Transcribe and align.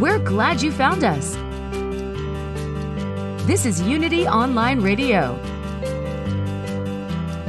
We're 0.00 0.18
glad 0.18 0.62
you 0.62 0.72
found 0.72 1.04
us. 1.04 1.36
This 3.46 3.64
is 3.64 3.80
Unity 3.82 4.26
Online 4.26 4.80
Radio, 4.80 5.34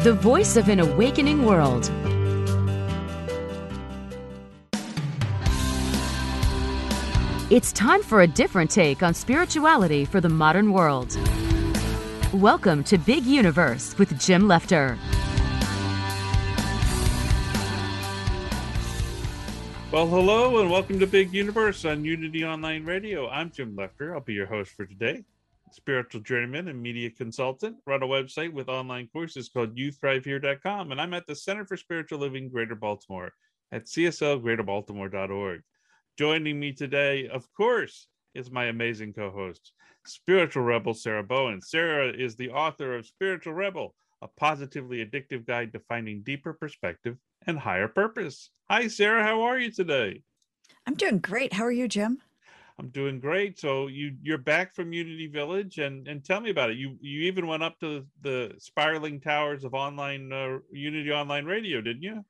the 0.04 0.14
voice 0.14 0.56
of 0.56 0.70
an 0.70 0.80
awakening 0.80 1.44
world. 1.44 1.92
It's 7.50 7.72
time 7.72 8.04
for 8.04 8.22
a 8.22 8.28
different 8.28 8.70
take 8.70 9.02
on 9.02 9.14
spirituality 9.14 10.04
for 10.04 10.20
the 10.20 10.28
modern 10.30 10.74
world. 10.74 11.18
Welcome 12.34 12.84
to 12.84 12.98
Big 12.98 13.26
Universe 13.26 13.98
with 13.98 14.20
Jim 14.20 14.44
Lefter. 14.44 14.98
Well, 19.90 20.06
hello 20.06 20.60
and 20.60 20.70
welcome 20.70 21.00
to 21.00 21.08
Big 21.08 21.34
Universe 21.34 21.86
on 21.86 22.04
Unity 22.04 22.44
Online 22.44 22.84
Radio. 22.84 23.30
I'm 23.30 23.50
Jim 23.50 23.74
Lefter. 23.74 24.14
I'll 24.14 24.20
be 24.20 24.34
your 24.34 24.46
host 24.46 24.72
for 24.72 24.86
today. 24.86 25.24
Spiritual 25.72 26.20
journeyman 26.20 26.68
and 26.68 26.82
media 26.82 27.10
consultant. 27.10 27.78
Run 27.88 28.04
a 28.04 28.06
website 28.06 28.52
with 28.52 28.68
online 28.68 29.08
courses 29.14 29.48
called 29.48 29.78
YouThriveHere.com, 29.78 30.92
and 30.92 31.00
I'm 31.00 31.14
at 31.14 31.26
the 31.26 31.34
Center 31.34 31.64
for 31.66 31.78
Spiritual 31.78 32.20
Living 32.20 32.50
Greater 32.50 32.76
Baltimore 32.76 33.32
at 33.72 33.86
cslgreaterbaltimore.org. 33.86 35.62
Joining 36.20 36.60
me 36.60 36.74
today, 36.74 37.30
of 37.30 37.48
course, 37.54 38.08
is 38.36 38.52
my 38.52 38.66
amazing 38.66 39.14
co-host, 39.14 39.72
spiritual 40.06 40.64
rebel 40.64 40.96
Sarah 40.96 41.24
Bowen. 41.24 41.62
Sarah 41.62 42.12
is 42.12 42.36
the 42.36 42.50
author 42.50 42.98
of 42.98 43.06
Spiritual 43.06 43.54
Rebel, 43.54 43.96
a 44.22 44.28
positively 44.28 45.06
addictive 45.06 45.48
guide 45.48 45.72
to 45.72 45.80
finding 45.80 46.24
deeper 46.24 46.52
perspective 46.52 47.16
and 47.48 47.58
higher 47.58 47.88
purpose. 47.88 48.52
Hi, 48.70 48.88
Sarah. 48.88 49.24
How 49.24 49.42
are 49.42 49.58
you 49.58 49.72
today? 49.72 50.22
I'm 50.86 50.96
doing 50.96 51.20
great. 51.20 51.54
How 51.54 51.64
are 51.64 51.72
you, 51.72 51.88
Jim? 51.88 52.22
I'm 52.80 52.90
doing 52.90 53.20
great. 53.20 53.60
So 53.60 53.88
you 53.88 54.16
you're 54.22 54.38
back 54.38 54.76
from 54.76 54.94
Unity 54.94 55.28
Village, 55.28 55.80
and 55.80 56.08
and 56.08 56.24
tell 56.24 56.40
me 56.40 56.52
about 56.52 56.70
it. 56.70 56.78
You 56.78 56.96
you 57.02 57.22
even 57.22 57.48
went 57.48 57.64
up 57.64 57.80
to 57.80 58.06
the 58.22 58.54
spiraling 58.60 59.20
towers 59.20 59.64
of 59.64 59.74
online 59.74 60.32
uh, 60.32 60.60
Unity 60.72 61.12
Online 61.12 61.46
Radio, 61.46 61.82
didn't 61.82 62.04
you? 62.04 62.24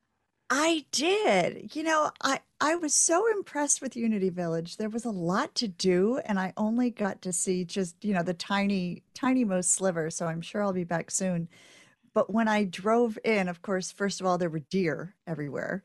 I 0.50 0.86
did. 0.92 1.76
You 1.76 1.84
know, 1.84 2.12
I 2.24 2.40
I 2.62 2.76
was 2.76 2.94
so 2.94 3.30
impressed 3.32 3.82
with 3.82 3.98
Unity 3.98 4.30
Village. 4.30 4.78
There 4.78 4.90
was 4.90 5.04
a 5.04 5.12
lot 5.12 5.54
to 5.56 5.68
do, 5.68 6.20
and 6.26 6.40
I 6.40 6.54
only 6.56 6.92
got 6.92 7.22
to 7.24 7.34
see 7.34 7.66
just 7.66 8.04
you 8.06 8.14
know 8.14 8.24
the 8.24 8.34
tiny 8.34 9.04
tiny 9.14 9.44
most 9.44 9.74
sliver. 9.74 10.10
So 10.10 10.28
I'm 10.28 10.42
sure 10.42 10.64
I'll 10.64 10.72
be 10.72 10.86
back 10.86 11.12
soon. 11.12 11.50
But 12.18 12.34
when 12.34 12.48
I 12.48 12.64
drove 12.64 13.20
in, 13.24 13.48
of 13.48 13.62
course, 13.62 13.92
first 13.92 14.22
of 14.22 14.26
all, 14.26 14.40
there 14.40 14.50
were 14.50 14.58
deer 14.58 15.14
everywhere, 15.28 15.84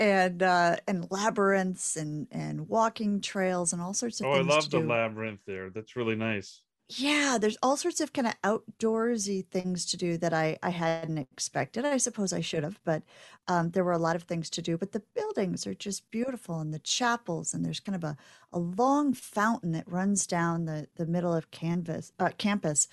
and 0.00 0.42
uh, 0.42 0.78
and 0.88 1.08
labyrinths 1.08 1.96
and 1.96 2.26
and 2.32 2.68
walking 2.68 3.20
trails 3.20 3.72
and 3.72 3.80
all 3.80 3.94
sorts 3.94 4.20
of. 4.20 4.26
Oh, 4.26 4.32
I 4.32 4.40
love 4.40 4.70
the 4.72 4.80
labyrinth 4.80 5.42
there. 5.46 5.70
That's 5.70 5.94
really 5.94 6.16
nice. 6.16 6.62
Yeah, 6.90 7.38
there's 7.40 7.58
all 7.62 7.76
sorts 7.76 8.00
of 8.00 8.12
kind 8.12 8.26
of 8.26 8.34
outdoorsy 8.42 9.46
things 9.46 9.86
to 9.86 9.96
do 9.96 10.16
that 10.18 10.32
I 10.32 10.58
I 10.64 10.70
hadn't 10.70 11.18
expected. 11.18 11.84
I 11.84 11.98
suppose 11.98 12.32
I 12.32 12.40
should 12.40 12.64
have, 12.64 12.80
but 12.82 13.04
um, 13.46 13.70
there 13.70 13.84
were 13.84 13.92
a 13.92 13.98
lot 13.98 14.16
of 14.16 14.24
things 14.24 14.50
to 14.50 14.62
do. 14.62 14.76
But 14.76 14.90
the 14.90 15.04
buildings 15.14 15.64
are 15.64 15.74
just 15.74 16.10
beautiful, 16.10 16.58
and 16.58 16.74
the 16.74 16.80
chapels, 16.80 17.54
and 17.54 17.64
there's 17.64 17.78
kind 17.78 17.94
of 17.94 18.02
a 18.02 18.16
a 18.52 18.58
long 18.58 19.12
fountain 19.12 19.70
that 19.72 19.86
runs 19.86 20.26
down 20.26 20.64
the 20.64 20.88
the 20.96 21.06
middle 21.06 21.32
of 21.34 21.52
canvas 21.52 22.10
uh, 22.18 22.30
campus 22.36 22.88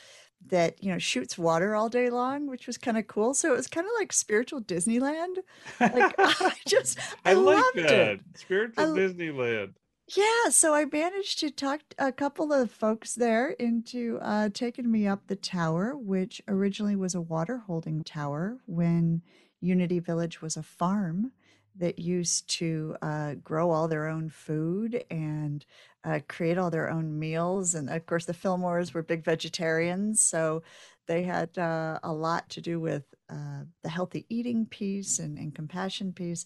that 0.49 0.83
you 0.83 0.91
know 0.91 0.97
shoots 0.97 1.37
water 1.37 1.75
all 1.75 1.89
day 1.89 2.09
long, 2.09 2.47
which 2.47 2.67
was 2.67 2.77
kind 2.77 2.97
of 2.97 3.07
cool. 3.07 3.33
So 3.33 3.53
it 3.53 3.57
was 3.57 3.67
kind 3.67 3.85
of 3.85 3.91
like 3.99 4.13
spiritual 4.13 4.61
Disneyland. 4.61 5.37
Like 5.79 6.15
I 6.19 6.53
just 6.67 6.99
I, 7.25 7.31
I 7.31 7.33
like 7.33 7.55
loved 7.55 7.77
that 7.89 8.09
it. 8.09 8.19
spiritual 8.35 8.83
I- 8.83 8.97
Disneyland. 8.97 9.73
Yeah, 10.15 10.49
so 10.51 10.75
I 10.75 10.85
managed 10.85 11.39
to 11.39 11.49
talk 11.49 11.81
a 11.97 12.11
couple 12.11 12.53
of 12.53 12.69
folks 12.69 13.15
there 13.15 13.49
into 13.49 14.19
uh, 14.21 14.49
taking 14.53 14.91
me 14.91 15.07
up 15.07 15.25
the 15.25 15.35
tower, 15.35 15.97
which 15.97 16.43
originally 16.47 16.95
was 16.95 17.15
a 17.15 17.21
water 17.21 17.57
holding 17.65 18.03
tower 18.03 18.59
when 18.67 19.23
Unity 19.61 19.97
Village 19.97 20.43
was 20.43 20.57
a 20.57 20.61
farm 20.61 21.31
that 21.77 21.99
used 21.99 22.49
to 22.57 22.95
uh, 23.01 23.35
grow 23.35 23.71
all 23.71 23.87
their 23.87 24.07
own 24.07 24.29
food 24.29 25.03
and 25.11 25.65
uh, 26.03 26.19
create 26.27 26.57
all 26.57 26.69
their 26.69 26.89
own 26.89 27.17
meals. 27.19 27.75
And 27.75 27.89
of 27.89 28.05
course, 28.05 28.25
the 28.25 28.33
Fillmores 28.33 28.93
were 28.93 29.03
big 29.03 29.23
vegetarians, 29.23 30.21
so 30.21 30.63
they 31.07 31.23
had 31.23 31.57
uh, 31.57 31.99
a 32.03 32.13
lot 32.13 32.49
to 32.49 32.61
do 32.61 32.79
with 32.79 33.03
uh, 33.29 33.63
the 33.83 33.89
healthy 33.89 34.25
eating 34.29 34.65
piece 34.65 35.19
and, 35.19 35.37
and 35.37 35.53
compassion 35.55 36.13
piece 36.13 36.45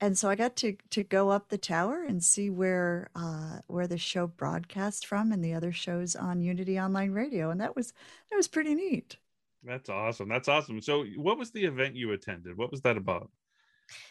and 0.00 0.16
so 0.18 0.28
I 0.28 0.34
got 0.34 0.56
to 0.56 0.76
to 0.90 1.02
go 1.02 1.30
up 1.30 1.48
the 1.48 1.58
tower 1.58 2.04
and 2.04 2.22
see 2.22 2.50
where 2.50 3.10
uh, 3.14 3.60
where 3.66 3.86
the 3.86 3.98
show 3.98 4.26
broadcast 4.26 5.06
from 5.06 5.32
and 5.32 5.44
the 5.44 5.54
other 5.54 5.72
shows 5.72 6.16
on 6.16 6.42
Unity 6.42 6.78
Online 6.78 7.12
Radio, 7.12 7.50
and 7.50 7.60
that 7.60 7.76
was 7.76 7.92
that 8.30 8.36
was 8.36 8.48
pretty 8.48 8.74
neat. 8.74 9.16
That's 9.62 9.88
awesome. 9.88 10.28
That's 10.28 10.48
awesome. 10.48 10.80
So, 10.80 11.04
what 11.16 11.38
was 11.38 11.50
the 11.52 11.64
event 11.64 11.96
you 11.96 12.12
attended? 12.12 12.56
What 12.56 12.70
was 12.70 12.82
that 12.82 12.96
about? 12.96 13.30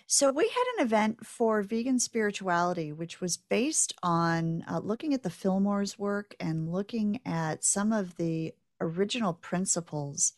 So 0.08 0.32
we 0.32 0.48
had 0.48 0.64
an 0.78 0.86
event 0.86 1.26
for 1.26 1.62
vegan 1.62 2.00
spirituality, 2.00 2.92
which 2.92 3.20
was 3.22 3.38
based 3.38 3.94
on 4.04 4.64
uh, 4.70 4.80
looking 4.80 5.14
at 5.14 5.24
the 5.24 5.30
Fillmore's 5.30 5.98
work 5.98 6.36
and 6.40 6.72
looking 6.72 7.20
at 7.26 7.64
some 7.64 7.92
of 7.92 8.16
the 8.18 8.54
original 8.80 9.34
principles 9.34 10.34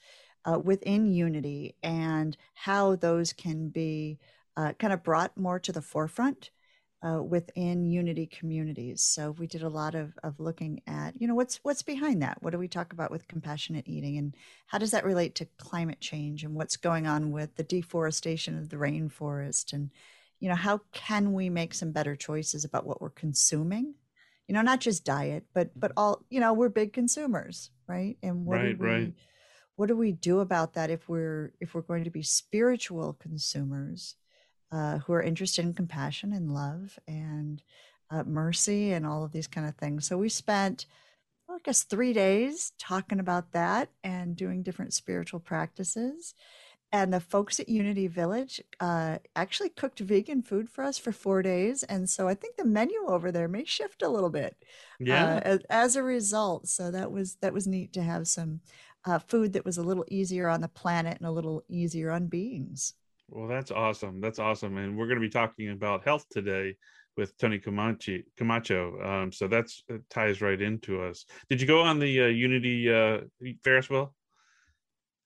uh, 0.46 0.60
within 0.60 1.12
Unity 1.12 1.76
and 1.84 2.38
how 2.54 2.96
those 2.96 3.34
can 3.34 3.70
be 3.70 4.20
uh, 4.56 4.74
kind 4.74 4.94
of 4.94 5.04
brought 5.04 5.38
more 5.38 5.60
to 5.60 5.72
the 5.72 5.82
forefront 5.82 6.52
uh, 7.06 7.22
within 7.22 7.86
Unity 7.86 8.26
communities. 8.28 9.04
So 9.04 9.32
we 9.32 9.48
did 9.48 9.64
a 9.64 9.70
lot 9.70 9.96
of 9.96 10.18
of 10.24 10.40
looking 10.40 10.82
at, 10.88 11.20
you 11.22 11.28
know, 11.28 11.36
what's 11.36 11.58
what's 11.64 11.84
behind 11.84 12.22
that. 12.22 12.42
What 12.42 12.52
do 12.52 12.58
we 12.60 12.68
talk 12.68 12.94
about 12.94 13.12
with 13.12 13.28
compassionate 13.28 13.88
eating, 13.88 14.18
and 14.18 14.36
how 14.68 14.78
does 14.80 14.92
that 14.92 15.06
relate 15.06 15.36
to 15.36 15.48
climate 15.58 16.02
change, 16.02 16.44
and 16.44 16.56
what's 16.56 16.78
going 16.78 17.08
on 17.08 17.32
with 17.32 17.56
the 17.56 17.64
deforestation 17.64 18.58
of 18.58 18.70
the 18.70 18.78
rainforest, 18.78 19.74
and 19.74 19.92
you 20.40 20.50
know, 20.50 20.56
how 20.56 20.82
can 20.94 21.34
we 21.34 21.50
make 21.50 21.74
some 21.74 21.92
better 21.92 22.16
choices 22.16 22.66
about 22.66 22.86
what 22.86 23.02
we're 23.02 23.10
consuming? 23.12 23.96
You 24.48 24.54
know, 24.54 24.62
not 24.62 24.80
just 24.82 25.06
diet, 25.06 25.46
but 25.54 25.72
but 25.80 25.92
all. 25.98 26.24
You 26.30 26.40
know, 26.40 26.54
we're 26.54 26.70
big 26.70 26.94
consumers, 26.94 27.72
right? 27.88 28.18
And 28.24 28.46
what 28.46 28.58
Right, 28.58 28.78
do 28.78 28.84
we 28.84 28.88
right. 28.88 29.14
what 29.76 29.88
do 29.88 29.96
we 29.96 30.12
do 30.12 30.40
about 30.40 30.74
that 30.74 30.90
if 30.90 31.08
we're 31.10 31.54
if 31.60 31.76
we're 31.76 31.82
going 31.82 32.04
to 32.06 32.10
be 32.12 32.24
spiritual 32.24 33.14
consumers 33.14 34.16
uh, 34.72 35.00
who 35.00 35.14
are 35.14 35.22
interested 35.22 35.66
in 35.66 35.74
compassion 35.74 36.34
and 36.34 36.54
love 36.54 36.98
and 37.08 37.62
uh, 38.12 38.24
mercy 38.24 38.92
and 38.92 39.06
all 39.06 39.24
of 39.24 39.32
these 39.32 39.48
kind 39.48 39.68
of 39.68 39.76
things 39.76 40.08
so 40.08 40.18
we 40.18 40.30
spent 40.30 40.86
well, 41.48 41.58
i 41.58 41.62
guess 41.64 41.84
three 41.84 42.14
days 42.14 42.72
talking 42.78 43.20
about 43.20 43.52
that 43.52 43.90
and 44.04 44.36
doing 44.36 44.64
different 44.64 44.94
spiritual 44.94 45.40
practices 45.40 46.34
and 46.92 47.12
the 47.12 47.20
folks 47.20 47.60
at 47.60 47.68
Unity 47.68 48.08
Village 48.08 48.62
uh, 48.80 49.18
actually 49.36 49.70
cooked 49.70 50.00
vegan 50.00 50.42
food 50.42 50.70
for 50.70 50.84
us 50.84 50.98
for 50.98 51.12
four 51.12 51.42
days, 51.42 51.84
and 51.84 52.10
so 52.10 52.28
I 52.28 52.36
think 52.36 52.56
the 52.56 52.66
menu 52.66 53.06
over 53.08 53.34
there 53.34 53.50
may 53.50 53.66
shift 53.66 54.02
a 54.02 54.08
little 54.08 54.30
bit. 54.30 54.56
Yeah. 55.00 55.26
Uh, 55.26 55.40
as, 55.40 55.60
as, 55.70 55.96
a 55.98 56.04
result, 56.04 56.70
so 56.70 56.92
that 56.92 57.12
was 57.12 57.36
that 57.42 57.54
was 57.54 57.68
neat 57.68 57.92
to 57.94 58.02
have 58.02 58.28
some 58.28 58.62
uh, 59.04 59.20
food 59.20 59.54
that 59.54 59.66
was 59.66 59.78
a 59.78 59.84
little 59.84 60.06
easier 60.10 60.48
on 60.48 60.62
the 60.62 60.70
planet 60.70 61.18
and 61.18 61.28
a 61.28 61.32
little 61.32 61.64
easier 61.68 62.12
on 62.12 62.28
beings. 62.28 62.94
Well, 63.30 63.48
that's 63.48 63.72
awesome. 63.72 64.22
That's 64.22 64.40
awesome, 64.40 64.78
and 64.78 64.98
we're 64.98 65.08
going 65.08 65.20
to 65.20 65.28
be 65.28 65.30
talking 65.30 65.72
about 65.72 66.04
health 66.04 66.26
today 66.30 66.76
with 67.18 67.38
Tony 67.38 67.60
Camacho. 67.60 68.20
Camacho. 68.38 69.02
Um, 69.02 69.32
so 69.32 69.48
that's 69.48 69.84
ties 70.10 70.42
right 70.42 70.62
into 70.62 71.02
us. 71.02 71.26
Did 71.50 71.62
you 71.62 71.68
go 71.68 71.82
on 71.82 72.00
the 72.00 72.24
uh, 72.24 72.28
Unity 72.28 72.94
uh, 72.94 73.22
Ferris 73.64 73.90
wheel? 73.90 74.14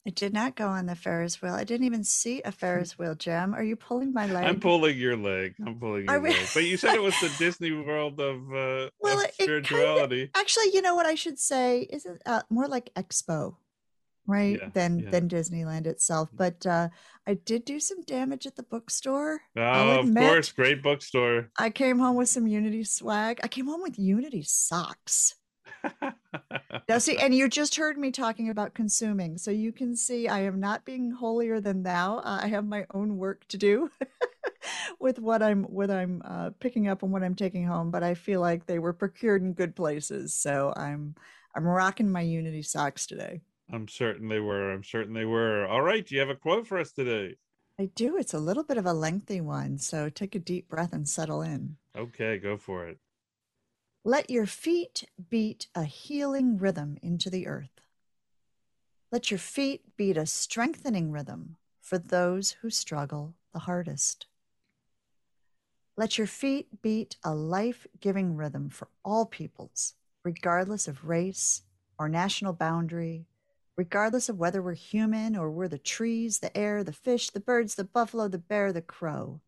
I 0.08 0.12
did 0.12 0.34
not 0.34 0.56
go 0.56 0.68
on 0.68 0.86
the 0.86 0.96
Ferris 0.96 1.42
wheel. 1.42 1.54
I 1.54 1.66
didn't 1.66 1.86
even 1.86 2.04
see 2.04 2.42
a 2.44 2.52
Ferris 2.52 2.98
wheel, 2.98 3.16
Jim. 3.16 3.54
Are 3.54 3.64
you 3.64 3.76
pulling 3.76 4.14
my 4.14 4.28
leg? 4.28 4.46
I'm 4.46 4.60
pulling 4.60 4.98
your 4.98 5.18
leg. 5.18 5.56
I'm 5.66 5.78
pulling 5.78 6.06
your 6.06 6.22
leg. 6.22 6.48
But 6.54 6.64
you 6.64 6.78
said 6.78 6.96
it 6.96 7.02
was 7.02 7.20
the 7.20 7.32
Disney 7.38 7.72
World 7.72 8.20
of, 8.20 8.38
uh, 8.52 8.90
well, 9.00 9.20
of 9.20 9.32
spirituality. 9.34 10.28
Kind 10.28 10.32
of, 10.36 10.40
actually, 10.40 10.72
you 10.74 10.82
know 10.82 10.96
what 10.96 11.06
I 11.06 11.16
should 11.16 11.38
say? 11.38 11.82
Is 11.82 12.06
it 12.06 12.22
uh, 12.26 12.42
more 12.50 12.68
like 12.68 12.92
Expo, 12.96 13.58
right? 14.30 14.60
Yeah, 14.62 14.70
than 14.74 15.00
yeah. 15.00 15.10
than 15.10 15.28
Disneyland 15.28 15.88
itself. 15.88 16.30
But 16.34 16.66
uh, 16.66 16.90
I 17.28 17.34
did 17.34 17.66
do 17.66 17.80
some 17.80 18.02
damage 18.04 18.46
at 18.46 18.56
the 18.56 18.64
bookstore. 18.64 19.42
Oh, 19.58 20.00
of 20.00 20.16
course, 20.16 20.52
great 20.52 20.82
bookstore. 20.82 21.50
I 21.58 21.70
came 21.70 22.00
home 22.00 22.16
with 22.16 22.30
some 22.30 22.48
Unity 22.48 22.84
swag. 22.84 23.40
I 23.44 23.48
came 23.48 23.68
home 23.68 23.82
with 23.82 23.98
Unity 24.00 24.44
socks 24.44 25.36
now 26.88 26.98
see 26.98 27.18
and 27.22 27.34
you 27.34 27.48
just 27.48 27.76
heard 27.76 27.98
me 27.98 28.12
talking 28.12 28.50
about 28.50 28.74
consuming 28.74 29.38
so 29.38 29.52
you 29.52 29.72
can 29.72 29.96
see 29.96 30.28
i 30.28 30.40
am 30.40 30.60
not 30.60 30.86
being 30.86 31.12
holier 31.12 31.60
than 31.60 31.84
thou 31.84 32.18
uh, 32.18 32.40
i 32.42 32.48
have 32.48 32.66
my 32.66 32.86
own 32.94 33.18
work 33.18 33.48
to 33.48 33.58
do 33.58 33.90
with 35.00 35.20
what 35.20 35.42
i'm 35.42 35.64
what 35.64 35.90
i'm 35.90 36.22
uh, 36.26 36.50
picking 36.60 36.88
up 36.88 37.04
and 37.04 37.12
what 37.12 37.24
i'm 37.24 37.36
taking 37.36 37.66
home 37.66 37.92
but 37.92 38.04
i 38.04 38.14
feel 38.14 38.42
like 38.42 38.66
they 38.66 38.80
were 38.80 38.94
procured 38.94 39.42
in 39.42 39.54
good 39.54 39.76
places 39.76 40.34
so 40.34 40.74
i'm 40.76 41.16
i'm 41.56 41.66
rocking 41.66 42.12
my 42.12 42.22
unity 42.22 42.62
socks 42.62 43.06
today 43.06 43.42
i'm 43.72 43.88
certain 43.88 44.28
they 44.28 44.40
were 44.40 44.72
i'm 44.72 44.84
certain 44.84 45.14
they 45.14 45.26
were 45.26 45.68
all 45.68 45.82
right 45.82 46.08
do 46.08 46.16
you 46.16 46.22
have 46.22 46.30
a 46.30 46.36
quote 46.36 46.68
for 46.68 46.80
us 46.80 46.92
today 46.92 47.36
i 47.80 47.86
do 47.96 48.18
it's 48.18 48.34
a 48.34 48.40
little 48.40 48.64
bit 48.64 48.78
of 48.78 48.86
a 48.86 48.94
lengthy 48.94 49.42
one 49.42 49.78
so 49.78 50.10
take 50.10 50.36
a 50.36 50.40
deep 50.40 50.68
breath 50.68 50.94
and 50.94 51.08
settle 51.08 51.42
in 51.42 51.78
okay 51.96 52.38
go 52.38 52.58
for 52.58 52.88
it 52.88 52.98
let 54.06 54.30
your 54.30 54.46
feet 54.46 55.04
beat 55.30 55.68
a 55.76 55.84
healing 55.84 56.58
rhythm 56.58 56.98
into 57.02 57.30
the 57.30 57.48
earth. 57.48 57.82
Let 59.12 59.30
your 59.30 59.38
feet 59.38 59.98
beat 59.98 60.16
a 60.16 60.26
strengthening 60.26 61.12
rhythm 61.12 61.58
for 61.82 61.98
those 61.98 62.52
who 62.62 62.70
struggle 62.70 63.36
the 63.52 63.60
hardest. 63.60 64.28
Let 65.98 66.18
your 66.18 66.28
feet 66.28 66.82
beat 66.82 67.18
a 67.26 67.36
life 67.36 67.86
giving 68.00 68.38
rhythm 68.38 68.70
for 68.70 68.88
all 69.04 69.26
peoples, 69.26 69.96
regardless 70.24 70.88
of 70.88 71.06
race 71.06 71.64
or 71.98 72.08
national 72.08 72.54
boundary, 72.54 73.26
regardless 73.80 74.28
of 74.28 74.38
whether 74.38 74.62
we're 74.62 74.74
human 74.74 75.38
or 75.38 75.50
we're 75.50 75.70
the 75.70 75.78
trees, 75.78 76.40
the 76.40 76.58
air, 76.58 76.84
the 76.84 76.92
fish, 76.92 77.30
the 77.30 77.40
birds, 77.40 77.76
the 77.76 77.86
buffalo, 77.86 78.28
the 78.28 78.38
bear, 78.38 78.74
the 78.74 78.82
crow. 78.82 79.40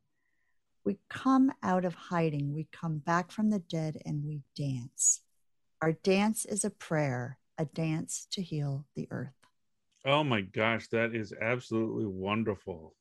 We 0.86 1.00
come 1.10 1.51
out 1.62 1.83
of 1.83 1.95
hiding, 1.95 2.54
we 2.54 2.69
come 2.72 3.00
back 3.00 3.30
from 3.30 3.50
the 3.50 3.60
dead, 3.60 4.01
and 4.06 4.24
we 4.24 4.44
dance. 4.56 5.19
Our 5.81 5.92
dance 5.92 6.45
is 6.45 6.63
a 6.63 6.69
prayer, 6.69 7.39
a 7.57 7.66
dance 7.66 8.25
to 8.31 8.42
heal 8.42 8.86
the 8.95 9.10
earth. 9.12 9.36
Oh 10.06 10.24
my 10.24 10.39
gosh, 10.39 10.88
that 10.94 11.13
is 11.13 11.33
absolutely 11.42 12.06
wonderful. 12.06 12.95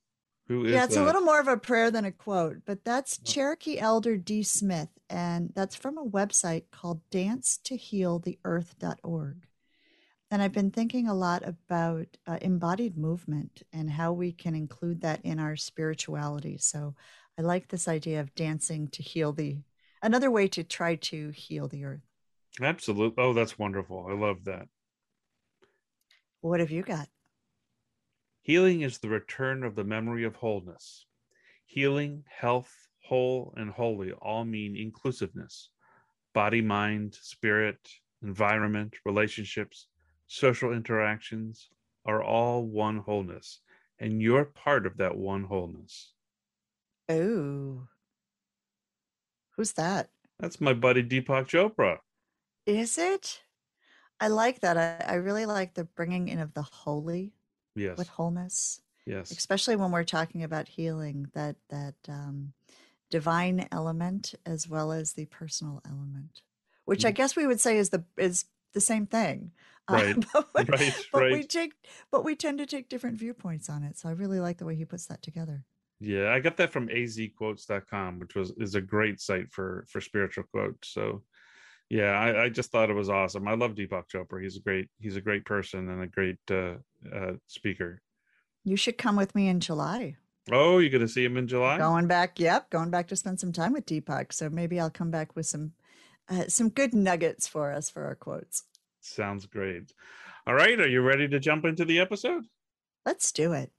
Who 0.48 0.64
is 0.64 0.72
Yeah, 0.72 0.82
it's 0.82 0.96
that? 0.96 1.04
a 1.04 1.06
little 1.06 1.22
more 1.22 1.38
of 1.38 1.46
a 1.46 1.56
prayer 1.56 1.92
than 1.92 2.06
a 2.06 2.10
quote, 2.10 2.56
but 2.66 2.84
that's 2.84 3.20
oh. 3.20 3.22
Cherokee 3.24 3.78
Elder 3.78 4.16
D. 4.16 4.42
Smith, 4.42 4.88
and 5.08 5.52
that's 5.54 5.76
from 5.76 5.96
a 5.96 6.04
website 6.04 6.64
called 6.72 7.02
dancetohealtheearth.org. 7.12 9.46
And 10.30 10.40
I've 10.40 10.52
been 10.52 10.70
thinking 10.70 11.08
a 11.08 11.14
lot 11.14 11.42
about 11.46 12.06
uh, 12.26 12.38
embodied 12.40 12.96
movement 12.96 13.62
and 13.72 13.90
how 13.90 14.12
we 14.12 14.30
can 14.32 14.54
include 14.54 15.00
that 15.00 15.20
in 15.24 15.40
our 15.40 15.56
spirituality. 15.56 16.56
So 16.58 16.94
I 17.36 17.42
like 17.42 17.68
this 17.68 17.88
idea 17.88 18.20
of 18.20 18.34
dancing 18.36 18.88
to 18.88 19.02
heal 19.02 19.32
the 19.32 19.58
another 20.02 20.30
way 20.30 20.46
to 20.48 20.62
try 20.62 20.94
to 20.96 21.30
heal 21.30 21.66
the 21.66 21.84
earth. 21.84 22.06
Absolutely. 22.60 23.22
Oh, 23.22 23.32
that's 23.32 23.58
wonderful. 23.58 24.06
I 24.08 24.14
love 24.14 24.44
that. 24.44 24.68
What 26.42 26.60
have 26.60 26.70
you 26.70 26.82
got? 26.82 27.08
Healing 28.42 28.82
is 28.82 28.98
the 28.98 29.08
return 29.08 29.64
of 29.64 29.74
the 29.74 29.84
memory 29.84 30.24
of 30.24 30.36
wholeness. 30.36 31.06
Healing, 31.66 32.24
health, 32.28 32.72
whole, 33.04 33.52
and 33.56 33.70
holy 33.70 34.12
all 34.12 34.44
mean 34.44 34.76
inclusiveness. 34.76 35.70
Body, 36.32 36.60
mind, 36.60 37.14
spirit, 37.20 37.78
environment, 38.22 38.94
relationships, 39.04 39.88
social 40.30 40.72
interactions 40.72 41.70
are 42.06 42.22
all 42.22 42.64
one 42.64 42.98
wholeness, 42.98 43.60
and 43.98 44.22
you're 44.22 44.44
part 44.44 44.86
of 44.86 44.96
that 44.98 45.16
one 45.16 45.42
wholeness. 45.42 46.12
Oh. 47.08 47.88
Who's 49.56 49.72
that? 49.72 50.08
That's 50.38 50.60
my 50.60 50.72
buddy 50.72 51.02
Deepak 51.02 51.48
Chopra. 51.48 51.98
Is 52.64 52.96
it? 52.96 53.42
I 54.20 54.28
like 54.28 54.60
that. 54.60 54.78
I, 54.78 55.14
I 55.14 55.14
really 55.16 55.46
like 55.46 55.74
the 55.74 55.84
bringing 55.84 56.28
in 56.28 56.38
of 56.38 56.54
the 56.54 56.62
holy 56.62 57.32
yes. 57.74 57.98
with 57.98 58.08
wholeness. 58.08 58.80
Yes. 59.06 59.32
Especially 59.32 59.74
when 59.74 59.90
we're 59.90 60.04
talking 60.04 60.44
about 60.44 60.68
healing, 60.68 61.28
that 61.34 61.56
that 61.70 61.96
um, 62.08 62.52
divine 63.10 63.66
element 63.72 64.34
as 64.46 64.68
well 64.68 64.92
as 64.92 65.14
the 65.14 65.24
personal 65.26 65.82
element, 65.84 66.42
which 66.84 67.04
I 67.04 67.10
mm. 67.10 67.16
guess 67.16 67.34
we 67.34 67.48
would 67.48 67.60
say 67.60 67.78
is 67.78 67.90
the 67.90 68.04
is 68.16 68.44
the 68.72 68.80
same 68.80 69.06
thing. 69.06 69.52
Uh, 69.88 69.94
right. 69.94 70.26
Uh, 70.34 70.42
but, 70.54 70.68
right. 70.68 71.06
But 71.12 71.22
right. 71.22 71.32
we 71.32 71.42
take 71.44 71.72
but 72.10 72.24
we 72.24 72.36
tend 72.36 72.58
to 72.58 72.66
take 72.66 72.88
different 72.88 73.18
viewpoints 73.18 73.68
on 73.68 73.82
it. 73.82 73.98
So 73.98 74.08
I 74.08 74.12
really 74.12 74.40
like 74.40 74.58
the 74.58 74.66
way 74.66 74.74
he 74.74 74.84
puts 74.84 75.06
that 75.06 75.22
together. 75.22 75.64
Yeah, 76.00 76.32
I 76.32 76.40
got 76.40 76.56
that 76.56 76.72
from 76.72 76.88
azquotes.com, 76.88 78.20
which 78.20 78.34
was 78.34 78.52
is 78.56 78.74
a 78.74 78.80
great 78.80 79.20
site 79.20 79.52
for 79.52 79.84
for 79.88 80.00
spiritual 80.00 80.44
quotes. 80.50 80.88
So 80.88 81.22
yeah, 81.90 82.12
I, 82.12 82.44
I 82.44 82.48
just 82.48 82.70
thought 82.70 82.88
it 82.88 82.94
was 82.94 83.10
awesome. 83.10 83.48
I 83.48 83.54
love 83.54 83.74
Deepak 83.74 84.04
Chopra. 84.12 84.42
He's 84.42 84.56
a 84.56 84.60
great 84.60 84.88
he's 84.98 85.16
a 85.16 85.20
great 85.20 85.44
person 85.44 85.88
and 85.90 86.02
a 86.02 86.06
great 86.06 86.38
uh, 86.50 86.76
uh, 87.14 87.32
speaker. 87.48 88.00
You 88.64 88.76
should 88.76 88.96
come 88.96 89.16
with 89.16 89.34
me 89.34 89.48
in 89.48 89.60
July. 89.60 90.16
Oh, 90.52 90.78
you're 90.78 90.90
gonna 90.90 91.08
see 91.08 91.24
him 91.24 91.36
in 91.36 91.48
July? 91.48 91.78
Going 91.78 92.06
back, 92.06 92.38
yep, 92.38 92.70
going 92.70 92.90
back 92.90 93.08
to 93.08 93.16
spend 93.16 93.40
some 93.40 93.52
time 93.52 93.72
with 93.72 93.86
Deepak. 93.86 94.32
So 94.32 94.48
maybe 94.48 94.80
I'll 94.80 94.90
come 94.90 95.10
back 95.10 95.34
with 95.36 95.46
some 95.46 95.72
uh, 96.30 96.44
some 96.48 96.68
good 96.68 96.94
nuggets 96.94 97.46
for 97.46 97.72
us 97.72 97.90
for 97.90 98.04
our 98.04 98.14
quotes. 98.14 98.64
Sounds 99.00 99.46
great. 99.46 99.92
All 100.46 100.54
right, 100.54 100.78
are 100.80 100.88
you 100.88 101.02
ready 101.02 101.28
to 101.28 101.40
jump 101.40 101.64
into 101.64 101.84
the 101.84 102.00
episode? 102.00 102.44
Let's 103.04 103.32
do 103.32 103.52
it. 103.52 103.70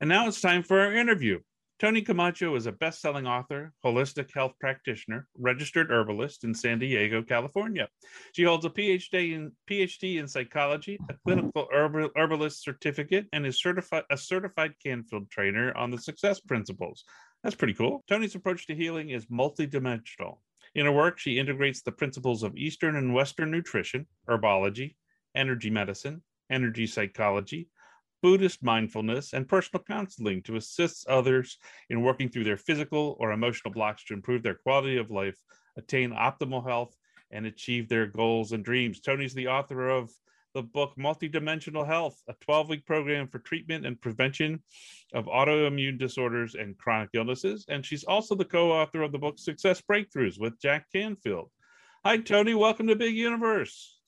And 0.00 0.08
now 0.08 0.28
it's 0.28 0.40
time 0.40 0.62
for 0.62 0.80
our 0.80 0.92
interview. 0.92 1.40
Tony 1.78 2.00
Camacho 2.00 2.54
is 2.56 2.66
a 2.66 2.72
best 2.72 3.02
selling 3.02 3.26
author, 3.26 3.70
holistic 3.84 4.32
health 4.32 4.54
practitioner, 4.58 5.28
registered 5.36 5.90
herbalist 5.90 6.42
in 6.44 6.54
San 6.54 6.78
Diego, 6.78 7.22
California. 7.22 7.86
She 8.32 8.44
holds 8.44 8.64
a 8.64 8.70
PhD 8.70 9.34
in, 9.34 9.52
PhD 9.70 10.18
in 10.18 10.26
psychology, 10.26 10.98
a 11.10 11.14
clinical 11.26 11.68
herbal, 11.70 12.10
herbalist 12.16 12.62
certificate, 12.62 13.26
and 13.34 13.44
is 13.44 13.60
certified, 13.60 14.04
a 14.10 14.16
certified 14.16 14.72
Canfield 14.82 15.30
trainer 15.30 15.76
on 15.76 15.90
the 15.90 15.98
success 15.98 16.40
principles. 16.40 17.04
That's 17.46 17.54
pretty 17.54 17.74
cool. 17.74 18.02
Tony's 18.08 18.34
approach 18.34 18.66
to 18.66 18.74
healing 18.74 19.10
is 19.10 19.26
multidimensional. 19.26 20.38
In 20.74 20.84
her 20.84 20.90
work, 20.90 21.20
she 21.20 21.38
integrates 21.38 21.80
the 21.80 21.92
principles 21.92 22.42
of 22.42 22.56
Eastern 22.56 22.96
and 22.96 23.14
Western 23.14 23.52
nutrition, 23.52 24.08
herbology, 24.28 24.96
energy 25.32 25.70
medicine, 25.70 26.24
energy 26.50 26.88
psychology, 26.88 27.68
Buddhist 28.20 28.64
mindfulness, 28.64 29.32
and 29.32 29.46
personal 29.46 29.84
counseling 29.84 30.42
to 30.42 30.56
assist 30.56 31.06
others 31.06 31.58
in 31.88 32.02
working 32.02 32.28
through 32.28 32.42
their 32.42 32.56
physical 32.56 33.16
or 33.20 33.30
emotional 33.30 33.72
blocks 33.72 34.04
to 34.06 34.14
improve 34.14 34.42
their 34.42 34.56
quality 34.56 34.96
of 34.96 35.12
life, 35.12 35.40
attain 35.76 36.10
optimal 36.10 36.66
health, 36.66 36.96
and 37.30 37.46
achieve 37.46 37.88
their 37.88 38.06
goals 38.08 38.50
and 38.50 38.64
dreams. 38.64 38.98
Tony's 38.98 39.34
the 39.34 39.46
author 39.46 39.88
of 39.88 40.10
the 40.56 40.62
book 40.62 40.94
Multidimensional 40.98 41.86
Health, 41.86 42.22
a 42.28 42.34
12 42.40 42.70
week 42.70 42.86
program 42.86 43.28
for 43.28 43.40
treatment 43.40 43.84
and 43.84 44.00
prevention 44.00 44.62
of 45.12 45.26
autoimmune 45.26 45.98
disorders 45.98 46.54
and 46.54 46.78
chronic 46.78 47.10
illnesses. 47.12 47.66
And 47.68 47.84
she's 47.84 48.04
also 48.04 48.34
the 48.34 48.46
co 48.46 48.72
author 48.72 49.02
of 49.02 49.12
the 49.12 49.18
book 49.18 49.38
Success 49.38 49.82
Breakthroughs 49.82 50.40
with 50.40 50.58
Jack 50.58 50.86
Canfield. 50.90 51.50
Hi, 52.06 52.16
Tony. 52.16 52.54
Welcome 52.54 52.86
to 52.86 52.96
Big 52.96 53.14
Universe. 53.14 53.98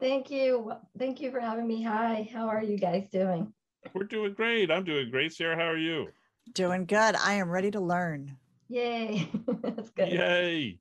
Thank 0.00 0.30
you. 0.30 0.72
Thank 0.98 1.20
you 1.20 1.30
for 1.30 1.40
having 1.40 1.68
me. 1.68 1.82
Hi. 1.82 2.26
How 2.32 2.48
are 2.48 2.62
you 2.62 2.78
guys 2.78 3.10
doing? 3.10 3.52
We're 3.92 4.04
doing 4.04 4.32
great. 4.32 4.70
I'm 4.70 4.84
doing 4.84 5.10
great. 5.10 5.34
Sarah, 5.34 5.56
how 5.56 5.68
are 5.68 5.76
you? 5.76 6.08
Doing 6.54 6.86
good. 6.86 7.16
I 7.16 7.34
am 7.34 7.50
ready 7.50 7.70
to 7.72 7.80
learn. 7.80 8.34
Yay. 8.68 9.28
That's 9.62 9.90
good. 9.90 10.08
Yay. 10.08 10.78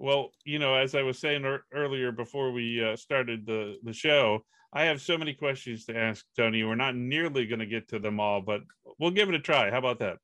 Well, 0.00 0.30
you 0.44 0.60
know, 0.60 0.74
as 0.74 0.94
I 0.94 1.02
was 1.02 1.18
saying 1.18 1.44
er- 1.44 1.64
earlier 1.74 2.12
before 2.12 2.52
we 2.52 2.84
uh, 2.84 2.96
started 2.96 3.44
the, 3.44 3.76
the 3.82 3.92
show, 3.92 4.44
I 4.72 4.84
have 4.84 5.00
so 5.00 5.18
many 5.18 5.34
questions 5.34 5.86
to 5.86 5.96
ask 5.96 6.24
Tony. 6.36 6.62
We're 6.62 6.76
not 6.76 6.94
nearly 6.94 7.46
going 7.46 7.58
to 7.58 7.66
get 7.66 7.88
to 7.88 7.98
them 7.98 8.20
all, 8.20 8.40
but 8.40 8.60
we'll 8.98 9.10
give 9.10 9.28
it 9.28 9.34
a 9.34 9.40
try. 9.40 9.70
How 9.70 9.78
about 9.78 9.98
that? 9.98 10.18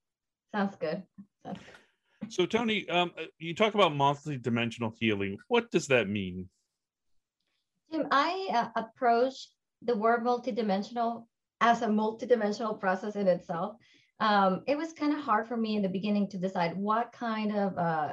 Sounds 0.54 0.76
good. 0.76 1.02
Sounds 1.44 1.58
good. 1.58 2.32
So, 2.32 2.46
Tony, 2.46 2.88
um, 2.88 3.10
you 3.38 3.54
talk 3.54 3.74
about 3.74 3.96
multi-dimensional 3.96 4.94
healing. 4.98 5.38
What 5.48 5.70
does 5.70 5.88
that 5.88 6.08
mean? 6.08 6.48
Jim, 7.90 8.06
I 8.10 8.48
uh, 8.54 8.80
approach 8.80 9.48
the 9.82 9.96
word 9.96 10.24
multidimensional 10.24 11.24
as 11.60 11.82
a 11.82 11.88
multidimensional 11.88 12.78
process 12.78 13.16
in 13.16 13.26
itself. 13.26 13.76
Um, 14.20 14.62
it 14.68 14.78
was 14.78 14.92
kind 14.92 15.12
of 15.12 15.20
hard 15.20 15.48
for 15.48 15.56
me 15.56 15.76
in 15.76 15.82
the 15.82 15.88
beginning 15.88 16.28
to 16.28 16.38
decide 16.38 16.76
what 16.76 17.12
kind 17.12 17.54
of 17.54 17.76
uh, 17.76 18.12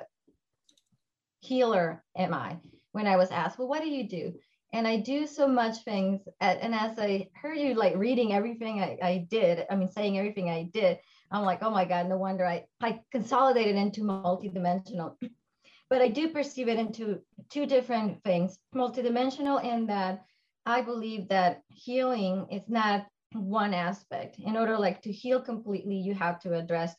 healer 1.41 2.03
am 2.15 2.33
I 2.33 2.57
when 2.93 3.07
I 3.07 3.17
was 3.17 3.31
asked, 3.31 3.60
well, 3.60 3.67
what 3.67 3.81
do 3.81 3.89
you 3.89 4.07
do? 4.07 4.33
And 4.74 4.88
I 4.88 4.98
do 4.98 5.27
so 5.27 5.48
much 5.48 5.83
things. 5.83 6.21
At, 6.39 6.62
and 6.62 6.74
as 6.74 6.98
I 6.98 7.27
heard 7.33 7.57
you 7.57 7.74
like 7.74 7.95
reading 7.98 8.33
everything 8.33 8.81
I, 8.81 8.98
I 9.01 9.27
did, 9.29 9.65
I 9.69 9.75
mean, 9.75 9.89
saying 9.89 10.17
everything 10.17 10.50
I 10.50 10.69
did, 10.74 11.00
I'm 11.29 11.43
like, 11.43 11.60
oh 11.62 11.69
my 11.69 11.86
God, 11.86 12.07
no 12.07 12.17
wonder 12.17 12.45
I, 12.45 12.65
I 12.81 13.01
consolidated 13.12 13.75
into 13.75 14.01
multidimensional. 14.01 15.15
but 15.89 16.01
I 16.01 16.07
do 16.07 16.29
perceive 16.29 16.69
it 16.69 16.79
into 16.79 17.19
two 17.50 17.65
different 17.65 18.24
things 18.24 18.57
multidimensional 18.74 19.63
in 19.63 19.88
that 19.88 20.24
I 20.65 20.81
believe 20.81 21.27
that 21.29 21.63
healing 21.67 22.48
is 22.50 22.69
not 22.69 23.07
one 23.33 23.74
aspect. 23.74 24.39
In 24.39 24.55
order 24.55 24.77
like 24.77 25.01
to 25.01 25.12
heal 25.12 25.41
completely, 25.41 25.95
you 25.95 26.13
have 26.13 26.39
to 26.41 26.53
address 26.53 26.95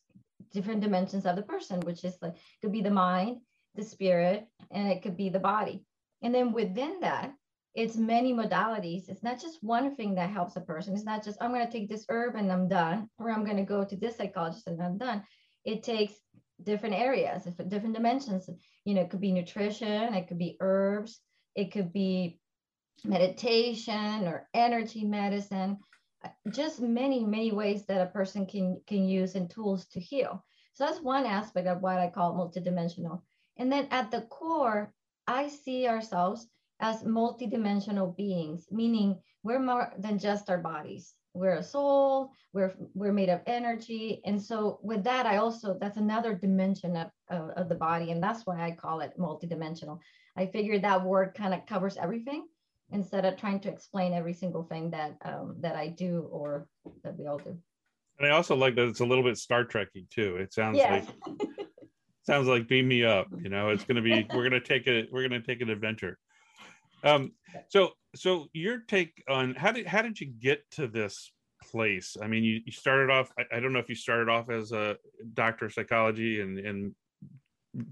different 0.53 0.81
dimensions 0.81 1.25
of 1.25 1.37
the 1.37 1.43
person, 1.43 1.81
which 1.81 2.05
is 2.05 2.17
like 2.21 2.35
could 2.61 2.73
be 2.73 2.83
the 2.83 2.91
mind, 2.91 3.39
the 3.75 3.83
spirit, 3.83 4.47
and 4.71 4.88
it 4.88 5.02
could 5.02 5.17
be 5.17 5.29
the 5.29 5.38
body. 5.38 5.85
And 6.23 6.35
then 6.35 6.52
within 6.52 7.00
that, 7.00 7.33
it's 7.75 7.97
many 7.97 8.35
modalities. 8.35 9.09
It's 9.09 9.23
not 9.23 9.41
just 9.41 9.62
one 9.62 9.97
thing 9.97 10.14
that 10.17 10.31
helps 10.31 10.57
a 10.57 10.61
person. 10.61 10.95
It's 10.95 11.05
not 11.05 11.25
just 11.25 11.38
I'm 11.41 11.52
going 11.52 11.64
to 11.67 11.73
take 11.73 11.88
this 11.88 12.05
herb 12.09 12.37
and 12.37 12.52
I'm 12.52 12.69
done, 12.69 13.09
or 13.19 13.31
I'm 13.31 13.45
going 13.45 13.57
to 13.57 13.62
go 13.62 13.85
to 13.85 13.97
this 13.97 14.17
psychologist 14.17 14.67
and 14.67 14.83
I'm 14.83 14.99
done. 14.99 15.23
It 15.64 15.83
takes 15.83 16.14
different 16.62 16.95
areas, 16.95 17.45
different 17.45 17.95
dimensions. 17.95 18.49
You 18.85 18.95
know, 18.95 19.02
it 19.02 19.11
could 19.11 19.21
be 19.21 19.33
nutrition, 19.33 20.14
it 20.14 20.29
could 20.29 20.38
be 20.38 20.57
herbs, 20.61 21.21
it 21.55 21.73
could 21.73 21.93
be 21.93 22.38
meditation 23.05 24.26
or 24.26 24.49
energy 24.55 25.05
medicine 25.05 25.79
just 26.50 26.81
many 26.81 27.25
many 27.25 27.52
ways 27.52 27.85
that 27.87 28.00
a 28.00 28.11
person 28.11 28.47
can 28.47 28.81
can 28.87 29.09
use 29.09 29.35
and 29.35 29.50
tools 29.50 29.87
to 29.87 29.99
heal 29.99 30.45
so 30.75 30.85
that's 30.85 31.00
one 31.00 31.26
aspect 31.26 31.67
of 31.67 31.81
what 31.81 31.99
i 31.99 32.09
call 32.09 32.35
multidimensional 32.35 33.21
and 33.57 33.71
then 33.71 33.87
at 33.91 34.11
the 34.11 34.23
core 34.23 34.93
i 35.27 35.49
see 35.49 35.87
ourselves 35.87 36.47
as 36.81 37.03
multidimensional 37.03 38.17
beings 38.17 38.67
meaning 38.71 39.19
we're 39.43 39.59
more 39.59 39.93
than 39.99 40.19
just 40.19 40.51
our 40.51 40.59
bodies 40.59 41.15
we're 41.35 41.57
a 41.57 41.63
soul 41.63 42.31
we're 42.53 42.75
we're 42.95 43.13
made 43.13 43.31
of 43.31 43.41
energy 43.47 44.21
and 44.27 44.41
so 44.41 44.79
with 44.83 45.03
that 45.05 45.27
i 45.27 45.37
also 45.37 45.77
that's 45.81 45.97
another 45.97 46.35
dimension 46.35 46.97
of, 46.97 47.09
of, 47.29 47.51
of 47.51 47.69
the 47.69 47.75
body 47.75 48.11
and 48.11 48.23
that's 48.23 48.47
why 48.47 48.61
i 48.61 48.71
call 48.71 49.01
it 49.01 49.13
multidimensional 49.19 49.99
i 50.37 50.45
figured 50.47 50.83
that 50.83 51.03
word 51.03 51.33
kind 51.35 51.55
of 51.55 51.65
covers 51.67 51.97
everything 51.97 52.47
instead 52.93 53.25
of 53.25 53.37
trying 53.37 53.59
to 53.61 53.69
explain 53.69 54.13
every 54.13 54.35
single 54.35 54.63
thing 54.65 54.91
that 54.91 55.17
um, 55.25 55.57
that 55.61 55.77
I 55.77 55.89
do 55.89 56.29
or 56.31 56.69
that 57.03 57.19
we 57.19 57.27
all 57.27 57.39
do. 57.39 57.57
And 58.19 58.29
I 58.29 58.31
also 58.31 58.55
like 58.55 58.77
that 58.77 58.87
it's 58.87 59.01
a 59.01 59.05
little 59.05 59.25
bit 59.25 59.39
Star 59.39 59.65
Trekky 59.65 60.09
too. 60.11 60.37
It 60.37 60.53
sounds 60.53 60.79
like 60.79 61.07
sounds 62.23 62.49
like 62.49 62.69
beam 62.69 62.88
me 62.88 63.05
up. 63.05 63.29
You 63.43 63.49
know, 63.49 63.71
it's 63.71 63.85
going 63.85 63.97
to 63.97 64.02
be 64.02 64.26
we're 64.35 64.49
going 64.49 64.52
to 64.52 64.61
take 64.61 64.87
a 64.87 65.07
we're 65.11 65.26
going 65.26 65.41
to 65.41 65.47
take 65.47 65.61
an 65.61 65.71
adventure. 65.71 66.19
Um, 67.05 67.33
so 67.69 67.91
so 68.14 68.47
your 68.52 68.79
take 68.79 69.23
on 69.29 69.55
how 69.55 69.73
did 69.73 69.87
how 69.87 70.02
did 70.02 70.21
you 70.21 70.26
get 70.26 70.69
to 70.73 70.87
this 70.87 71.33
place? 71.71 72.17
I 72.21 72.26
mean, 72.26 72.45
you, 72.45 72.61
you 72.64 72.73
started 72.73 73.11
off. 73.11 73.33
I, 73.38 73.57
I 73.57 73.61
don't 73.61 73.73
know 73.73 73.79
if 73.79 73.88
you 73.88 73.95
started 73.95 74.29
off 74.29 74.50
as 74.50 74.73
a 74.73 74.97
doctor 75.35 75.67
of 75.67 75.73
psychology 75.73 76.41
and 76.41 76.59
and 76.59 76.95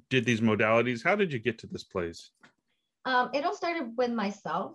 did 0.09 0.25
these 0.25 0.41
modalities. 0.41 1.03
How 1.03 1.17
did 1.17 1.33
you 1.33 1.39
get 1.39 1.59
to 1.59 1.67
this 1.67 1.85
place? 1.85 2.31
Um, 3.05 3.31
it 3.33 3.45
all 3.45 3.55
started 3.55 3.97
with 3.97 4.11
myself. 4.11 4.73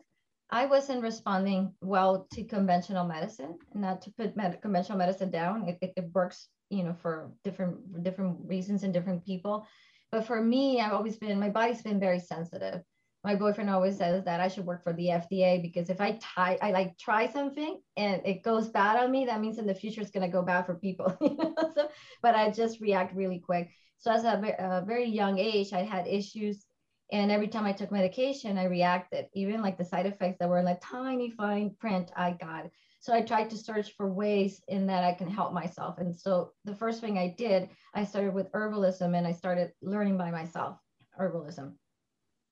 I 0.50 0.66
wasn't 0.68 1.02
responding 1.02 1.74
well 1.82 2.28
to 2.34 2.44
conventional 2.44 3.06
medicine. 3.06 3.58
Not 3.74 4.02
to 4.04 4.12
put 4.12 4.38
med- 4.38 4.62
conventional 4.62 4.98
medicine 4.98 5.32
down, 5.32 5.68
it, 5.68 5.78
it, 5.82 5.94
it, 5.98 6.06
works, 6.14 6.50
you 6.70 6.84
know, 6.84 6.94
for 6.94 7.32
different 7.44 8.04
different 8.04 8.38
reasons 8.44 8.84
and 8.84 8.94
different 8.94 9.26
people. 9.26 9.66
But 10.12 10.26
for 10.26 10.42
me, 10.42 10.80
I've 10.80 10.94
always 10.94 11.18
been 11.18 11.40
my 11.40 11.50
body's 11.50 11.82
been 11.82 12.00
very 12.00 12.20
sensitive. 12.20 12.82
My 13.24 13.34
boyfriend 13.34 13.72
always 13.72 13.98
says 13.98 14.24
that 14.26 14.40
I 14.40 14.48
should 14.48 14.68
work 14.68 14.84
for 14.84 14.94
the 14.94 15.08
FDA 15.08 15.60
because 15.60 15.90
if 15.90 16.00
I 16.00 16.20
tie, 16.22 16.60
I 16.62 16.70
like 16.70 16.96
try 17.00 17.28
something 17.28 17.82
and 17.98 18.22
it 18.24 18.44
goes 18.44 18.70
bad 18.70 19.04
on 19.04 19.10
me, 19.10 19.26
that 19.26 19.42
means 19.42 19.58
in 19.58 19.66
the 19.66 19.74
future 19.74 20.02
it's 20.02 20.12
going 20.12 20.30
to 20.30 20.32
go 20.32 20.44
bad 20.44 20.68
for 20.68 20.76
people. 20.76 21.18
You 21.22 21.36
know? 21.36 21.56
so, 21.74 21.90
but 22.22 22.36
I 22.36 22.52
just 22.52 22.80
react 22.82 23.16
really 23.16 23.40
quick. 23.40 23.72
So 23.98 24.12
as 24.12 24.26
a, 24.26 24.56
a 24.60 24.86
very 24.86 25.06
young 25.06 25.40
age, 25.40 25.74
I 25.74 25.82
had 25.82 26.06
issues 26.06 26.66
and 27.12 27.32
every 27.32 27.48
time 27.48 27.66
I 27.66 27.72
took 27.72 27.92
medication, 27.92 28.58
I 28.58 28.66
reacted, 28.66 29.28
even 29.34 29.62
like 29.62 29.78
the 29.78 29.86
side 29.86 30.08
effects 30.08 30.38
that 30.40 30.50
were 30.50 30.60
in 30.60 30.68
a 30.68 30.80
tiny 30.80 31.30
fine 31.30 31.76
print 31.80 32.12
I 32.16 32.32
got. 32.32 32.70
So 33.00 33.14
I 33.14 33.22
tried 33.22 33.52
to 33.52 33.58
search 33.58 33.92
for 33.96 34.12
ways 34.12 34.62
in 34.68 34.88
that 34.88 35.04
I 35.04 35.14
can 35.14 35.30
help 35.30 35.54
myself. 35.54 36.00
And 36.00 36.16
so 36.16 36.54
the 36.64 36.74
first 36.74 37.02
thing 37.02 37.20
I 37.20 37.36
did, 37.38 37.70
I 37.94 38.04
started 38.04 38.34
with 38.34 38.52
herbalism 38.52 39.16
and 39.16 39.28
I 39.28 39.32
started 39.34 39.72
learning 39.84 40.18
by 40.18 40.32
myself 40.32 40.80
herbalism. 41.20 41.74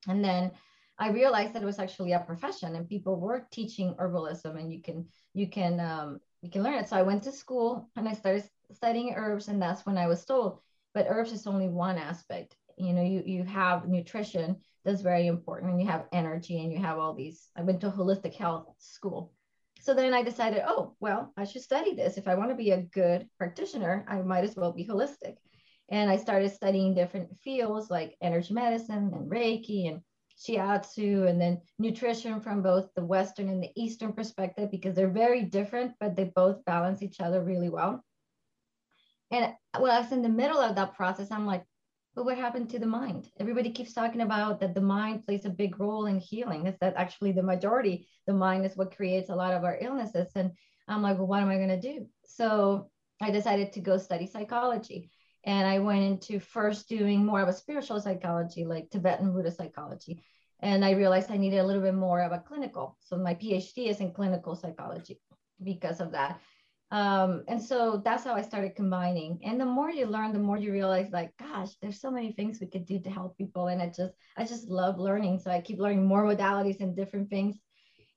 And 0.08 0.24
then 0.24 0.52
I 1.00 1.10
realized 1.10 1.54
that 1.54 1.64
it 1.64 1.66
was 1.66 1.80
actually 1.80 2.12
a 2.12 2.20
profession 2.20 2.76
and 2.76 2.88
people 2.88 3.20
were 3.20 3.48
teaching 3.52 3.96
herbalism 3.96 4.60
and 4.60 4.72
you 4.72 4.84
can, 4.84 5.08
you 5.34 5.48
can, 5.48 5.80
um, 5.80 6.20
you 6.44 6.52
can 6.52 6.62
learn 6.62 6.76
it. 6.76 6.88
So 6.88 6.96
I 6.96 7.02
went 7.02 7.24
to 7.24 7.32
school 7.32 7.90
and 7.96 8.08
I 8.08 8.14
started 8.14 8.44
studying 8.72 9.16
herbs 9.16 9.48
and 9.48 9.60
that's 9.60 9.88
when 9.88 9.98
I 9.98 10.06
was 10.06 10.24
told, 10.24 10.60
but 10.94 11.08
herbs 11.10 11.32
is 11.32 11.48
only 11.48 11.70
one 11.70 11.98
aspect 11.98 12.56
you 12.78 12.94
know 12.94 13.04
you 13.04 13.24
you 13.26 13.44
have 13.44 13.88
nutrition 13.88 14.58
that's 14.84 15.02
very 15.02 15.28
important 15.28 15.72
and 15.72 15.82
you 15.82 15.88
have 15.88 16.06
energy 16.12 16.62
and 16.62 16.72
you 16.72 16.80
have 16.80 16.98
all 16.98 17.14
these 17.14 17.50
i 17.56 17.62
went 17.62 17.82
to 17.82 17.90
holistic 17.90 18.36
health 18.36 18.68
school. 18.78 19.32
So 19.80 19.94
then 19.94 20.14
i 20.14 20.24
decided 20.24 20.64
oh 20.66 20.96
well 21.00 21.34
i 21.38 21.44
should 21.46 21.62
study 21.62 21.94
this. 21.94 22.18
If 22.18 22.28
i 22.28 22.36
want 22.36 22.50
to 22.52 22.56
be 22.56 22.72
a 22.72 22.82
good 22.82 23.28
practitioner 23.38 24.06
i 24.08 24.22
might 24.22 24.44
as 24.44 24.56
well 24.56 24.72
be 24.72 24.86
holistic. 24.86 25.36
And 25.90 26.10
i 26.10 26.18
started 26.18 26.52
studying 26.52 26.94
different 26.94 27.30
fields 27.44 27.90
like 27.90 28.16
energy 28.22 28.54
medicine 28.54 29.12
and 29.14 29.32
reiki 29.32 29.90
and 29.90 30.02
shiatsu 30.38 31.30
and 31.30 31.40
then 31.40 31.62
nutrition 31.78 32.40
from 32.40 32.64
both 32.64 32.90
the 32.96 33.06
western 33.06 33.50
and 33.50 33.62
the 33.62 33.72
eastern 33.76 34.14
perspective 34.14 34.72
because 34.72 34.96
they're 34.96 35.10
very 35.10 35.44
different 35.44 35.92
but 36.00 36.16
they 36.16 36.32
both 36.36 36.66
balance 36.66 37.02
each 37.02 37.20
other 37.20 37.44
really 37.44 37.70
well. 37.70 38.04
And 39.32 39.54
when 39.78 39.92
i 39.92 40.00
was 40.00 40.12
in 40.12 40.22
the 40.22 40.30
middle 40.30 40.60
of 40.60 40.76
that 40.76 40.96
process 40.96 41.32
i'm 41.32 41.46
like 41.46 41.64
but 42.16 42.26
what 42.26 42.38
happened 42.38 42.70
to 42.70 42.80
the 42.80 42.86
mind? 42.86 43.30
Everybody 43.40 43.72
keeps 43.72 43.94
talking 43.94 44.22
about 44.22 44.60
that 44.60 44.76
the 44.76 44.82
mind 44.82 45.26
plays 45.26 45.46
a 45.46 45.50
big 45.50 45.80
role 45.80 46.06
in 46.06 46.20
healing. 46.20 46.68
Is 46.68 46.76
that 46.80 46.94
actually 46.96 47.32
the 47.32 47.42
majority? 47.42 48.08
The 48.28 48.34
mind 48.34 48.66
is 48.66 48.78
what 48.78 48.96
creates 48.96 49.30
a 49.30 49.36
lot 49.36 49.54
of 49.54 49.64
our 49.64 49.78
illnesses. 49.82 50.32
And 50.36 50.52
I'm 50.88 51.02
like, 51.02 51.18
well, 51.18 51.28
what 51.28 51.42
am 51.42 51.50
I 51.50 51.56
going 51.56 51.70
to 51.70 51.80
do? 51.80 52.08
So 52.26 52.90
I 53.22 53.32
decided 53.32 53.74
to 53.74 53.80
go 53.80 53.98
study 53.98 54.28
psychology. 54.28 55.10
And 55.46 55.68
I 55.68 55.80
went 55.80 56.04
into 56.04 56.40
first 56.40 56.88
doing 56.88 57.26
more 57.26 57.42
of 57.42 57.48
a 57.48 57.54
spiritual 57.54 58.00
psychology, 58.00 58.64
like 58.64 58.90
Tibetan 58.90 59.34
Buddhist 59.34 59.58
psychology. 59.58 60.24
And 60.62 60.86
I 60.86 60.92
realized 60.92 61.32
I 61.32 61.38
needed 61.38 61.60
a 61.60 61.66
little 61.66 61.82
bit 61.82 61.96
more 61.96 62.22
of 62.22 62.32
a 62.32 62.40
clinical. 62.40 62.98
So 63.02 63.18
my 63.18 63.34
PhD 63.34 63.90
is 63.90 64.00
in 64.00 64.14
clinical 64.14 64.56
psychology 64.56 65.20
because 65.62 66.00
of 66.00 66.12
that. 66.12 66.40
Um, 66.94 67.44
and 67.48 67.60
so 67.60 68.04
that's 68.06 68.24
how 68.24 68.36
I 68.36 68.44
started 68.44 68.76
combining. 68.76 69.40
And 69.44 69.60
the 69.60 69.66
more 69.66 69.90
you 69.90 70.06
learn, 70.06 70.32
the 70.32 70.38
more 70.38 70.58
you 70.58 70.72
realize, 70.72 71.10
like, 71.12 71.36
gosh, 71.38 71.72
there's 71.82 72.00
so 72.00 72.12
many 72.12 72.32
things 72.32 72.60
we 72.62 72.68
could 72.68 72.86
do 72.86 73.00
to 73.00 73.10
help 73.10 73.36
people. 73.36 73.68
And 73.68 73.82
I 73.82 73.88
just, 73.88 74.14
I 74.38 74.46
just 74.46 74.70
love 74.70 75.00
learning. 75.00 75.40
So 75.40 75.50
I 75.50 75.60
keep 75.60 75.80
learning 75.80 76.06
more 76.06 76.24
modalities 76.24 76.82
and 76.82 76.96
different 76.96 77.32
things. 77.32 77.58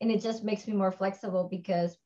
And 0.02 0.10
it 0.10 0.20
just 0.20 0.44
makes 0.44 0.68
me 0.68 0.74
more 0.74 0.92
flexible 0.92 1.48
because 1.50 1.96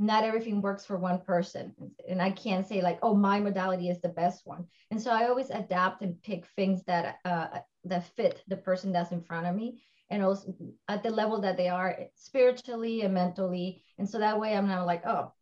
not 0.00 0.24
everything 0.24 0.60
works 0.60 0.84
for 0.84 0.98
one 0.98 1.20
person. 1.20 1.72
And 2.08 2.20
I 2.20 2.32
can't 2.32 2.66
say 2.66 2.82
like, 2.82 2.98
oh, 3.02 3.14
my 3.14 3.38
modality 3.38 3.88
is 3.88 4.00
the 4.00 4.08
best 4.08 4.42
one. 4.44 4.66
And 4.90 5.00
so 5.00 5.12
I 5.12 5.28
always 5.28 5.50
adapt 5.50 6.02
and 6.02 6.20
pick 6.24 6.46
things 6.56 6.82
that 6.88 7.18
uh, 7.24 7.60
that 7.84 8.08
fit 8.16 8.42
the 8.48 8.56
person 8.56 8.90
that's 8.90 9.12
in 9.12 9.22
front 9.22 9.46
of 9.46 9.54
me 9.54 9.82
and 10.10 10.24
also 10.24 10.52
at 10.88 11.04
the 11.04 11.10
level 11.10 11.40
that 11.42 11.56
they 11.56 11.68
are 11.68 11.96
spiritually 12.16 13.02
and 13.02 13.14
mentally. 13.14 13.82
And 13.98 14.08
so 14.08 14.18
that 14.18 14.40
way 14.40 14.56
I'm 14.56 14.66
not 14.66 14.86
like, 14.86 15.06
oh, 15.06 15.32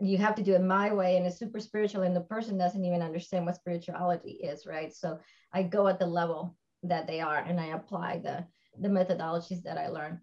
you 0.00 0.18
have 0.18 0.34
to 0.34 0.42
do 0.42 0.54
it 0.54 0.62
my 0.62 0.92
way 0.92 1.16
and 1.16 1.26
it's 1.26 1.38
super 1.38 1.60
spiritual 1.60 2.02
and 2.02 2.16
the 2.16 2.20
person 2.20 2.58
doesn't 2.58 2.84
even 2.84 3.02
understand 3.02 3.46
what 3.46 3.56
spirituality 3.56 4.32
is 4.42 4.66
right? 4.66 4.92
So 4.94 5.18
i 5.52 5.62
go 5.62 5.88
at 5.88 5.98
the 5.98 6.06
level 6.06 6.56
that 6.82 7.06
they 7.06 7.20
are 7.20 7.38
and 7.38 7.60
i 7.60 7.66
apply 7.66 8.18
the 8.18 8.44
the 8.80 8.88
methodologies 8.88 9.62
that 9.62 9.78
i 9.78 9.88
learn. 9.88 10.20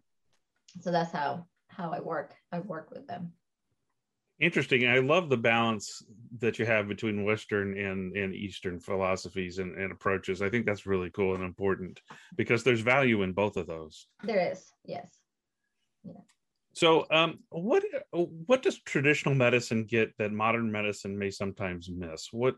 So 0.81 0.91
that's 0.91 1.11
how 1.11 1.45
how 1.67 1.91
i 1.91 1.99
work. 1.99 2.33
I 2.51 2.59
work 2.59 2.89
with 2.91 3.07
them. 3.07 3.33
Interesting. 4.39 4.87
I 4.87 4.99
love 4.99 5.29
the 5.29 5.37
balance 5.37 6.01
that 6.39 6.59
you 6.59 6.65
have 6.65 6.87
between 6.87 7.25
western 7.25 7.77
and 7.77 8.15
and 8.15 8.33
eastern 8.33 8.79
philosophies 8.79 9.59
and, 9.59 9.77
and 9.77 9.91
approaches. 9.91 10.41
I 10.41 10.49
think 10.49 10.65
that's 10.65 10.85
really 10.85 11.09
cool 11.11 11.35
and 11.35 11.43
important 11.43 12.01
because 12.35 12.63
there's 12.63 12.81
value 12.81 13.21
in 13.23 13.33
both 13.33 13.57
of 13.57 13.67
those. 13.67 14.07
There 14.23 14.51
is. 14.51 14.71
Yes. 14.85 15.09
Yeah 16.03 16.21
So, 16.73 17.05
um, 17.11 17.39
what 17.49 17.83
what 18.11 18.61
does 18.61 18.79
traditional 18.81 19.35
medicine 19.35 19.85
get 19.85 20.13
that 20.17 20.31
modern 20.31 20.71
medicine 20.71 21.17
may 21.17 21.31
sometimes 21.31 21.89
miss? 21.89 22.29
What 22.31 22.55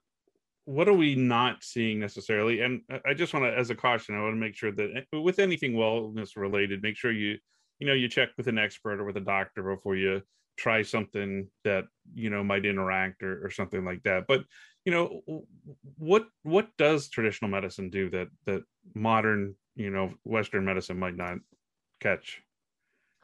what 0.65 0.87
are 0.87 0.93
we 0.93 1.15
not 1.15 1.63
seeing 1.63 1.99
necessarily? 1.99 2.61
And 2.61 2.81
I 3.05 3.13
just 3.13 3.33
want 3.33 3.45
to, 3.45 3.57
as 3.57 3.69
a 3.69 3.75
caution, 3.75 4.15
I 4.15 4.21
want 4.21 4.33
to 4.33 4.39
make 4.39 4.55
sure 4.55 4.71
that 4.71 5.05
eh, 5.13 5.17
with 5.17 5.39
anything 5.39 5.73
wellness 5.73 6.35
related, 6.35 6.83
make 6.83 6.97
sure 6.97 7.11
you 7.11 7.37
you 7.79 7.87
know 7.87 7.93
you 7.93 8.07
check 8.07 8.29
with 8.37 8.47
an 8.47 8.59
expert 8.59 8.99
or 8.99 9.05
with 9.05 9.17
a 9.17 9.21
doctor 9.21 9.63
before 9.63 9.95
you 9.95 10.21
try 10.57 10.81
something 10.83 11.47
that 11.63 11.85
you 12.13 12.29
know 12.29 12.43
might 12.43 12.65
interact 12.65 13.23
or, 13.23 13.45
or 13.45 13.49
something 13.49 13.83
like 13.83 14.03
that. 14.03 14.25
But 14.27 14.43
you 14.85 14.91
know 14.91 15.43
what 15.97 16.27
what 16.43 16.69
does 16.77 17.09
traditional 17.09 17.49
medicine 17.49 17.89
do 17.89 18.09
that 18.11 18.27
that 18.45 18.61
modern 18.93 19.55
you 19.75 19.89
know 19.89 20.13
Western 20.23 20.65
medicine 20.65 20.99
might 20.99 21.15
not 21.15 21.37
catch? 21.99 22.41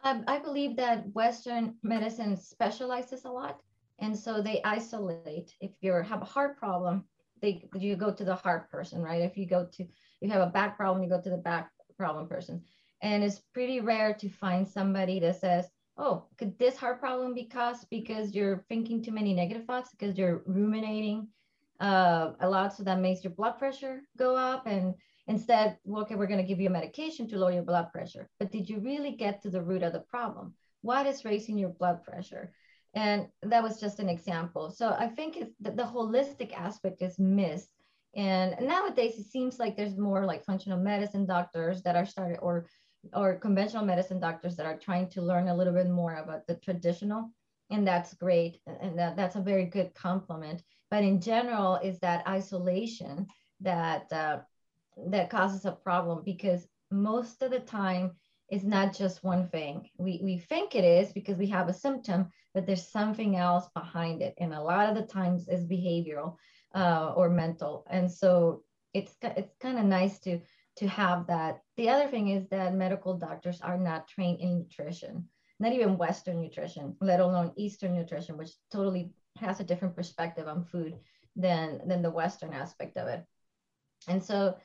Um, 0.04 0.24
I 0.28 0.40
believe 0.40 0.76
that 0.78 1.12
Western 1.14 1.76
medicine 1.84 2.38
specializes 2.38 3.26
a 3.26 3.30
lot. 3.30 3.62
And 4.00 4.18
so 4.18 4.42
they 4.42 4.62
isolate. 4.64 5.56
If 5.60 5.72
you 5.82 5.92
have 5.94 6.22
a 6.22 6.26
heart 6.26 6.58
problem, 6.58 7.04
they 7.42 7.68
you 7.76 7.96
go 7.96 8.12
to 8.14 8.24
the 8.24 8.36
heart 8.36 8.70
person, 8.70 9.02
right? 9.02 9.22
If 9.22 9.38
you 9.38 9.48
go 9.48 9.68
to 9.74 9.88
you 10.22 10.30
have 10.30 10.42
a 10.42 10.52
back 10.52 10.78
problem, 10.78 11.04
you 11.04 11.10
go 11.10 11.22
to 11.22 11.30
the 11.30 11.38
back 11.38 11.72
problem 11.98 12.28
person. 12.28 12.64
And 13.02 13.24
it's 13.24 13.40
pretty 13.54 13.80
rare 13.80 14.14
to 14.14 14.30
find 14.30 14.68
somebody 14.68 15.20
that 15.20 15.40
says, 15.40 15.70
"Oh, 15.98 16.26
could 16.38 16.58
this 16.58 16.78
heart 16.78 17.00
problem 17.00 17.34
be 17.34 17.46
caused 17.46 17.90
because 17.90 18.36
you're 18.36 18.66
thinking 18.70 19.02
too 19.04 19.12
many 19.12 19.34
negative 19.34 19.66
thoughts, 19.66 19.92
because 19.92 20.18
you're 20.18 20.44
ruminating 20.46 21.28
uh, 21.80 22.34
a 22.40 22.50
lot, 22.50 22.74
so 22.74 22.84
that 22.84 23.00
makes 23.00 23.24
your 23.24 23.34
blood 23.34 23.58
pressure 23.58 24.02
go 24.18 24.36
up 24.36 24.68
and 24.68 24.96
Instead, 25.28 25.78
okay, 25.90 26.16
we're 26.16 26.28
going 26.28 26.42
to 26.42 26.48
give 26.48 26.60
you 26.60 26.68
a 26.68 26.72
medication 26.72 27.28
to 27.28 27.38
lower 27.38 27.52
your 27.52 27.64
blood 27.64 27.92
pressure. 27.92 28.30
But 28.40 28.52
did 28.52 28.70
you 28.70 28.80
really 28.80 29.12
get 29.12 29.42
to 29.42 29.50
the 29.50 29.62
root 29.62 29.84
of 29.84 29.94
the 29.94 30.00
problem? 30.00 30.54
What 30.82 31.06
is 31.06 31.26
raising 31.26 31.58
your 31.58 31.70
blood 31.70 32.04
pressure? 32.04 32.54
And 32.94 33.28
that 33.44 33.62
was 33.62 33.80
just 33.80 34.00
an 34.00 34.10
example. 34.10 34.72
So 34.72 34.96
I 34.98 35.08
think 35.08 35.38
the, 35.60 35.72
the 35.72 35.84
holistic 35.84 36.54
aspect 36.54 37.02
is 37.02 37.20
missed. 37.20 37.70
And 38.16 38.56
nowadays, 38.62 39.20
it 39.20 39.30
seems 39.30 39.60
like 39.60 39.76
there's 39.76 39.98
more 39.98 40.26
like 40.26 40.46
functional 40.46 40.80
medicine 40.80 41.26
doctors 41.26 41.84
that 41.84 41.96
are 41.96 42.06
started 42.06 42.40
or 42.42 42.68
or 43.14 43.36
conventional 43.36 43.86
medicine 43.86 44.20
doctors 44.20 44.56
that 44.56 44.66
are 44.66 44.78
trying 44.78 45.10
to 45.10 45.22
learn 45.22 45.48
a 45.48 45.56
little 45.56 45.74
bit 45.74 45.90
more 45.90 46.16
about 46.16 46.46
the 46.48 46.56
traditional 46.56 47.32
and 47.70 47.88
that's 47.88 48.14
great 48.16 48.60
and 48.82 48.98
that, 48.98 49.16
that's 49.16 49.36
a 49.36 49.42
very 49.42 49.66
good 49.66 49.94
compliment 49.94 50.62
but 50.90 51.04
in 51.04 51.22
general 51.22 51.76
is 51.76 52.00
that 52.00 52.28
isolation 52.28 53.26
that 53.62 54.12
uh, 54.12 54.40
that 55.08 55.30
causes 55.30 55.66
a 55.66 55.72
problem 55.72 56.22
because 56.26 56.68
most 56.92 57.42
of 57.42 57.52
the 57.52 57.60
time 57.60 58.12
it's 58.50 58.64
not 58.64 58.96
just 58.96 59.24
one 59.24 59.50
thing. 59.50 59.90
We, 59.98 60.22
we 60.24 60.38
think 60.38 60.74
it 60.74 60.86
is 60.86 61.12
because 61.12 61.38
we 61.38 61.48
have 61.48 61.68
a 61.68 61.74
symptom, 61.74 62.32
but 62.54 62.66
there's 62.66 62.88
something 62.88 63.36
else 63.36 63.68
behind 63.76 64.22
it. 64.22 64.36
And 64.38 64.54
a 64.54 64.62
lot 64.62 64.90
of 64.90 64.96
the 64.96 65.12
times 65.12 65.50
is 65.50 65.66
behavioral 65.66 66.38
uh, 66.74 67.14
or 67.16 67.30
mental. 67.30 67.86
And 67.90 68.10
so 68.10 68.64
it's, 68.94 69.14
it's 69.22 69.54
kind 69.60 69.78
of 69.78 69.86
nice 69.86 70.20
to, 70.20 70.40
to 70.78 70.88
have 70.88 71.28
that. 71.28 71.60
The 71.76 71.90
other 71.90 72.08
thing 72.08 72.30
is 72.30 72.48
that 72.50 72.74
medical 72.74 73.18
doctors 73.18 73.60
are 73.62 73.78
not 73.78 74.08
trained 74.08 74.40
in 74.40 74.60
nutrition, 74.60 75.28
not 75.60 75.74
even 75.74 75.98
Western 75.98 76.40
nutrition, 76.40 76.96
let 77.02 77.20
alone 77.20 77.52
Eastern 77.58 77.94
nutrition, 77.94 78.38
which 78.38 78.52
totally 78.72 79.12
has 79.40 79.60
a 79.60 79.66
different 79.66 79.96
perspective 79.96 80.48
on 80.48 80.64
food 80.64 80.96
than, 81.36 81.82
than 81.86 82.02
the 82.02 82.10
Western 82.10 82.54
aspect 82.54 82.96
of 82.96 83.10
it. 83.10 83.26
And 84.08 84.24
so 84.24 84.56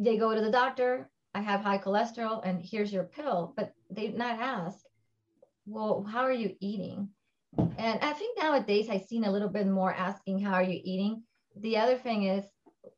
they 0.00 0.16
go 0.16 0.34
to 0.34 0.40
the 0.40 0.50
doctor 0.50 1.08
i 1.34 1.40
have 1.40 1.60
high 1.60 1.78
cholesterol 1.78 2.40
and 2.44 2.64
here's 2.64 2.92
your 2.92 3.04
pill 3.04 3.52
but 3.56 3.72
they 3.90 4.08
not 4.08 4.40
ask 4.40 4.78
well 5.66 6.02
how 6.02 6.22
are 6.22 6.32
you 6.32 6.56
eating? 6.60 7.08
And 7.56 8.00
i 8.02 8.12
think 8.12 8.38
nowadays 8.38 8.88
i've 8.88 9.04
seen 9.04 9.24
a 9.24 9.30
little 9.30 9.48
bit 9.48 9.66
more 9.66 9.92
asking 9.92 10.40
how 10.40 10.54
are 10.54 10.62
you 10.62 10.80
eating? 10.82 11.22
The 11.56 11.76
other 11.76 11.98
thing 11.98 12.24
is 12.24 12.44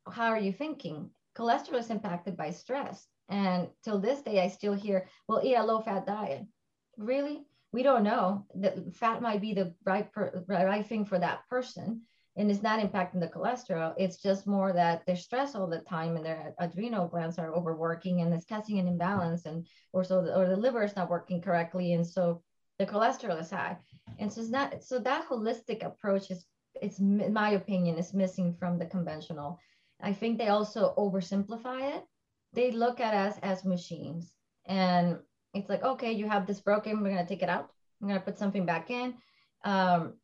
how 0.08 0.28
are 0.28 0.38
you 0.38 0.52
thinking? 0.52 1.10
Cholesterol 1.36 1.80
is 1.80 1.90
impacted 1.90 2.36
by 2.36 2.50
stress 2.50 3.06
and 3.28 3.68
till 3.82 3.98
this 3.98 4.22
day 4.22 4.40
i 4.40 4.48
still 4.48 4.74
hear 4.74 5.08
well 5.26 5.42
eat 5.42 5.56
a 5.56 5.64
low 5.64 5.80
fat 5.80 6.06
diet. 6.06 6.44
Really? 6.96 7.44
We 7.72 7.82
don't 7.82 8.04
know. 8.04 8.46
That 8.56 8.94
fat 8.94 9.22
might 9.22 9.40
be 9.40 9.54
the 9.54 9.74
right, 9.84 10.12
per, 10.12 10.44
right 10.46 10.86
thing 10.86 11.06
for 11.06 11.18
that 11.18 11.48
person 11.48 12.02
and 12.36 12.50
it's 12.50 12.62
not 12.62 12.80
impacting 12.80 13.20
the 13.20 13.28
cholesterol. 13.28 13.94
It's 13.98 14.16
just 14.16 14.46
more 14.46 14.72
that 14.72 15.02
they're 15.06 15.16
stressed 15.16 15.54
all 15.54 15.66
the 15.66 15.80
time 15.80 16.16
and 16.16 16.24
their 16.24 16.54
adrenal 16.58 17.06
glands 17.06 17.38
are 17.38 17.54
overworking 17.54 18.20
and 18.20 18.32
it's 18.32 18.46
causing 18.46 18.78
an 18.78 18.88
imbalance 18.88 19.44
and 19.44 19.66
or 19.92 20.02
so 20.02 20.22
the, 20.22 20.34
or 20.34 20.48
the 20.48 20.56
liver 20.56 20.82
is 20.82 20.96
not 20.96 21.10
working 21.10 21.42
correctly 21.42 21.92
and 21.92 22.06
so 22.06 22.42
the 22.78 22.86
cholesterol 22.86 23.38
is 23.38 23.50
high. 23.50 23.76
And 24.18 24.32
so 24.32 24.40
it's 24.40 24.50
not 24.50 24.82
so 24.82 24.98
that 25.00 25.28
holistic 25.28 25.84
approach 25.84 26.30
is 26.30 26.46
it's 26.80 26.98
in 26.98 27.32
my 27.32 27.50
opinion 27.50 27.98
is 27.98 28.14
missing 28.14 28.54
from 28.54 28.78
the 28.78 28.86
conventional. 28.86 29.58
I 30.00 30.14
think 30.14 30.38
they 30.38 30.48
also 30.48 30.94
oversimplify 30.96 31.96
it. 31.96 32.04
They 32.54 32.70
look 32.70 32.98
at 32.98 33.14
us 33.14 33.38
as 33.42 33.64
machines 33.64 34.32
and 34.64 35.18
it's 35.52 35.68
like 35.68 35.82
okay, 35.82 36.12
you 36.12 36.30
have 36.30 36.46
this 36.46 36.60
broken, 36.60 37.02
we're 37.02 37.10
gonna 37.10 37.26
take 37.26 37.42
it 37.42 37.50
out. 37.50 37.68
I'm 38.00 38.08
gonna 38.08 38.20
put 38.20 38.38
something 38.38 38.64
back 38.64 38.90
in. 38.90 39.14
Um, 39.64 40.14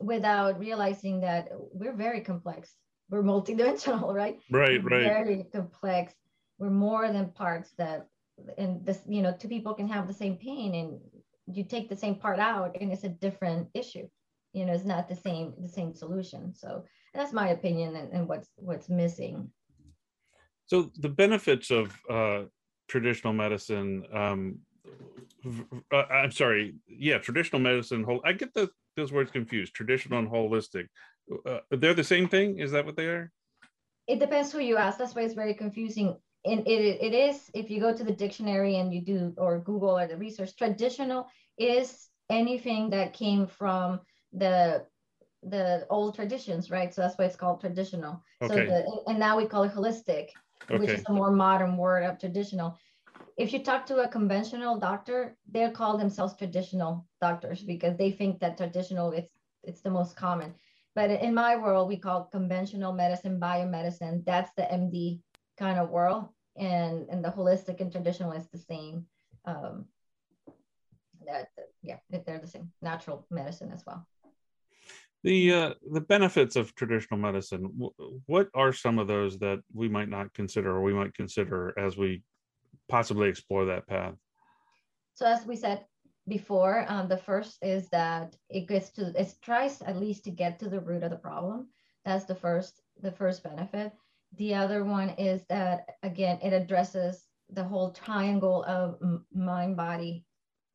without 0.00 0.58
realizing 0.58 1.20
that 1.20 1.48
we're 1.72 1.94
very 1.94 2.20
complex. 2.20 2.74
We're 3.10 3.22
multidimensional, 3.22 4.12
right? 4.22 4.38
Right, 4.50 4.82
we're 4.82 4.90
right. 4.90 5.04
Very 5.04 5.46
complex. 5.52 6.14
We're 6.58 6.70
more 6.70 7.10
than 7.12 7.30
parts 7.30 7.70
that, 7.78 8.08
and 8.58 8.84
this, 8.84 9.00
you 9.08 9.22
know, 9.22 9.34
two 9.38 9.48
people 9.48 9.74
can 9.74 9.88
have 9.88 10.06
the 10.06 10.14
same 10.14 10.36
pain, 10.36 10.74
and 10.74 10.98
you 11.46 11.64
take 11.64 11.88
the 11.88 11.96
same 11.96 12.16
part 12.16 12.38
out, 12.38 12.76
and 12.80 12.92
it's 12.92 13.04
a 13.04 13.08
different 13.08 13.68
issue. 13.74 14.08
You 14.52 14.64
know, 14.64 14.72
it's 14.72 14.84
not 14.84 15.08
the 15.08 15.16
same 15.16 15.54
the 15.60 15.68
same 15.68 15.94
solution. 15.94 16.54
So 16.54 16.84
that's 17.14 17.32
my 17.32 17.50
opinion, 17.50 17.96
and, 17.96 18.12
and 18.12 18.28
what's 18.28 18.48
what's 18.56 18.88
missing. 18.88 19.50
So 20.66 20.90
the 20.96 21.08
benefits 21.08 21.70
of 21.70 21.94
uh, 22.10 22.44
traditional 22.88 23.32
medicine. 23.32 24.04
Um, 24.12 24.58
uh, 25.92 26.02
I'm 26.10 26.32
sorry. 26.32 26.74
Yeah, 26.88 27.18
traditional 27.18 27.60
medicine. 27.60 28.04
I 28.24 28.32
get 28.32 28.54
the 28.54 28.70
those 28.96 29.12
words 29.12 29.30
confused. 29.30 29.74
Traditional 29.74 30.18
and 30.18 30.28
holistic. 30.28 30.86
Uh, 31.44 31.58
they're 31.70 31.94
the 31.94 32.04
same 32.04 32.28
thing. 32.28 32.58
Is 32.58 32.72
that 32.72 32.86
what 32.86 32.96
they 32.96 33.06
are? 33.06 33.32
It 34.06 34.20
depends 34.20 34.52
who 34.52 34.60
you 34.60 34.76
ask. 34.76 34.98
That's 34.98 35.14
why 35.14 35.22
it's 35.22 35.34
very 35.34 35.54
confusing. 35.54 36.16
And 36.44 36.66
it, 36.66 36.80
it 37.00 37.14
is 37.14 37.50
if 37.54 37.70
you 37.70 37.80
go 37.80 37.94
to 37.94 38.04
the 38.04 38.12
dictionary 38.12 38.76
and 38.76 38.92
you 38.94 39.00
do 39.00 39.34
or 39.36 39.58
Google 39.58 39.98
or 39.98 40.06
the 40.06 40.16
research. 40.16 40.56
Traditional 40.56 41.26
is 41.58 42.08
anything 42.30 42.90
that 42.90 43.12
came 43.12 43.46
from 43.46 44.00
the 44.32 44.86
the 45.42 45.86
old 45.90 46.14
traditions, 46.14 46.70
right? 46.70 46.92
So 46.92 47.02
that's 47.02 47.16
why 47.18 47.26
it's 47.26 47.36
called 47.36 47.60
traditional. 47.60 48.22
Okay. 48.42 48.54
So 48.54 48.64
the, 48.64 49.10
and 49.10 49.18
now 49.18 49.36
we 49.36 49.46
call 49.46 49.64
it 49.64 49.72
holistic, 49.72 50.30
okay. 50.70 50.78
which 50.78 50.90
is 50.90 51.04
a 51.06 51.12
more 51.12 51.30
modern 51.30 51.76
word 51.76 52.04
of 52.04 52.18
traditional 52.18 52.78
if 53.36 53.52
you 53.52 53.62
talk 53.62 53.84
to 53.86 53.98
a 53.98 54.08
conventional 54.08 54.78
doctor, 54.78 55.36
they'll 55.50 55.70
call 55.70 55.98
themselves 55.98 56.34
traditional 56.34 57.06
doctors 57.20 57.62
because 57.62 57.96
they 57.96 58.10
think 58.10 58.40
that 58.40 58.56
traditional 58.56 59.12
it's 59.12 59.32
it's 59.62 59.82
the 59.82 59.90
most 59.90 60.16
common. 60.16 60.54
But 60.94 61.10
in 61.10 61.34
my 61.34 61.56
world, 61.56 61.88
we 61.88 61.98
call 61.98 62.24
conventional 62.32 62.92
medicine 62.92 63.38
biomedicine. 63.38 64.24
That's 64.24 64.50
the 64.56 64.62
MD 64.62 65.20
kind 65.58 65.78
of 65.78 65.90
world, 65.90 66.28
and 66.56 67.06
and 67.10 67.22
the 67.22 67.28
holistic 67.28 67.80
and 67.80 67.92
traditional 67.92 68.32
is 68.32 68.48
the 68.48 68.58
same. 68.58 69.06
Um, 69.44 69.86
that 71.26 71.48
yeah, 71.82 71.98
they're 72.10 72.38
the 72.38 72.46
same. 72.46 72.72
Natural 72.80 73.26
medicine 73.30 73.70
as 73.72 73.84
well. 73.86 74.06
The 75.24 75.52
uh, 75.52 75.74
the 75.92 76.00
benefits 76.00 76.56
of 76.56 76.74
traditional 76.74 77.20
medicine. 77.20 77.70
What 78.26 78.48
are 78.54 78.72
some 78.72 78.98
of 78.98 79.08
those 79.08 79.38
that 79.40 79.60
we 79.74 79.88
might 79.88 80.08
not 80.08 80.32
consider, 80.32 80.70
or 80.70 80.82
we 80.82 80.94
might 80.94 81.12
consider 81.12 81.74
as 81.78 81.98
we 81.98 82.22
possibly 82.88 83.28
explore 83.28 83.64
that 83.66 83.86
path? 83.86 84.14
So 85.14 85.26
as 85.26 85.46
we 85.46 85.56
said 85.56 85.84
before, 86.28 86.84
um, 86.88 87.08
the 87.08 87.16
first 87.16 87.58
is 87.62 87.88
that 87.88 88.36
it 88.50 88.68
gets 88.68 88.90
to 88.90 89.12
it 89.18 89.34
tries 89.42 89.80
at 89.82 89.96
least 89.96 90.24
to 90.24 90.30
get 90.30 90.58
to 90.58 90.68
the 90.68 90.80
root 90.80 91.02
of 91.02 91.10
the 91.10 91.16
problem. 91.16 91.68
That's 92.04 92.24
the 92.24 92.34
first 92.34 92.80
the 93.00 93.12
first 93.12 93.42
benefit. 93.42 93.92
The 94.36 94.54
other 94.54 94.84
one 94.84 95.10
is 95.10 95.44
that 95.48 95.96
again 96.02 96.38
it 96.42 96.52
addresses 96.52 97.24
the 97.50 97.64
whole 97.64 97.92
triangle 97.92 98.64
of 98.64 98.98
mind, 99.32 99.76
body, 99.76 100.24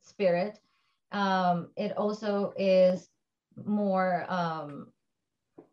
spirit. 0.02 0.58
Um, 1.12 1.70
it 1.76 1.98
also 1.98 2.54
is 2.58 3.10
more 3.66 4.26
um, 4.30 4.88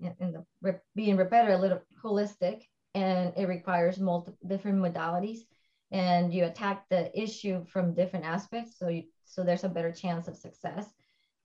in 0.00 0.32
the 0.32 0.80
being 0.96 1.16
repetitive, 1.16 1.58
a 1.58 1.62
little 1.62 1.82
holistic, 2.02 2.64
and 2.94 3.32
it 3.36 3.46
requires 3.46 4.00
multiple 4.00 4.48
different 4.48 4.78
modalities 4.78 5.38
and 5.90 6.32
you 6.32 6.44
attack 6.44 6.84
the 6.88 7.10
issue 7.18 7.64
from 7.66 7.94
different 7.94 8.24
aspects 8.24 8.78
so 8.78 8.88
you 8.88 9.04
so 9.24 9.42
there's 9.42 9.64
a 9.64 9.68
better 9.68 9.92
chance 9.92 10.26
of 10.26 10.36
success. 10.36 10.86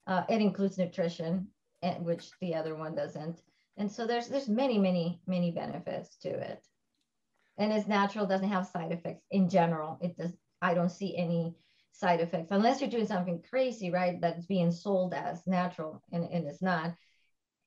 Uh, 0.08 0.24
it 0.30 0.42
includes 0.42 0.78
nutrition 0.78 1.48
and 1.82 2.06
which 2.06 2.30
the 2.40 2.56
other 2.56 2.76
one 2.76 2.96
doesn't. 2.96 3.42
And 3.78 3.92
so 3.92 4.08
there's 4.08 4.30
there's 4.30 4.48
many 4.48 4.78
many 4.78 5.22
many 5.28 5.52
benefits 5.52 6.16
to 6.18 6.30
it. 6.30 6.66
And 7.58 7.72
it's 7.72 7.88
natural 7.88 8.26
doesn't 8.26 8.50
have 8.50 8.68
side 8.68 8.92
effects 8.92 9.26
in 9.32 9.50
general. 9.50 9.98
It 10.02 10.18
does 10.18 10.32
i 10.62 10.74
don't 10.74 10.92
see 10.92 11.16
any 11.18 11.56
side 11.92 12.22
effects. 12.22 12.48
Unless 12.52 12.82
you're 12.82 12.90
doing 12.90 13.08
something 13.08 13.44
crazy 13.50 13.92
right 13.92 14.20
that's 14.20 14.46
being 14.46 14.72
sold 14.72 15.14
as 15.14 15.46
natural 15.46 16.02
and, 16.12 16.24
and 16.32 16.48
it's 16.48 16.62
not 16.62 16.96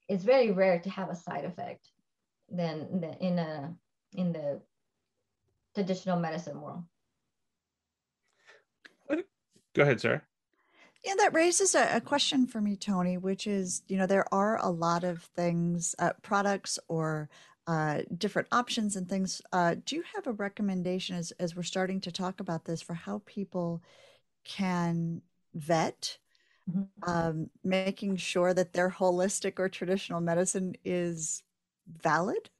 it's 0.08 0.24
very 0.24 0.50
rare 0.50 0.78
to 0.78 0.90
have 0.90 1.10
a 1.10 1.16
side 1.16 1.44
effect 1.44 1.88
than, 2.48 3.00
than 3.00 3.14
in 3.14 3.38
a 3.38 3.74
in 4.12 4.32
the 4.32 4.60
traditional 5.76 6.18
medicine 6.18 6.60
world 6.60 6.82
go 9.74 9.82
ahead 9.82 10.00
sarah 10.00 10.22
yeah, 11.04 11.14
that 11.18 11.34
raises 11.34 11.76
a, 11.76 11.98
a, 11.98 12.00
question 12.00 12.48
for 12.48 12.60
me, 12.60 12.74
Tony, 12.74 13.16
which 13.16 13.46
is, 13.46 13.82
you 13.86 13.96
know, 13.96 14.06
there 14.06 14.26
are 14.34 14.58
a 14.60 14.68
lot 14.68 15.04
of 15.04 15.22
things, 15.36 15.94
uh, 16.00 16.10
products 16.20 16.80
or 16.88 17.28
uh, 17.68 18.02
different 18.18 18.48
options 18.50 18.96
and 18.96 19.08
things. 19.08 19.40
Uh, 19.52 19.76
do 19.84 19.96
you 19.96 20.04
have 20.14 20.26
a 20.26 20.32
recommendation 20.32 21.16
as, 21.16 21.32
as 21.32 21.54
we're 21.54 21.62
starting 21.62 22.00
to 22.00 22.12
talk 22.12 22.40
about 22.40 22.64
this 22.64 22.82
for 22.82 22.94
how 22.94 23.22
people 23.26 23.82
can 24.44 25.22
vet, 25.54 26.18
mm-hmm. 26.68 27.10
um, 27.10 27.50
making 27.62 28.16
sure 28.16 28.54
that 28.54 28.72
their 28.72 28.90
holistic 28.90 29.58
or 29.58 29.68
traditional 29.68 30.20
medicine 30.20 30.74
is 30.84 31.42
valid? 31.86 32.50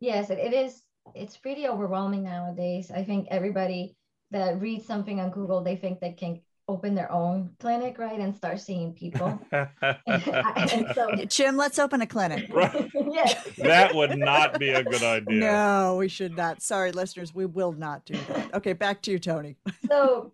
Yes, 0.00 0.30
it 0.30 0.52
is. 0.52 0.82
It's 1.14 1.36
pretty 1.36 1.68
overwhelming 1.68 2.22
nowadays. 2.22 2.90
I 2.90 3.04
think 3.04 3.28
everybody 3.30 3.96
that 4.30 4.60
reads 4.60 4.86
something 4.86 5.20
on 5.20 5.30
Google, 5.30 5.62
they 5.62 5.76
think 5.76 6.00
they 6.00 6.12
can 6.12 6.40
open 6.68 6.94
their 6.94 7.10
own 7.10 7.50
clinic, 7.58 7.98
right, 7.98 8.18
and 8.18 8.34
start 8.34 8.60
seeing 8.60 8.94
people. 8.94 9.38
and 9.52 10.86
so, 10.94 11.14
Jim, 11.28 11.56
let's 11.56 11.78
open 11.78 12.00
a 12.00 12.06
clinic. 12.06 12.48
Right. 12.52 12.90
yes. 13.10 13.46
That 13.58 13.94
would 13.94 14.18
not 14.18 14.58
be 14.58 14.70
a 14.70 14.82
good 14.82 15.02
idea. 15.02 15.40
No, 15.40 15.96
we 15.98 16.08
should 16.08 16.36
not. 16.36 16.62
Sorry, 16.62 16.92
listeners, 16.92 17.34
we 17.34 17.46
will 17.46 17.72
not 17.72 18.04
do 18.04 18.14
that. 18.28 18.54
Okay, 18.54 18.72
back 18.72 19.02
to 19.02 19.10
you, 19.10 19.18
Tony. 19.18 19.56
so 19.88 20.32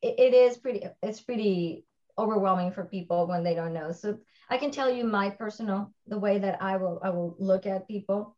it, 0.00 0.14
it 0.18 0.34
is 0.34 0.56
pretty. 0.56 0.84
It's 1.02 1.20
pretty 1.20 1.84
overwhelming 2.16 2.72
for 2.72 2.84
people 2.84 3.26
when 3.26 3.44
they 3.44 3.54
don't 3.54 3.72
know. 3.72 3.92
So 3.92 4.18
I 4.50 4.58
can 4.58 4.70
tell 4.70 4.90
you 4.90 5.04
my 5.04 5.30
personal 5.30 5.92
the 6.06 6.18
way 6.18 6.38
that 6.38 6.62
I 6.62 6.76
will 6.76 7.00
I 7.02 7.10
will 7.10 7.36
look 7.38 7.66
at 7.66 7.86
people. 7.88 8.36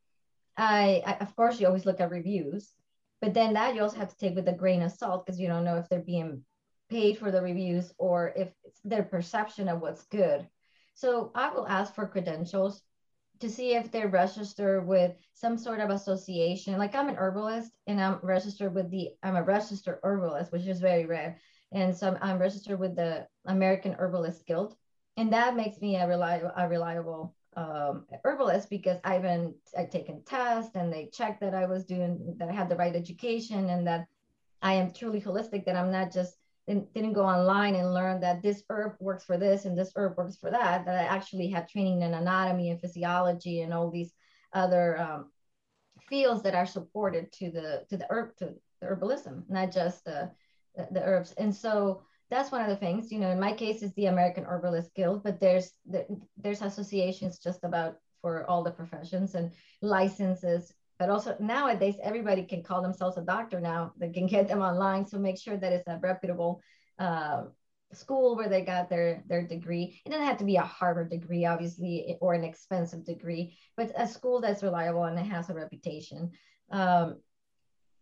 I, 0.61 1.03
I 1.07 1.13
of 1.21 1.35
course 1.37 1.59
you 1.59 1.67
always 1.67 1.87
look 1.87 2.01
at 2.01 2.11
reviews, 2.11 2.73
but 3.21 3.35
then 3.35 3.55
that 3.55 3.75
you 3.75 3.83
also 3.83 3.97
have 3.97 4.11
to 4.11 4.19
take 4.19 4.35
with 4.35 4.49
a 4.49 4.53
grain 4.53 4.83
of 4.83 4.93
salt 4.93 5.25
because 5.25 5.41
you 5.41 5.49
don't 5.49 5.65
know 5.65 5.77
if 5.77 5.89
they're 5.89 6.01
being 6.01 6.45
paid 6.91 7.19
for 7.19 7.31
the 7.31 7.41
reviews 7.41 7.93
or 7.99 8.33
if 8.37 8.49
it's 8.65 8.81
their 8.85 9.03
perception 9.03 9.69
of 9.69 9.81
what's 9.81 10.05
good. 10.05 10.47
So 10.95 11.31
I 11.35 11.51
will 11.51 11.67
ask 11.67 11.95
for 11.95 12.07
credentials 12.07 12.83
to 13.39 13.49
see 13.49 13.75
if 13.75 13.91
they're 13.91 14.09
registered 14.09 14.87
with 14.87 15.17
some 15.33 15.57
sort 15.57 15.81
of 15.81 15.89
association. 15.89 16.77
Like 16.77 16.95
I'm 16.95 17.09
an 17.09 17.17
herbalist 17.17 17.73
and 17.87 18.01
I'm 18.01 18.19
registered 18.23 18.75
with 18.75 18.91
the, 18.91 19.11
I'm 19.23 19.37
a 19.37 19.43
registered 19.43 19.99
herbalist, 20.03 20.53
which 20.53 20.67
is 20.67 20.81
very 20.81 21.07
rare. 21.07 21.39
And 21.73 21.97
so 21.97 22.09
I'm, 22.09 22.19
I'm 22.21 22.39
registered 22.39 22.79
with 22.79 22.97
the 22.97 23.27
American 23.47 23.95
Herbalist 23.95 24.45
Guild. 24.47 24.77
And 25.17 25.33
that 25.33 25.57
makes 25.57 25.81
me 25.81 25.97
a 25.97 26.07
reliable, 26.07 26.53
a 26.55 26.69
reliable 26.69 27.35
um, 27.57 28.07
herbalist 28.25 28.71
because 28.71 28.99
I've 29.05 29.23
been 29.23 29.55
I've 29.77 29.91
taken 29.91 30.23
tests 30.23 30.77
and 30.77 30.93
they 30.93 31.11
checked 31.13 31.41
that 31.41 31.55
I 31.55 31.67
was 31.67 31.85
doing, 31.85 32.35
that 32.39 32.49
I 32.49 32.53
had 32.53 32.69
the 32.69 32.77
right 32.77 32.95
education 32.95 33.71
and 33.71 33.87
that 33.87 34.07
I 34.63 34.75
am 34.75 34.93
truly 34.93 35.21
holistic, 35.21 35.65
that 35.65 35.77
I'm 35.77 35.91
not 35.91 36.13
just 36.13 36.35
didn't, 36.67 37.15
go 37.15 37.25
online 37.25 37.75
and 37.75 37.93
learn 37.93 38.21
that 38.21 38.43
this 38.43 38.63
herb 38.71 38.93
works 39.01 39.25
for 39.25 39.37
this 39.37 39.65
and 39.65 39.77
this 39.77 39.93
herb 39.97 40.17
works 40.17 40.37
for 40.37 40.51
that, 40.51 40.85
that 40.85 40.99
I 40.99 41.03
actually 41.03 41.49
had 41.49 41.69
training 41.69 42.03
in 42.03 42.15
anatomy 42.15 42.71
and 42.71 42.81
physiology 42.81 43.63
and 43.63 43.75
all 43.75 43.91
these 43.91 44.13
other 44.53 45.01
um, 45.01 45.31
fields 46.09 46.43
that 46.43 46.55
are 46.55 46.67
supported 46.67 47.33
to 47.33 47.51
the 47.51 47.85
to 47.89 47.97
the 47.97 48.07
herb 48.11 48.37
to 48.37 48.55
the 48.81 48.87
herbalism, 48.87 49.43
not 49.49 49.73
just 49.73 50.05
the, 50.05 50.31
the 50.93 51.03
herbs. 51.03 51.33
And 51.33 51.55
so 51.55 52.03
that's 52.31 52.53
one 52.53 52.63
of 52.63 52.69
the 52.69 52.77
things. 52.77 53.11
You 53.11 53.19
know, 53.19 53.31
in 53.31 53.41
my 53.41 53.53
case, 53.53 53.83
it's 53.83 53.95
the 53.95 54.07
American 54.07 54.45
Herbalist 54.45 54.95
Guild, 54.95 55.23
but 55.25 55.41
there's 55.41 55.73
there's 56.37 56.63
associations 56.63 57.39
just 57.39 57.65
about 57.65 57.97
for 58.23 58.49
all 58.49 58.63
the 58.63 58.71
professions 58.71 59.35
and 59.35 59.51
licenses 59.83 60.73
but 61.01 61.09
also 61.09 61.35
nowadays 61.41 61.97
everybody 62.03 62.45
can 62.45 62.63
call 62.63 62.83
themselves 62.83 63.17
a 63.17 63.23
doctor 63.23 63.59
now 63.61 63.93
they 63.97 64.11
can 64.11 64.27
get 64.27 64.47
them 64.47 64.61
online 64.61 65.07
so 65.07 65.19
make 65.19 65.39
sure 65.39 65.57
that 65.57 65.73
it's 65.73 65.89
a 65.89 65.99
reputable 66.03 66.61
uh, 66.99 67.45
school 67.93 68.37
where 68.37 68.49
they 68.49 68.61
got 68.61 68.89
their 68.89 69.25
their 69.27 69.45
degree 69.45 70.01
it 70.05 70.11
doesn't 70.11 70.27
have 70.27 70.37
to 70.37 70.45
be 70.45 70.57
a 70.57 70.63
harvard 70.63 71.11
degree 71.11 71.45
obviously 71.45 72.17
or 72.21 72.35
an 72.35 72.45
expensive 72.45 73.05
degree 73.05 73.57
but 73.77 73.91
a 73.97 74.07
school 74.07 74.41
that's 74.41 74.63
reliable 74.63 75.05
and 75.05 75.19
it 75.19 75.25
has 75.27 75.51
a 75.51 75.55
reputation 75.55 76.31
um, 76.71 77.17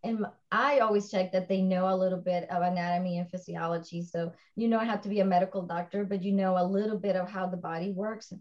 and 0.04 0.26
I 0.52 0.78
always 0.78 1.10
check 1.10 1.32
that 1.32 1.48
they 1.48 1.60
know 1.60 1.92
a 1.92 1.96
little 1.96 2.18
bit 2.18 2.48
of 2.50 2.62
anatomy 2.62 3.18
and 3.18 3.30
physiology. 3.30 4.02
So 4.02 4.32
you 4.56 4.70
don't 4.70 4.86
have 4.86 5.02
to 5.02 5.08
be 5.08 5.20
a 5.20 5.24
medical 5.24 5.62
doctor, 5.62 6.04
but 6.04 6.22
you 6.22 6.32
know 6.32 6.56
a 6.56 6.64
little 6.64 6.98
bit 6.98 7.16
of 7.16 7.28
how 7.28 7.46
the 7.46 7.56
body 7.56 7.92
works. 7.92 8.32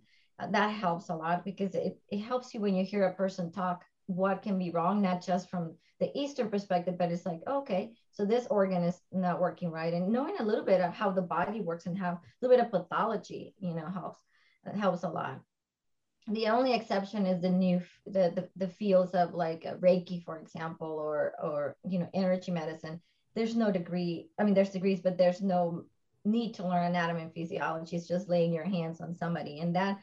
That 0.52 0.70
helps 0.70 1.10
a 1.10 1.16
lot 1.16 1.44
because 1.44 1.74
it, 1.74 2.00
it 2.10 2.20
helps 2.20 2.54
you 2.54 2.62
when 2.62 2.76
you 2.76 2.86
hear 2.86 3.06
a 3.06 3.16
person 3.16 3.52
talk 3.52 3.84
what 4.06 4.42
can 4.42 4.58
be 4.58 4.72
wrong, 4.72 5.02
not 5.02 5.26
just 5.26 5.50
from 5.50 5.76
the 6.00 6.12
Eastern 6.18 6.50
perspective, 6.50 6.98
but 6.98 7.12
it's 7.12 7.26
like, 7.26 7.42
okay, 7.48 7.92
so 8.12 8.24
this 8.24 8.48
organ 8.50 8.84
is 8.84 9.02
not 9.12 9.42
working 9.42 9.72
right. 9.72 9.94
And 9.94 10.10
knowing 10.10 10.36
a 10.40 10.44
little 10.44 10.64
bit 10.64 10.80
of 10.80 10.94
how 10.94 11.12
the 11.12 11.22
body 11.22 11.62
works 11.62 11.88
and 11.88 11.98
how 11.98 12.12
a 12.12 12.20
little 12.42 12.56
bit 12.56 12.66
of 12.66 12.72
pathology, 12.72 13.56
you 13.60 13.74
know, 13.74 13.88
helps 13.88 14.20
helps 14.76 15.04
a 15.04 15.10
lot. 15.10 15.42
The 16.30 16.48
only 16.48 16.74
exception 16.74 17.26
is 17.26 17.42
the 17.42 17.50
new 17.50 17.82
the 18.06 18.32
the, 18.36 18.50
the 18.56 18.68
fields 18.68 19.12
of 19.14 19.34
like 19.34 19.64
Reiki, 19.80 20.24
for 20.24 20.38
example, 20.38 20.88
or 20.88 21.34
or 21.42 21.78
you 21.88 22.00
know, 22.00 22.10
energy 22.14 22.52
medicine. 22.52 23.00
There's 23.36 23.56
no 23.56 23.72
degree. 23.72 24.30
I 24.38 24.44
mean, 24.44 24.54
there's 24.54 24.72
degrees, 24.72 25.02
but 25.02 25.18
there's 25.18 25.42
no 25.42 25.86
need 26.26 26.54
to 26.56 26.68
learn 26.68 26.86
anatomy 26.86 27.22
and 27.22 27.34
physiology. 27.34 27.96
It's 27.96 28.08
just 28.08 28.30
laying 28.30 28.52
your 28.52 28.66
hands 28.66 29.00
on 29.00 29.16
somebody, 29.16 29.60
and 29.60 29.76
that 29.76 30.00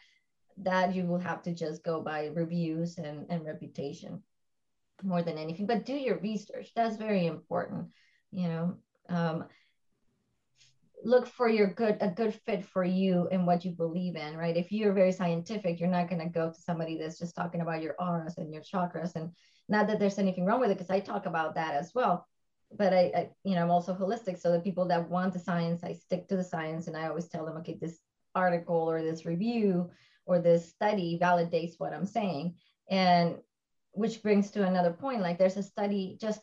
that 0.58 0.94
you 0.94 1.04
will 1.04 1.18
have 1.18 1.42
to 1.42 1.54
just 1.54 1.84
go 1.84 2.00
by 2.00 2.26
reviews 2.26 2.98
and, 2.98 3.26
and 3.28 3.44
reputation 3.44 4.22
more 5.02 5.22
than 5.22 5.38
anything 5.38 5.66
but 5.66 5.84
do 5.84 5.92
your 5.92 6.18
research 6.18 6.70
that's 6.74 6.96
very 6.96 7.26
important 7.26 7.88
you 8.30 8.48
know 8.48 8.76
um, 9.08 9.44
look 11.04 11.26
for 11.26 11.48
your 11.48 11.72
good 11.74 11.98
a 12.00 12.08
good 12.08 12.34
fit 12.46 12.64
for 12.64 12.82
you 12.84 13.28
and 13.30 13.46
what 13.46 13.64
you 13.64 13.70
believe 13.70 14.16
in 14.16 14.36
right? 14.36 14.56
If 14.56 14.72
you're 14.72 14.92
very 14.92 15.12
scientific 15.12 15.78
you're 15.80 15.88
not 15.88 16.08
going 16.08 16.22
to 16.22 16.28
go 16.28 16.50
to 16.50 16.60
somebody 16.60 16.98
that's 16.98 17.18
just 17.18 17.36
talking 17.36 17.60
about 17.60 17.82
your 17.82 17.94
auras 17.98 18.38
and 18.38 18.52
your 18.52 18.62
chakras. 18.62 19.14
And 19.14 19.30
not 19.68 19.86
that 19.86 19.98
there's 19.98 20.18
anything 20.18 20.44
wrong 20.44 20.60
with 20.60 20.70
it 20.70 20.78
because 20.78 20.90
i 20.90 21.00
talk 21.00 21.26
about 21.26 21.54
that 21.54 21.74
as 21.74 21.92
well. 21.94 22.26
But 22.76 22.92
I, 22.92 23.12
I, 23.14 23.30
you 23.44 23.54
know 23.54 23.62
i'm 23.62 23.70
also 23.70 23.94
holistic. 23.94 24.40
So 24.40 24.52
the 24.52 24.60
people 24.60 24.86
that 24.86 25.08
want 25.08 25.32
the 25.32 25.38
science 25.38 25.84
i 25.84 25.92
stick 25.92 26.28
to 26.28 26.36
the 26.36 26.44
science. 26.44 26.86
And 26.86 26.96
i 26.96 27.08
always 27.08 27.28
tell 27.28 27.44
them 27.44 27.56
okay 27.58 27.78
this 27.80 27.98
article 28.34 28.90
or 28.90 29.02
this 29.02 29.26
review 29.26 29.90
or 30.26 30.38
this 30.38 30.68
study 30.68 31.18
validates 31.20 31.74
what 31.78 31.92
I'm 31.92 32.06
saying. 32.06 32.54
And 32.90 33.36
which 33.92 34.22
brings 34.22 34.50
to 34.50 34.66
another 34.66 34.92
point 34.92 35.20
like 35.20 35.38
there's 35.38 35.56
a 35.56 35.62
study 35.62 36.18
just 36.20 36.40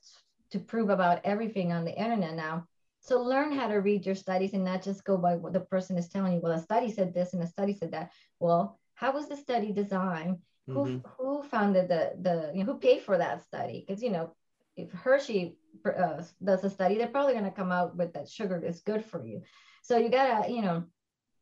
to 0.51 0.59
prove 0.59 0.89
about 0.89 1.21
everything 1.23 1.71
on 1.71 1.85
the 1.85 1.97
internet 1.97 2.35
now. 2.35 2.67
So 3.01 3.21
learn 3.21 3.51
how 3.51 3.67
to 3.67 3.75
read 3.75 4.05
your 4.05 4.15
studies 4.15 4.53
and 4.53 4.63
not 4.63 4.83
just 4.83 5.03
go 5.03 5.17
by 5.17 5.35
what 5.35 5.53
the 5.53 5.59
person 5.59 5.97
is 5.97 6.07
telling 6.07 6.33
you. 6.33 6.39
Well, 6.39 6.53
a 6.53 6.61
study 6.61 6.91
said 6.91 7.13
this 7.13 7.33
and 7.33 7.41
a 7.41 7.47
study 7.47 7.73
said 7.73 7.91
that. 7.91 8.11
Well, 8.39 8.79
how 8.93 9.11
was 9.11 9.27
the 9.27 9.35
study 9.35 9.71
designed? 9.71 10.37
Mm-hmm. 10.69 10.73
Who 10.73 11.01
who 11.17 11.43
founded 11.43 11.89
the 11.89 12.13
the 12.21 12.51
you 12.53 12.63
know, 12.63 12.73
who 12.73 12.79
paid 12.79 13.01
for 13.01 13.17
that 13.17 13.43
study? 13.43 13.83
Because 13.85 14.03
you 14.03 14.11
know 14.11 14.35
if 14.77 14.91
Hershey 14.91 15.57
uh, 15.85 16.21
does 16.43 16.63
a 16.63 16.69
study, 16.69 16.97
they're 16.97 17.07
probably 17.07 17.33
going 17.33 17.45
to 17.45 17.51
come 17.51 17.71
out 17.71 17.97
with 17.97 18.13
that 18.13 18.29
sugar 18.29 18.63
is 18.63 18.81
good 18.81 19.03
for 19.03 19.25
you. 19.25 19.41
So 19.81 19.97
you 19.97 20.09
gotta 20.09 20.51
you 20.51 20.61
know 20.61 20.83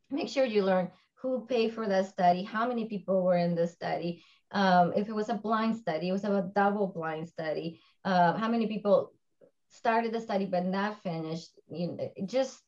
make 0.10 0.30
sure 0.30 0.46
you 0.46 0.64
learn 0.64 0.90
who 1.16 1.46
paid 1.46 1.74
for 1.74 1.86
that 1.88 2.08
study, 2.08 2.44
how 2.44 2.68
many 2.68 2.86
people 2.86 3.22
were 3.22 3.38
in 3.38 3.54
the 3.54 3.68
study. 3.68 4.24
Um, 4.52 4.94
if 4.96 5.10
it 5.10 5.14
was 5.14 5.30
a 5.30 5.34
blind 5.34 5.76
study, 5.76 6.08
it 6.08 6.12
was 6.14 6.24
a 6.24 6.50
double 6.56 6.88
blind 6.88 7.28
study. 7.28 7.82
Uh, 8.06 8.38
how 8.38 8.48
many 8.48 8.68
people 8.68 9.12
started 9.70 10.14
the 10.14 10.22
study 10.22 10.46
but 10.46 10.66
not 10.66 11.02
finished? 11.04 11.50
You 11.70 11.88
know, 11.92 12.10
just 12.26 12.60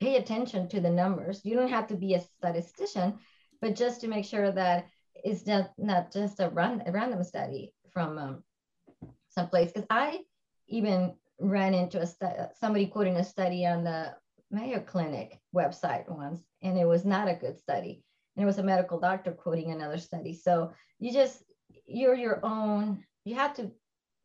pay 0.00 0.16
attention 0.16 0.68
to 0.68 0.80
the 0.80 0.90
numbers. 0.90 1.44
You 1.44 1.56
don't 1.56 1.70
have 1.70 1.88
to 1.88 1.96
be 1.96 2.14
a 2.14 2.20
statistician, 2.20 3.18
but 3.60 3.76
just 3.76 4.00
to 4.00 4.08
make 4.08 4.24
sure 4.24 4.50
that 4.50 4.86
it's 5.14 5.46
not, 5.46 5.72
not 5.76 6.12
just 6.12 6.40
a, 6.40 6.48
run, 6.48 6.82
a 6.86 6.92
random 6.92 7.22
study 7.24 7.74
from 7.92 8.18
um, 8.18 8.44
someplace. 9.28 9.70
Because 9.70 9.86
I 9.90 10.20
even 10.68 11.14
ran 11.38 11.74
into 11.74 12.00
a 12.00 12.06
stu- 12.06 12.48
somebody 12.58 12.86
quoting 12.86 13.16
a 13.16 13.24
study 13.24 13.66
on 13.66 13.84
the 13.84 14.14
Mayo 14.50 14.80
Clinic 14.80 15.38
website 15.54 16.08
once, 16.08 16.40
and 16.62 16.78
it 16.78 16.86
was 16.86 17.04
not 17.04 17.28
a 17.28 17.34
good 17.34 17.58
study. 17.58 18.02
And 18.36 18.42
it 18.42 18.46
was 18.46 18.58
a 18.58 18.62
medical 18.62 18.98
doctor 18.98 19.32
quoting 19.32 19.70
another 19.70 19.98
study. 19.98 20.34
So 20.34 20.72
you 20.98 21.12
just, 21.12 21.42
you're 21.86 22.14
your 22.14 22.40
own, 22.44 23.04
you 23.24 23.34
have 23.34 23.54
to 23.56 23.70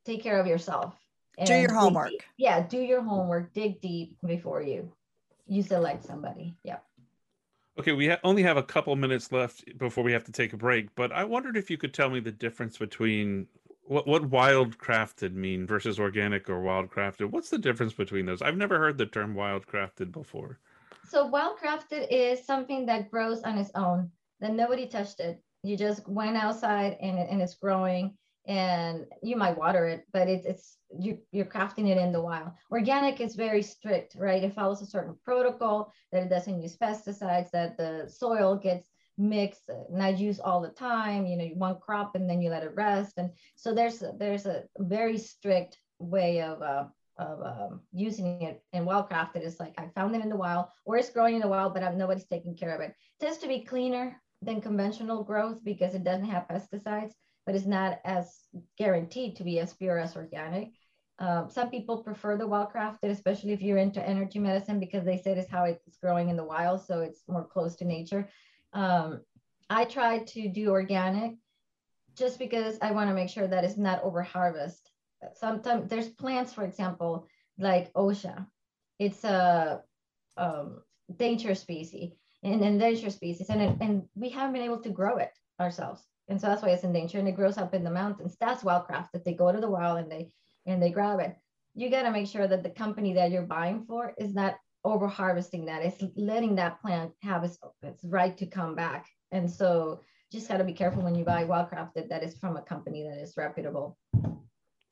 take 0.06 0.24
care 0.24 0.40
of 0.40 0.48
yourself. 0.48 0.96
Do 1.44 1.54
your 1.54 1.74
homework. 1.74 2.10
Deep. 2.10 2.24
Yeah, 2.38 2.66
do 2.66 2.80
your 2.80 3.02
homework, 3.02 3.54
dig 3.54 3.82
deep 3.82 4.16
before 4.26 4.62
you 4.62 4.92
you 5.48 5.62
select 5.62 6.04
somebody. 6.04 6.56
Yeah. 6.64 6.78
Okay, 7.78 7.92
we 7.92 8.08
ha- 8.08 8.20
only 8.24 8.42
have 8.44 8.58
a 8.58 8.64
couple 8.64 8.96
minutes 8.96 9.32
left 9.32 9.78
before 9.78 10.04
we 10.04 10.14
have 10.14 10.24
to 10.24 10.32
take 10.32 10.54
a 10.54 10.58
break, 10.58 10.94
but 10.96 11.12
I 11.12 11.26
wondered 11.26 11.58
if 11.58 11.70
you 11.70 11.78
could 11.78 11.94
tell 11.94 12.10
me 12.10 12.20
the 12.20 12.32
difference 12.32 12.78
between 12.78 13.48
what 13.84 14.08
what 14.08 14.30
wild 14.30 14.78
crafted 14.78 15.34
mean 15.34 15.68
versus 15.68 16.00
organic 16.00 16.50
or 16.50 16.62
wild 16.62 16.90
crafted? 16.90 17.30
What's 17.30 17.50
the 17.50 17.58
difference 17.58 17.94
between 17.94 18.26
those? 18.26 18.42
I've 18.42 18.58
never 18.58 18.80
heard 18.80 18.98
the 18.98 19.06
term 19.06 19.36
wild 19.36 19.68
crafted 19.68 20.12
before. 20.12 20.60
So 21.08 21.28
wild 21.28 21.60
crafted 21.60 22.08
is 22.10 22.44
something 22.44 22.86
that 22.88 23.12
grows 23.12 23.44
on 23.44 23.58
its 23.58 23.72
own, 23.76 24.10
that 24.40 24.54
nobody 24.54 24.88
touched 24.88 25.20
it. 25.20 25.40
You 25.62 25.78
just 25.78 26.08
went 26.08 26.38
outside 26.38 26.98
and, 27.00 27.20
and 27.20 27.42
it's 27.42 27.56
growing 27.56 28.18
and 28.48 29.06
you 29.24 29.36
might 29.36 29.58
water 29.58 29.88
it, 29.88 30.06
but 30.14 30.28
it's 30.28 30.46
it's 30.46 30.78
you, 30.98 31.18
you're 31.32 31.46
crafting 31.46 31.90
it 31.90 31.98
in 31.98 32.12
the 32.12 32.22
wild. 32.22 32.52
Organic 32.72 33.20
is 33.20 33.36
very 33.36 33.62
strict, 33.62 34.16
right? 34.18 34.44
It 34.44 34.54
follows 34.54 34.82
a 34.82 34.86
certain 34.86 35.16
protocol 35.26 35.92
that 36.12 36.24
it 36.24 36.30
doesn't 36.30 36.62
use 36.62 36.78
pesticides, 36.78 37.50
that 37.52 37.78
the 37.78 38.08
soil 38.08 38.56
gets 38.56 38.88
mixed, 39.18 39.70
not 39.90 40.20
used 40.20 40.42
all 40.42 40.62
the 40.62 40.70
time. 40.70 41.26
You 41.26 41.38
know, 41.38 41.44
you 41.44 41.56
one 41.56 41.80
crop 41.80 42.16
and 42.16 42.30
then 42.30 42.42
you 42.42 42.50
let 42.50 42.64
it 42.64 42.76
rest, 42.76 43.18
and 43.18 43.32
so 43.56 43.74
there's 43.74 44.04
there's 44.20 44.46
a 44.46 44.64
very 44.78 45.18
strict 45.18 45.78
way 45.98 46.42
of 46.42 46.62
uh, 46.62 46.86
of 47.18 47.42
um, 47.42 47.82
using 47.94 48.42
it. 48.44 48.62
And 48.74 48.86
wild 48.86 49.10
crafted 49.10 49.44
is 49.44 49.60
like 49.60 49.74
I 49.80 49.88
found 49.96 50.16
it 50.16 50.22
in 50.22 50.30
the 50.30 50.36
wild, 50.36 50.68
or 50.86 50.98
it's 50.98 51.10
growing 51.10 51.36
in 51.36 51.42
the 51.42 51.48
wild, 51.48 51.74
but 51.74 51.96
nobody's 51.96 52.28
taking 52.28 52.56
care 52.56 52.76
of 52.76 52.82
it. 52.82 52.92
it 52.92 53.26
tends 53.26 53.40
to 53.40 53.48
be 53.48 53.62
cleaner 53.62 54.22
than 54.42 54.62
conventional 54.62 55.24
growth 55.24 55.64
because 55.64 55.96
it 55.96 56.04
doesn't 56.04 56.30
have 56.30 56.48
pesticides 56.48 57.14
but 57.46 57.56
it's 57.56 57.66
not 57.66 58.00
as 58.04 58.40
guaranteed 58.78 59.36
to 59.36 59.44
be 59.44 59.60
as 59.60 59.74
pure 59.74 59.98
as 59.98 60.16
organic. 60.16 60.72
Um, 61.20 61.50
some 61.50 61.70
people 61.70 62.04
prefer 62.04 62.38
the 62.38 62.48
wild 62.48 62.74
crafted, 62.74 63.10
especially 63.10 63.54
if 63.54 63.62
you're 63.62 63.78
into 63.78 64.06
energy 64.06 64.40
medicine, 64.40 64.80
because 64.80 65.06
they 65.06 65.18
say 65.18 65.32
it's 65.32 65.50
how 65.50 65.64
it's 65.64 65.98
growing 66.02 66.30
in 66.30 66.36
the 66.36 66.44
wild, 66.44 66.86
so 66.86 67.02
it's 67.02 67.22
more 67.28 67.46
close 67.46 67.76
to 67.78 67.86
nature. 67.86 68.28
Um, 68.74 69.22
I 69.70 69.86
try 69.86 70.20
to 70.20 70.50
do 70.50 70.72
organic 70.72 71.36
just 72.16 72.40
because 72.40 72.78
I 72.82 72.92
want 72.92 73.10
to 73.10 73.16
make 73.16 73.30
sure 73.30 73.48
that 73.48 73.64
it's 73.64 73.78
not 73.78 74.04
over 74.04 74.24
harvest. 74.24 74.90
Sometimes 75.34 75.90
there's 75.90 76.10
plants, 76.10 76.54
for 76.54 76.64
example, 76.64 77.28
like 77.58 77.94
Osha. 77.94 78.46
It's 79.00 79.24
a 79.24 79.82
um, 80.38 80.82
dangerous 81.16 81.62
species, 81.62 82.12
an 82.44 82.62
endangered 82.62 83.14
species, 83.14 83.50
and, 83.50 83.82
and 83.82 84.04
we 84.16 84.30
haven't 84.30 84.54
been 84.54 84.64
able 84.64 84.82
to 84.82 84.90
grow 84.90 85.18
it 85.18 85.32
ourselves 85.60 86.04
and 86.28 86.40
so 86.40 86.48
that's 86.48 86.62
why 86.62 86.70
it's 86.70 86.84
in 86.84 86.94
danger. 86.94 87.20
And 87.20 87.28
it 87.28 87.36
grows 87.36 87.58
up 87.58 87.74
in 87.74 87.84
the 87.84 87.92
mountains. 87.92 88.36
That's 88.40 88.64
wildcraft 88.64 89.10
that 89.14 89.24
they 89.24 89.34
go 89.34 89.52
to 89.52 89.60
the 89.60 89.70
wild 89.70 90.00
and 90.00 90.12
they 90.12 90.32
and 90.66 90.82
they 90.82 90.90
grab 90.90 91.20
it. 91.20 91.36
You 91.76 91.90
got 91.90 92.04
to 92.04 92.12
make 92.12 92.28
sure 92.28 92.48
that 92.48 92.64
the 92.64 92.70
company 92.70 93.14
that 93.14 93.32
you're 93.32 93.44
buying 93.44 93.86
for 93.86 94.14
is 94.18 94.34
not 94.34 94.56
over 94.84 95.08
harvesting 95.08 95.66
that. 95.66 95.84
It's 95.84 96.04
letting 96.16 96.56
that 96.56 96.82
plant 96.82 97.12
have 97.22 97.44
its, 97.44 97.58
its 97.84 98.04
right 98.04 98.36
to 98.38 98.46
come 98.46 98.76
back. 98.76 99.08
And 99.32 99.50
so 99.50 100.02
just 100.32 100.48
got 100.48 100.58
to 100.58 100.64
be 100.64 100.74
careful 100.74 101.04
when 101.04 101.16
you 101.16 101.26
buy 101.26 101.44
wildcrafted 101.44 102.10
that 102.10 102.24
is 102.24 102.38
from 102.38 102.58
a 102.58 102.62
company 102.62 103.04
that 103.04 103.22
is 103.22 103.34
reputable. 103.38 103.98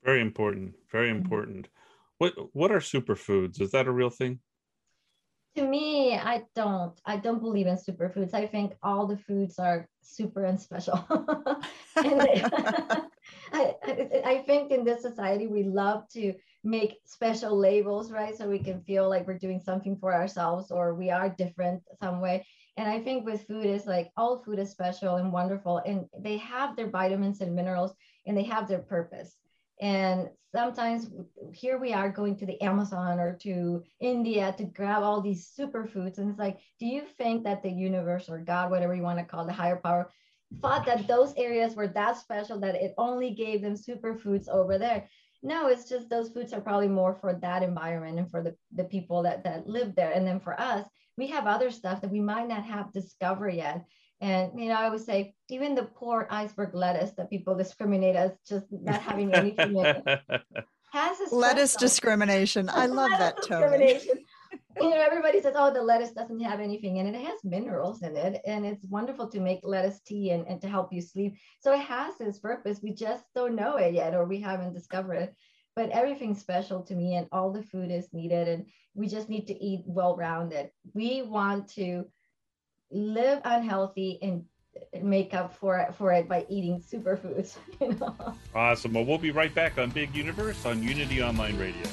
Very 0.03 0.21
important. 0.21 0.73
Very 0.91 1.09
important. 1.09 1.67
What 2.17 2.33
what 2.53 2.71
are 2.71 2.79
superfoods? 2.79 3.59
Is 3.61 3.71
that 3.71 3.87
a 3.87 3.91
real 3.91 4.09
thing 4.09 4.39
to 5.55 5.63
me, 5.63 6.15
I 6.15 6.43
don't. 6.55 6.99
I 7.05 7.17
don't 7.17 7.39
believe 7.39 7.67
in 7.67 7.75
superfoods. 7.75 8.33
I 8.33 8.47
think 8.47 8.73
all 8.81 9.07
the 9.07 9.17
foods 9.17 9.59
are 9.59 9.87
super 10.01 10.45
and 10.45 10.59
special. 10.59 11.05
and 11.95 12.21
they, 12.21 12.43
I, 13.51 13.75
I 14.25 14.43
think 14.45 14.71
in 14.71 14.83
this 14.83 15.01
society, 15.01 15.47
we 15.47 15.63
love 15.63 16.07
to 16.13 16.33
make 16.63 16.97
special 17.05 17.57
labels, 17.57 18.11
right? 18.11 18.35
So 18.35 18.49
we 18.49 18.59
can 18.59 18.81
feel 18.81 19.09
like 19.09 19.27
we're 19.27 19.37
doing 19.37 19.59
something 19.59 19.97
for 19.97 20.13
ourselves 20.13 20.71
or 20.71 20.95
we 20.95 21.09
are 21.11 21.29
different 21.29 21.83
some 22.01 22.21
way. 22.21 22.45
And 22.77 22.89
I 22.89 22.99
think 22.99 23.25
with 23.25 23.45
food 23.47 23.65
is 23.65 23.85
like 23.85 24.09
all 24.17 24.43
food 24.43 24.57
is 24.57 24.71
special 24.71 25.17
and 25.17 25.31
wonderful, 25.31 25.77
and 25.85 26.05
they 26.17 26.37
have 26.37 26.75
their 26.75 26.89
vitamins 26.89 27.41
and 27.41 27.55
minerals 27.55 27.93
and 28.25 28.35
they 28.35 28.43
have 28.43 28.67
their 28.67 28.79
purpose. 28.79 29.35
And 29.81 30.29
sometimes 30.53 31.09
here 31.51 31.77
we 31.79 31.93
are 31.93 32.09
going 32.09 32.37
to 32.37 32.45
the 32.45 32.61
Amazon 32.61 33.19
or 33.19 33.33
to 33.41 33.83
India 33.99 34.53
to 34.57 34.65
grab 34.65 35.03
all 35.03 35.21
these 35.21 35.51
superfoods. 35.57 36.17
And 36.19 36.29
it's 36.29 36.39
like, 36.39 36.59
do 36.79 36.85
you 36.85 37.03
think 37.17 37.43
that 37.43 37.63
the 37.63 37.71
universe 37.71 38.29
or 38.29 38.39
God, 38.39 38.69
whatever 38.69 38.95
you 38.95 39.01
want 39.01 39.19
to 39.19 39.25
call 39.25 39.45
the 39.45 39.53
higher 39.53 39.77
power, 39.77 40.11
thought 40.61 40.85
that 40.85 41.07
those 41.07 41.33
areas 41.35 41.75
were 41.75 41.87
that 41.87 42.17
special 42.17 42.59
that 42.59 42.75
it 42.75 42.93
only 42.97 43.31
gave 43.31 43.61
them 43.61 43.75
superfoods 43.75 44.47
over 44.47 44.77
there? 44.77 45.09
No, 45.41 45.67
it's 45.67 45.89
just 45.89 46.09
those 46.09 46.29
foods 46.29 46.53
are 46.53 46.61
probably 46.61 46.87
more 46.87 47.15
for 47.15 47.33
that 47.33 47.63
environment 47.63 48.19
and 48.19 48.31
for 48.31 48.41
the, 48.41 48.55
the 48.73 48.85
people 48.85 49.23
that, 49.23 49.43
that 49.43 49.67
live 49.67 49.93
there. 49.95 50.11
And 50.11 50.25
then 50.25 50.39
for 50.39 50.59
us, 50.59 50.87
we 51.17 51.27
have 51.27 51.47
other 51.47 51.69
stuff 51.69 52.01
that 52.01 52.11
we 52.11 52.21
might 52.21 52.47
not 52.47 52.63
have 52.63 52.93
discovered 52.93 53.49
yet. 53.49 53.83
And 54.23 54.57
you 54.57 54.69
know, 54.69 54.75
I 54.75 54.89
would 54.89 55.01
say 55.01 55.35
even 55.49 55.75
the 55.75 55.83
poor 55.83 56.27
iceberg 56.31 56.73
lettuce 56.73 57.11
that 57.17 57.29
people 57.29 57.55
discriminate 57.55 58.15
as 58.15 58.31
just 58.47 58.65
not 58.71 59.01
having 59.01 59.33
anything 59.33 59.77
in 59.77 59.85
it 59.85 60.19
has 60.93 61.19
a 61.31 61.35
lettuce 61.35 61.75
discrimination. 61.75 62.69
I 62.69 62.85
love 62.85 63.09
that 63.17 63.41
Tony. 63.41 63.99
you 64.79 64.89
know, 64.89 65.01
everybody 65.01 65.41
says, 65.41 65.55
oh, 65.57 65.73
the 65.73 65.81
lettuce 65.81 66.11
doesn't 66.11 66.39
have 66.39 66.59
anything 66.59 66.97
in 66.97 67.07
it. 67.07 67.15
It 67.15 67.25
has 67.25 67.43
minerals 67.43 68.03
in 68.03 68.15
it, 68.15 68.41
and 68.45 68.63
it's 68.65 68.85
wonderful 68.85 69.27
to 69.29 69.39
make 69.39 69.59
lettuce 69.63 69.99
tea 70.05 70.29
and, 70.29 70.47
and 70.47 70.61
to 70.61 70.69
help 70.69 70.93
you 70.93 71.01
sleep. 71.01 71.35
So 71.59 71.73
it 71.73 71.81
has 71.81 72.13
its 72.21 72.39
purpose. 72.39 72.79
We 72.83 72.93
just 72.93 73.23
don't 73.33 73.55
know 73.55 73.77
it 73.77 73.95
yet, 73.95 74.13
or 74.13 74.25
we 74.25 74.39
haven't 74.39 74.73
discovered 74.73 75.15
it. 75.15 75.35
But 75.75 75.89
everything's 75.89 76.39
special 76.39 76.83
to 76.83 76.95
me, 76.95 77.15
and 77.15 77.27
all 77.31 77.51
the 77.51 77.63
food 77.63 77.89
is 77.89 78.13
needed, 78.13 78.47
and 78.47 78.67
we 78.93 79.07
just 79.07 79.29
need 79.29 79.47
to 79.47 79.55
eat 79.55 79.81
well 79.87 80.15
rounded. 80.15 80.69
We 80.93 81.23
want 81.23 81.69
to 81.69 82.05
live 82.93 83.41
unhealthy 83.43 84.19
and 84.21 84.45
make 85.01 85.33
up 85.33 85.55
for 85.55 85.77
it 85.79 85.95
for 85.95 86.13
it 86.13 86.29
by 86.29 86.45
eating 86.49 86.79
superfoods. 86.79 87.57
You 87.81 87.93
know? 87.93 88.35
Awesome. 88.55 88.93
Well, 88.93 89.03
we'll 89.03 89.17
be 89.17 89.31
right 89.31 89.53
back 89.53 89.77
on 89.77 89.89
Big 89.89 90.15
Universe 90.15 90.65
on 90.65 90.81
Unity 90.81 91.21
Online 91.21 91.57
Radio. 91.57 91.83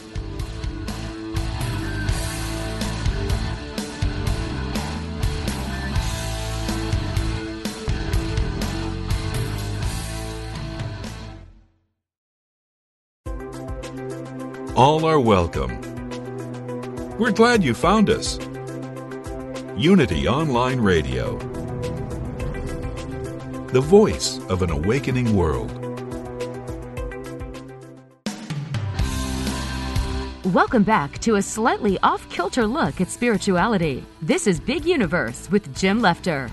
All 14.77 15.05
are 15.05 15.21
welcome. 15.21 15.79
We're 17.19 17.33
glad 17.33 17.63
you 17.63 17.75
found 17.75 18.09
us. 18.09 18.39
Unity 19.81 20.29
Online 20.29 20.79
Radio, 20.79 21.39
the 23.69 23.81
voice 23.81 24.39
of 24.51 24.61
an 24.61 24.69
awakening 24.69 25.35
world. 25.35 25.71
Welcome 30.53 30.83
back 30.83 31.19
to 31.21 31.37
a 31.37 31.43
slightly 31.43 31.99
off 32.03 32.29
kilter 32.29 32.67
look 32.67 33.01
at 33.01 33.09
spirituality. 33.09 34.05
This 34.21 34.47
is 34.47 34.61
Big 34.61 34.85
Universe 34.85 35.51
with 35.51 35.75
Jim 35.75 36.03
Lefter. 36.03 36.51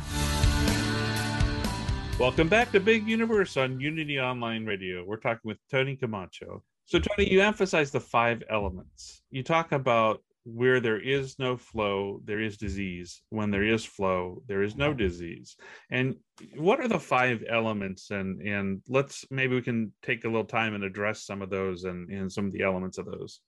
Welcome 2.17 2.47
back 2.47 2.71
to 2.71 2.79
Big 2.79 3.09
Universe 3.09 3.57
on 3.57 3.77
Unity 3.77 4.21
Online 4.21 4.65
Radio. 4.65 5.03
We're 5.05 5.17
talking 5.17 5.41
with 5.43 5.57
Tony 5.69 5.97
Camacho. 5.97 6.63
So, 6.85 6.97
Tony, 6.97 7.29
you 7.29 7.41
emphasize 7.41 7.91
the 7.91 7.99
five 7.99 8.41
elements. 8.49 9.21
You 9.31 9.43
talk 9.43 9.73
about 9.73 10.21
where 10.53 10.79
there 10.79 10.99
is 10.99 11.37
no 11.39 11.57
flow, 11.57 12.21
there 12.23 12.39
is 12.39 12.57
disease. 12.57 13.21
When 13.29 13.51
there 13.51 13.63
is 13.63 13.83
flow, 13.83 14.41
there 14.47 14.63
is 14.63 14.77
no 14.77 14.93
disease. 14.93 15.57
And 15.91 16.15
what 16.55 16.79
are 16.79 16.87
the 16.87 16.99
five 16.99 17.43
elements? 17.49 18.11
And 18.11 18.41
and 18.41 18.81
let's 18.87 19.25
maybe 19.29 19.55
we 19.55 19.61
can 19.61 19.91
take 20.03 20.23
a 20.23 20.27
little 20.27 20.45
time 20.45 20.73
and 20.73 20.85
address 20.85 21.25
some 21.25 21.41
of 21.41 21.49
those 21.49 21.83
and, 21.83 22.09
and 22.09 22.31
some 22.31 22.45
of 22.45 22.53
the 22.53 22.61
elements 22.61 22.97
of 22.97 23.05
those. 23.05 23.41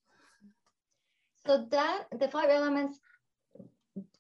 So 1.48 1.66
that 1.72 2.04
the 2.20 2.28
five 2.28 2.50
elements 2.50 3.00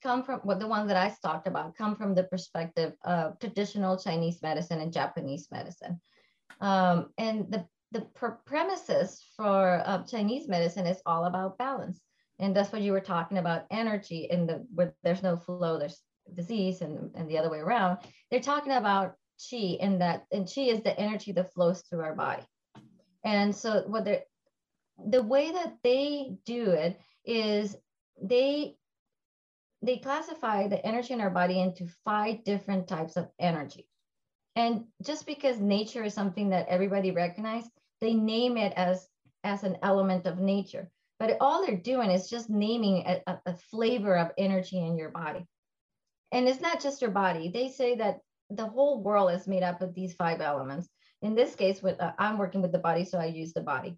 come 0.01 0.23
from 0.23 0.39
what 0.39 0.45
well, 0.47 0.59
the 0.59 0.67
ones 0.67 0.87
that 0.87 0.97
I 0.97 1.13
talked 1.21 1.47
about 1.47 1.75
come 1.75 1.95
from 1.97 2.15
the 2.15 2.23
perspective 2.23 2.93
of 3.03 3.39
traditional 3.39 3.97
Chinese 3.97 4.41
medicine 4.41 4.79
and 4.79 4.93
Japanese 4.93 5.49
medicine. 5.51 5.99
Um, 6.61 7.09
and 7.17 7.51
the 7.51 7.65
the 7.91 8.07
premises 8.45 9.21
for 9.35 9.81
uh, 9.83 10.03
Chinese 10.03 10.47
medicine 10.47 10.85
is 10.85 11.01
all 11.05 11.25
about 11.25 11.57
balance 11.57 11.99
and 12.39 12.55
that's 12.55 12.71
what 12.71 12.81
you 12.81 12.93
were 12.93 13.01
talking 13.01 13.37
about 13.37 13.65
energy 13.69 14.27
in 14.29 14.47
the 14.47 14.65
where 14.73 14.93
there's 15.03 15.23
no 15.23 15.37
flow 15.37 15.77
there's 15.77 16.01
disease 16.35 16.81
and, 16.81 17.11
and 17.15 17.29
the 17.29 17.37
other 17.37 17.49
way 17.49 17.59
around. 17.59 17.99
They're 18.29 18.39
talking 18.39 18.73
about 18.73 19.15
chi 19.49 19.77
and 19.81 20.01
that 20.01 20.25
and 20.31 20.49
chi 20.53 20.61
is 20.61 20.81
the 20.81 20.97
energy 20.99 21.31
that 21.33 21.53
flows 21.53 21.81
through 21.81 22.01
our 22.01 22.15
body. 22.15 22.43
And 23.23 23.55
so 23.55 23.83
what 23.87 24.05
they're 24.05 24.23
the 25.07 25.23
way 25.23 25.51
that 25.51 25.77
they 25.83 26.35
do 26.45 26.71
it 26.71 26.99
is 27.25 27.75
they 28.21 28.75
they 29.81 29.97
classify 29.97 30.67
the 30.67 30.85
energy 30.85 31.13
in 31.13 31.21
our 31.21 31.29
body 31.29 31.59
into 31.61 31.87
five 32.03 32.43
different 32.43 32.87
types 32.87 33.15
of 33.15 33.29
energy. 33.39 33.87
And 34.55 34.85
just 35.01 35.25
because 35.25 35.59
nature 35.59 36.03
is 36.03 36.13
something 36.13 36.49
that 36.49 36.67
everybody 36.67 37.11
recognizes 37.11 37.69
they 38.01 38.13
name 38.13 38.57
it 38.57 38.73
as 38.75 39.07
as 39.43 39.63
an 39.63 39.77
element 39.83 40.25
of 40.25 40.39
nature 40.39 40.91
but 41.19 41.37
all 41.41 41.65
they're 41.65 41.75
doing 41.75 42.09
is 42.09 42.29
just 42.29 42.49
naming 42.49 43.05
a, 43.05 43.21
a, 43.45 43.53
flavor 43.69 44.17
of 44.17 44.31
energy 44.37 44.79
in 44.79 44.97
your 44.97 45.09
body. 45.09 45.45
And 46.31 46.47
it's 46.47 46.61
not 46.61 46.81
just 46.81 47.01
your 47.01 47.11
body. 47.11 47.49
They 47.49 47.69
say 47.69 47.95
that 47.97 48.19
the 48.49 48.65
whole 48.65 49.03
world 49.03 49.31
is 49.31 49.47
made 49.47 49.63
up 49.63 49.81
of 49.81 49.93
these 49.93 50.13
five 50.13 50.39
elements. 50.39 50.87
In 51.21 51.35
this 51.35 51.55
case, 51.55 51.83
with 51.83 51.99
uh, 51.99 52.13
I'm 52.17 52.37
working 52.37 52.61
with 52.61 52.71
the 52.71 52.79
body, 52.79 53.03
so 53.03 53.19
I 53.19 53.25
use 53.25 53.51
the 53.51 53.61
body. 53.61 53.97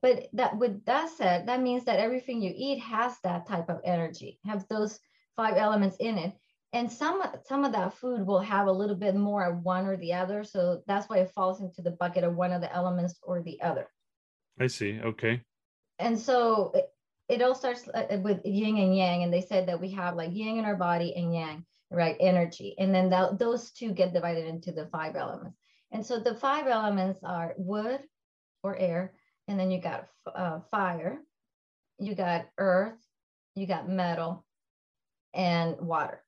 But 0.00 0.28
that 0.32 0.56
with 0.56 0.84
that 0.86 1.10
said, 1.10 1.46
that 1.46 1.60
means 1.60 1.84
that 1.84 2.00
everything 2.00 2.40
you 2.40 2.52
eat 2.56 2.80
has 2.80 3.16
that 3.22 3.46
type 3.46 3.68
of 3.68 3.80
energy, 3.84 4.38
have 4.46 4.66
those 4.68 4.98
five 5.36 5.56
elements 5.56 5.96
in 6.00 6.16
it. 6.16 6.32
And 6.72 6.90
some 6.90 7.22
some 7.44 7.64
of 7.64 7.72
that 7.72 7.94
food 7.94 8.26
will 8.26 8.40
have 8.40 8.66
a 8.66 8.72
little 8.72 8.96
bit 8.96 9.14
more 9.14 9.44
of 9.44 9.62
one 9.62 9.86
or 9.86 9.98
the 9.98 10.14
other. 10.14 10.42
So 10.42 10.80
that's 10.86 11.08
why 11.08 11.18
it 11.18 11.32
falls 11.32 11.60
into 11.60 11.82
the 11.82 11.90
bucket 11.90 12.24
of 12.24 12.34
one 12.34 12.52
of 12.52 12.62
the 12.62 12.74
elements 12.74 13.18
or 13.22 13.42
the 13.42 13.60
other. 13.60 13.86
I 14.58 14.68
see. 14.68 14.98
Okay. 15.00 15.42
And 15.98 16.18
so 16.18 16.72
it, 16.74 16.88
it 17.28 17.42
all 17.42 17.54
starts 17.54 17.88
uh, 17.88 18.18
with 18.22 18.44
yin 18.44 18.78
and 18.78 18.96
yang. 18.96 19.22
And 19.22 19.32
they 19.32 19.42
said 19.42 19.68
that 19.68 19.80
we 19.80 19.90
have 19.92 20.16
like 20.16 20.34
yin 20.34 20.58
in 20.58 20.64
our 20.64 20.76
body 20.76 21.14
and 21.16 21.34
yang, 21.34 21.64
right? 21.90 22.16
Energy. 22.20 22.74
And 22.78 22.94
then 22.94 23.10
that, 23.10 23.38
those 23.38 23.70
two 23.70 23.92
get 23.92 24.12
divided 24.12 24.46
into 24.46 24.72
the 24.72 24.86
five 24.86 25.16
elements. 25.16 25.56
And 25.92 26.04
so 26.04 26.18
the 26.18 26.34
five 26.34 26.66
elements 26.66 27.20
are 27.22 27.54
wood 27.58 28.00
or 28.62 28.76
air, 28.76 29.12
and 29.46 29.60
then 29.60 29.70
you 29.70 29.80
got 29.80 30.06
uh, 30.34 30.60
fire, 30.70 31.18
you 31.98 32.14
got 32.14 32.46
earth, 32.56 32.98
you 33.54 33.66
got 33.66 33.88
metal, 33.88 34.46
and 35.34 35.78
water. 35.80 36.22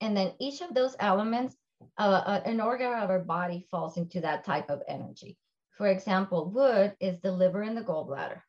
And 0.00 0.16
then 0.16 0.32
each 0.38 0.62
of 0.62 0.74
those 0.74 0.96
elements, 0.98 1.56
uh, 1.98 2.22
uh, 2.26 2.42
an 2.44 2.60
organ 2.60 2.92
of 2.92 3.10
our 3.10 3.18
body 3.18 3.66
falls 3.70 3.96
into 3.98 4.20
that 4.22 4.44
type 4.44 4.70
of 4.70 4.82
energy. 4.88 5.36
For 5.76 5.88
example, 5.88 6.50
wood 6.50 6.96
is 7.00 7.20
the 7.20 7.32
liver 7.32 7.62
and 7.62 7.76
the 7.76 7.82
gallbladder. 7.82 8.40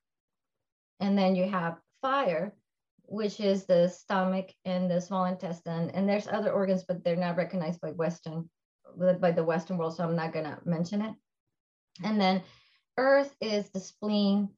And 0.99 1.17
then 1.17 1.35
you 1.35 1.47
have 1.47 1.77
fire, 2.01 2.55
which 3.03 3.39
is 3.39 3.65
the 3.65 3.89
stomach 3.89 4.49
and 4.63 4.89
the 4.89 5.01
small 5.01 5.25
intestine. 5.25 5.89
And 5.91 6.07
there's 6.07 6.27
other 6.27 6.51
organs, 6.51 6.85
but 6.87 7.03
they're 7.03 7.17
not 7.17 7.35
recognized 7.35 7.81
by 7.81 7.91
Western, 7.91 8.49
by 8.97 9.31
the 9.31 9.43
Western 9.43 9.77
world. 9.77 9.95
So 9.95 10.05
I'm 10.05 10.15
not 10.15 10.31
gonna 10.31 10.59
mention 10.65 11.01
it. 11.01 11.13
And 12.03 12.19
then 12.19 12.43
earth 12.97 13.35
is 13.41 13.69
the 13.69 13.79
spleen, 13.79 14.49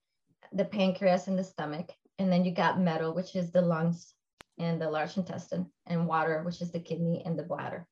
the 0.54 0.66
pancreas, 0.66 1.28
and 1.28 1.38
the 1.38 1.44
stomach. 1.44 1.92
And 2.20 2.32
then 2.32 2.46
you 2.46 2.52
got 2.54 2.80
metal, 2.80 3.14
which 3.16 3.36
is 3.36 3.52
the 3.52 3.62
lungs 3.62 4.14
and 4.60 4.80
the 4.80 4.90
large 4.90 5.18
intestine, 5.18 5.72
and 5.88 6.06
water, 6.06 6.44
which 6.44 6.62
is 6.62 6.72
the 6.72 6.80
kidney 6.80 7.24
and 7.26 7.40
the 7.40 7.44
bladder. 7.44 7.88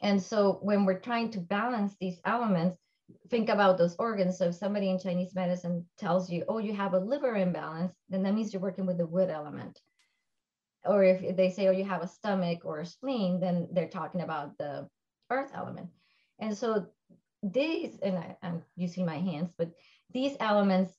And 0.00 0.20
so 0.20 0.58
when 0.62 0.84
we're 0.84 0.98
trying 0.98 1.30
to 1.32 1.40
balance 1.40 1.94
these 2.00 2.18
elements, 2.24 2.76
think 3.28 3.48
about 3.48 3.78
those 3.78 3.96
organs. 3.98 4.38
So 4.38 4.46
if 4.46 4.54
somebody 4.54 4.90
in 4.90 4.98
Chinese 4.98 5.34
medicine 5.34 5.86
tells 5.98 6.30
you, 6.30 6.44
oh, 6.48 6.58
you 6.58 6.74
have 6.74 6.94
a 6.94 6.98
liver 6.98 7.36
imbalance, 7.36 7.94
then 8.08 8.22
that 8.22 8.34
means 8.34 8.52
you're 8.52 8.62
working 8.62 8.86
with 8.86 8.98
the 8.98 9.06
wood 9.06 9.30
element. 9.30 9.80
Or 10.84 11.04
if 11.04 11.36
they 11.36 11.50
say, 11.50 11.68
oh, 11.68 11.72
you 11.72 11.84
have 11.84 12.02
a 12.02 12.08
stomach 12.08 12.60
or 12.64 12.80
a 12.80 12.86
spleen, 12.86 13.40
then 13.40 13.68
they're 13.72 13.88
talking 13.88 14.22
about 14.22 14.56
the 14.58 14.88
earth 15.30 15.50
element. 15.54 15.88
And 16.38 16.56
so 16.56 16.86
these, 17.42 17.98
and 18.02 18.18
I, 18.18 18.36
I'm 18.42 18.62
using 18.76 19.04
my 19.04 19.18
hands, 19.18 19.50
but 19.56 19.70
these 20.12 20.36
elements 20.40 20.92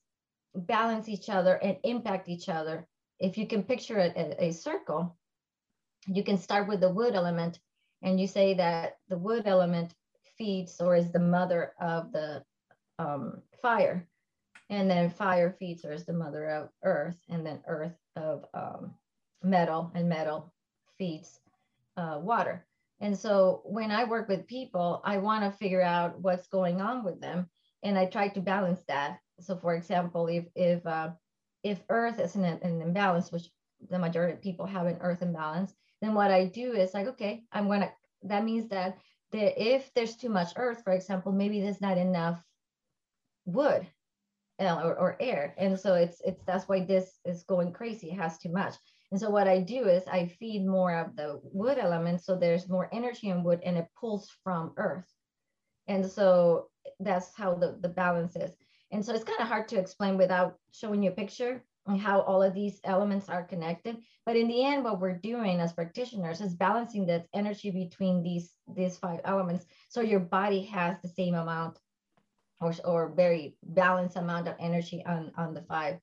balance 0.56 1.10
each 1.10 1.30
other 1.30 1.56
and 1.56 1.78
impact 1.84 2.30
each 2.30 2.50
other. 2.50 2.88
If 3.20 3.38
you 3.38 3.48
can 3.48 3.64
picture 3.64 3.98
a, 3.98 4.12
a, 4.16 4.50
a 4.50 4.52
circle, 4.54 5.18
you 6.08 6.24
can 6.24 6.38
start 6.38 6.68
with 6.68 6.80
the 6.80 6.90
wood 6.90 7.16
element 7.16 7.60
and 8.02 8.20
you 8.20 8.28
say 8.28 8.56
that 8.56 8.98
the 9.10 9.18
wood 9.18 9.44
element 9.46 9.94
feeds 10.42 10.82
or 10.82 10.96
is 10.96 11.12
the 11.12 11.20
mother 11.20 11.74
of 11.80 12.12
the 12.12 12.44
um, 12.98 13.44
fire. 13.62 14.08
And 14.72 14.90
then 14.90 15.12
fire 15.12 15.56
feeds 15.60 15.86
or 15.86 15.92
is 15.92 16.06
the 16.06 16.14
mother 16.14 16.50
of 16.50 16.70
earth, 16.84 17.18
and 17.30 17.46
then 17.46 17.60
earth 17.68 17.94
of 18.16 18.46
um, 18.54 18.94
metal, 19.44 19.92
and 19.94 20.10
metal 20.10 20.52
feeds 20.98 21.40
uh, 21.98 22.18
water. 22.22 22.66
And 23.02 23.18
so 23.18 23.62
when 23.66 23.92
I 23.92 24.06
work 24.06 24.30
with 24.30 24.48
people, 24.48 25.02
I 25.04 25.18
want 25.18 25.44
to 25.44 25.58
figure 25.58 25.82
out 25.82 26.20
what's 26.22 26.48
going 26.48 26.82
on 26.82 27.04
with 27.04 27.20
them, 27.20 27.50
and 27.84 27.98
I 27.98 28.06
try 28.06 28.30
to 28.30 28.42
balance 28.42 28.82
that. 28.88 29.20
So, 29.42 29.58
for 29.58 29.76
example, 29.76 30.28
if 30.28 30.46
if 30.56 30.86
uh, 30.86 31.10
if 31.64 31.80
Earth 31.90 32.20
is 32.20 32.36
in 32.36 32.46
an 32.46 32.82
imbalance, 32.82 33.32
which 33.32 33.50
the 33.90 34.00
majority 34.00 34.34
of 34.34 34.42
people 34.42 34.66
have 34.66 34.88
an 34.88 35.00
Earth 35.02 35.22
imbalance, 35.22 35.74
then 36.02 36.14
what 36.14 36.32
I 36.32 36.46
do 36.46 36.72
is 36.74 36.94
like, 36.94 37.08
okay, 37.08 37.44
I'm 37.52 37.68
gonna. 37.68 37.92
That 38.24 38.46
means 38.46 38.70
that 38.70 38.98
there, 39.32 39.54
if 39.56 39.94
there's 39.94 40.16
too 40.16 40.30
much 40.30 40.54
earth, 40.56 40.84
for 40.84 40.94
example, 40.94 41.32
maybe 41.32 41.62
there's 41.62 41.82
not 41.82 41.98
enough 41.98 42.42
wood 43.46 43.88
or, 44.60 44.96
or 44.96 45.18
air. 45.20 45.56
And 45.58 45.80
so 45.80 45.96
it's, 45.96 46.22
it's, 46.26 46.42
that's 46.46 46.68
why 46.68 46.86
this 46.86 47.20
is 47.26 47.44
going 47.44 47.74
crazy. 47.74 48.12
It 48.12 48.18
has 48.18 48.38
too 48.38 48.52
much. 48.52 48.76
And 49.12 49.20
so 49.20 49.30
what 49.30 49.48
I 49.48 49.60
do 49.60 49.88
is 49.88 50.04
I 50.08 50.28
feed 50.28 50.66
more 50.66 50.96
of 50.96 51.16
the 51.16 51.42
wood 51.44 51.78
element. 51.78 52.24
So 52.24 52.36
there's 52.36 52.70
more 52.70 52.90
energy 52.94 53.30
in 53.30 53.44
wood 53.44 53.62
and 53.64 53.78
it 53.78 53.88
pulls 54.00 54.30
from 54.44 54.74
earth. 54.78 55.12
And 55.88 56.06
so 56.06 56.68
that's 57.00 57.36
how 57.36 57.56
the, 57.56 57.78
the 57.82 57.90
balance 57.90 58.36
is. 58.36 58.52
And 58.92 59.04
so 59.04 59.14
it's 59.14 59.24
kind 59.24 59.40
of 59.40 59.48
hard 59.48 59.68
to 59.70 59.80
explain 59.80 60.18
without 60.18 60.58
showing 60.74 61.04
you 61.04 61.12
a 61.12 61.16
picture 61.16 61.64
and 61.88 61.98
uh-huh. 61.98 62.08
how 62.08 62.22
all 62.22 62.44
of 62.44 62.54
these 62.54 62.80
elements 62.84 63.30
are 63.30 63.44
connected. 63.44 63.98
But 64.26 64.36
in 64.36 64.48
the 64.48 64.64
end, 64.64 64.84
what 64.84 65.00
we're 65.00 65.18
doing 65.18 65.60
as 65.60 65.74
practitioners 65.74 66.42
is 66.42 66.54
balancing 66.54 67.06
that 67.08 67.26
energy 67.34 67.72
between 67.72 68.24
these 68.24 68.52
these 68.76 68.98
five 68.98 69.22
elements, 69.26 69.66
so 69.90 70.02
your 70.02 70.20
body 70.20 70.64
has 70.66 70.98
the 71.02 71.10
same 71.10 71.36
amount, 71.36 71.80
or 72.60 72.74
or 72.86 73.14
very 73.16 73.58
balanced 73.64 74.18
amount 74.18 74.48
of 74.48 74.56
energy 74.60 75.04
on 75.06 75.32
on 75.38 75.54
the 75.54 75.64
five 75.64 76.00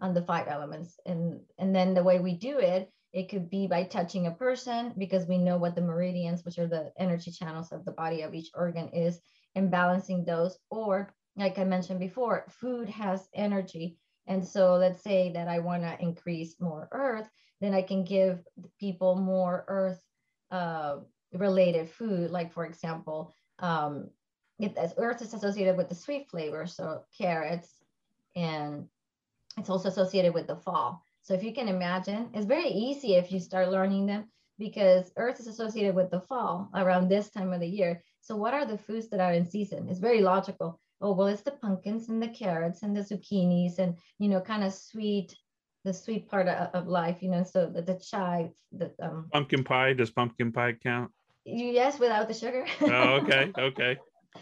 on 0.00 0.14
the 0.14 0.22
five 0.22 0.48
elements. 0.48 0.98
And 1.06 1.40
and 1.58 1.74
then 1.74 1.94
the 1.94 2.02
way 2.04 2.18
we 2.18 2.34
do 2.34 2.58
it, 2.58 2.90
it 3.12 3.28
could 3.28 3.50
be 3.50 3.68
by 3.68 3.84
touching 3.84 4.26
a 4.26 4.32
person 4.32 4.94
because 4.98 5.26
we 5.26 5.38
know 5.38 5.58
what 5.58 5.76
the 5.76 5.82
meridians, 5.82 6.44
which 6.44 6.58
are 6.58 6.68
the 6.68 6.92
energy 6.98 7.30
channels 7.30 7.70
of 7.70 7.84
the 7.84 7.92
body 7.92 8.22
of 8.22 8.34
each 8.34 8.50
organ, 8.54 8.88
is, 8.88 9.20
and 9.54 9.70
balancing 9.70 10.24
those. 10.24 10.58
Or 10.70 11.14
like 11.36 11.58
I 11.58 11.64
mentioned 11.64 12.00
before, 12.00 12.46
food 12.48 12.88
has 12.88 13.28
energy 13.32 13.96
and 14.26 14.46
so 14.46 14.76
let's 14.76 15.02
say 15.02 15.32
that 15.32 15.48
I 15.48 15.58
want 15.58 15.82
to 15.82 16.00
increase 16.00 16.60
more 16.60 16.88
earth, 16.92 17.28
then 17.60 17.74
I 17.74 17.82
can 17.82 18.04
give 18.04 18.46
people 18.78 19.16
more 19.16 19.64
earth 19.68 20.00
uh, 20.50 20.98
related 21.32 21.88
food. 21.88 22.30
Like 22.30 22.52
for 22.52 22.64
example, 22.64 23.34
um, 23.58 24.10
it, 24.58 24.76
earth 24.96 25.22
is 25.22 25.34
associated 25.34 25.76
with 25.76 25.88
the 25.88 25.94
sweet 25.94 26.28
flavor, 26.28 26.66
so 26.66 27.02
carrots, 27.16 27.82
and 28.36 28.86
it's 29.58 29.70
also 29.70 29.88
associated 29.88 30.34
with 30.34 30.46
the 30.46 30.56
fall. 30.56 31.02
So 31.22 31.34
if 31.34 31.42
you 31.42 31.52
can 31.52 31.68
imagine, 31.68 32.30
it's 32.34 32.46
very 32.46 32.68
easy 32.68 33.14
if 33.14 33.30
you 33.30 33.40
start 33.40 33.70
learning 33.70 34.06
them 34.06 34.28
because 34.58 35.10
earth 35.16 35.40
is 35.40 35.46
associated 35.46 35.94
with 35.94 36.10
the 36.10 36.20
fall 36.20 36.68
around 36.74 37.08
this 37.08 37.30
time 37.30 37.52
of 37.52 37.60
the 37.60 37.66
year. 37.66 38.02
So 38.20 38.36
what 38.36 38.54
are 38.54 38.66
the 38.66 38.78
foods 38.78 39.08
that 39.10 39.20
are 39.20 39.32
in 39.32 39.46
season? 39.46 39.88
It's 39.88 39.98
very 39.98 40.20
logical 40.20 40.80
oh 41.00 41.12
well 41.12 41.28
it's 41.28 41.42
the 41.42 41.50
pumpkins 41.50 42.08
and 42.08 42.22
the 42.22 42.28
carrots 42.28 42.82
and 42.82 42.96
the 42.96 43.00
zucchinis 43.00 43.78
and 43.78 43.96
you 44.18 44.28
know 44.28 44.40
kind 44.40 44.64
of 44.64 44.72
sweet 44.72 45.36
the 45.84 45.92
sweet 45.92 46.28
part 46.28 46.48
of, 46.48 46.68
of 46.74 46.86
life 46.86 47.22
you 47.22 47.30
know 47.30 47.42
so 47.42 47.66
the, 47.66 47.82
the 47.82 47.94
chive 47.94 48.50
the 48.72 48.92
um 49.00 49.28
pumpkin 49.32 49.64
pie 49.64 49.92
does 49.92 50.10
pumpkin 50.10 50.52
pie 50.52 50.74
count? 50.82 51.10
Yes 51.44 51.98
without 51.98 52.28
the 52.28 52.34
sugar. 52.34 52.66
Oh 52.82 53.20
okay 53.22 53.52
okay. 53.58 53.96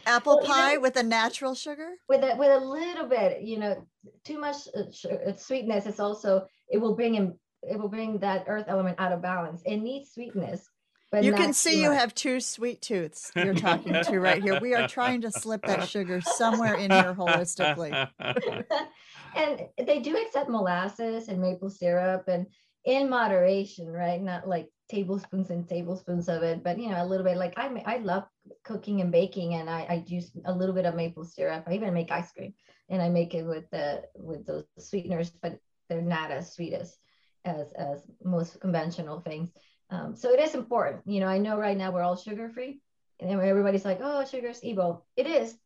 Apple 0.06 0.40
pie 0.44 0.72
you 0.72 0.74
know, 0.76 0.82
with 0.82 0.96
a 0.96 1.02
natural 1.02 1.54
sugar? 1.54 1.90
With 2.08 2.22
a 2.22 2.36
with 2.36 2.50
a 2.50 2.64
little 2.64 3.06
bit 3.06 3.42
you 3.42 3.58
know 3.58 3.86
too 4.24 4.38
much 4.38 4.56
uh, 4.76 5.08
uh, 5.08 5.36
sweetness 5.36 5.86
it's 5.86 6.00
also 6.00 6.46
it 6.68 6.78
will 6.78 6.94
bring 6.94 7.14
in 7.14 7.38
it 7.62 7.78
will 7.78 7.88
bring 7.88 8.18
that 8.18 8.44
earth 8.48 8.66
element 8.68 8.98
out 8.98 9.12
of 9.12 9.22
balance. 9.22 9.62
It 9.64 9.78
needs 9.78 10.12
sweetness 10.12 10.68
but 11.10 11.24
you 11.24 11.32
can 11.32 11.52
see 11.52 11.80
you 11.80 11.90
have 11.90 12.14
two 12.14 12.40
sweet 12.40 12.82
tooths 12.82 13.32
you're 13.34 13.54
talking 13.54 13.92
to 13.92 14.20
right 14.20 14.42
here. 14.42 14.60
We 14.60 14.74
are 14.74 14.86
trying 14.86 15.22
to 15.22 15.30
slip 15.30 15.62
that 15.66 15.88
sugar 15.88 16.20
somewhere 16.20 16.74
in 16.74 16.90
here 16.90 17.14
holistically. 17.14 18.08
and 19.36 19.60
they 19.86 20.00
do 20.00 20.16
accept 20.16 20.50
molasses 20.50 21.28
and 21.28 21.40
maple 21.40 21.70
syrup 21.70 22.28
and 22.28 22.46
in 22.84 23.08
moderation, 23.08 23.88
right? 23.90 24.20
Not 24.20 24.48
like 24.48 24.68
tablespoons 24.88 25.50
and 25.50 25.68
tablespoons 25.68 26.28
of 26.28 26.42
it, 26.42 26.62
but 26.62 26.78
you 26.78 26.90
know, 26.90 27.02
a 27.02 27.06
little 27.06 27.24
bit 27.24 27.36
like 27.36 27.54
I 27.56 27.82
I 27.86 27.98
love 27.98 28.24
cooking 28.64 29.00
and 29.00 29.12
baking 29.12 29.54
and 29.54 29.68
I, 29.68 29.80
I 29.88 30.04
use 30.06 30.30
a 30.44 30.52
little 30.52 30.74
bit 30.74 30.86
of 30.86 30.94
maple 30.94 31.24
syrup. 31.24 31.64
I 31.66 31.74
even 31.74 31.94
make 31.94 32.10
ice 32.10 32.32
cream 32.32 32.54
and 32.88 33.02
I 33.02 33.08
make 33.08 33.34
it 33.34 33.44
with 33.44 33.68
the 33.70 34.02
with 34.14 34.46
those 34.46 34.64
sweeteners, 34.78 35.30
but 35.42 35.58
they're 35.88 36.02
not 36.02 36.30
as 36.30 36.52
sweet 36.52 36.74
as 36.74 36.96
as 37.44 37.72
as 37.72 38.02
most 38.22 38.60
conventional 38.60 39.20
things. 39.20 39.50
Um, 39.90 40.16
so 40.16 40.30
it 40.30 40.40
is 40.40 40.54
important. 40.54 41.02
You 41.06 41.20
know, 41.20 41.26
I 41.26 41.38
know 41.38 41.58
right 41.58 41.76
now 41.76 41.90
we're 41.90 42.02
all 42.02 42.16
sugar 42.16 42.50
free, 42.50 42.80
and 43.20 43.30
everybody's 43.30 43.84
like, 43.84 44.00
"Oh, 44.02 44.24
sugar's 44.24 44.62
evil." 44.62 45.06
It 45.16 45.26
is 45.26 45.56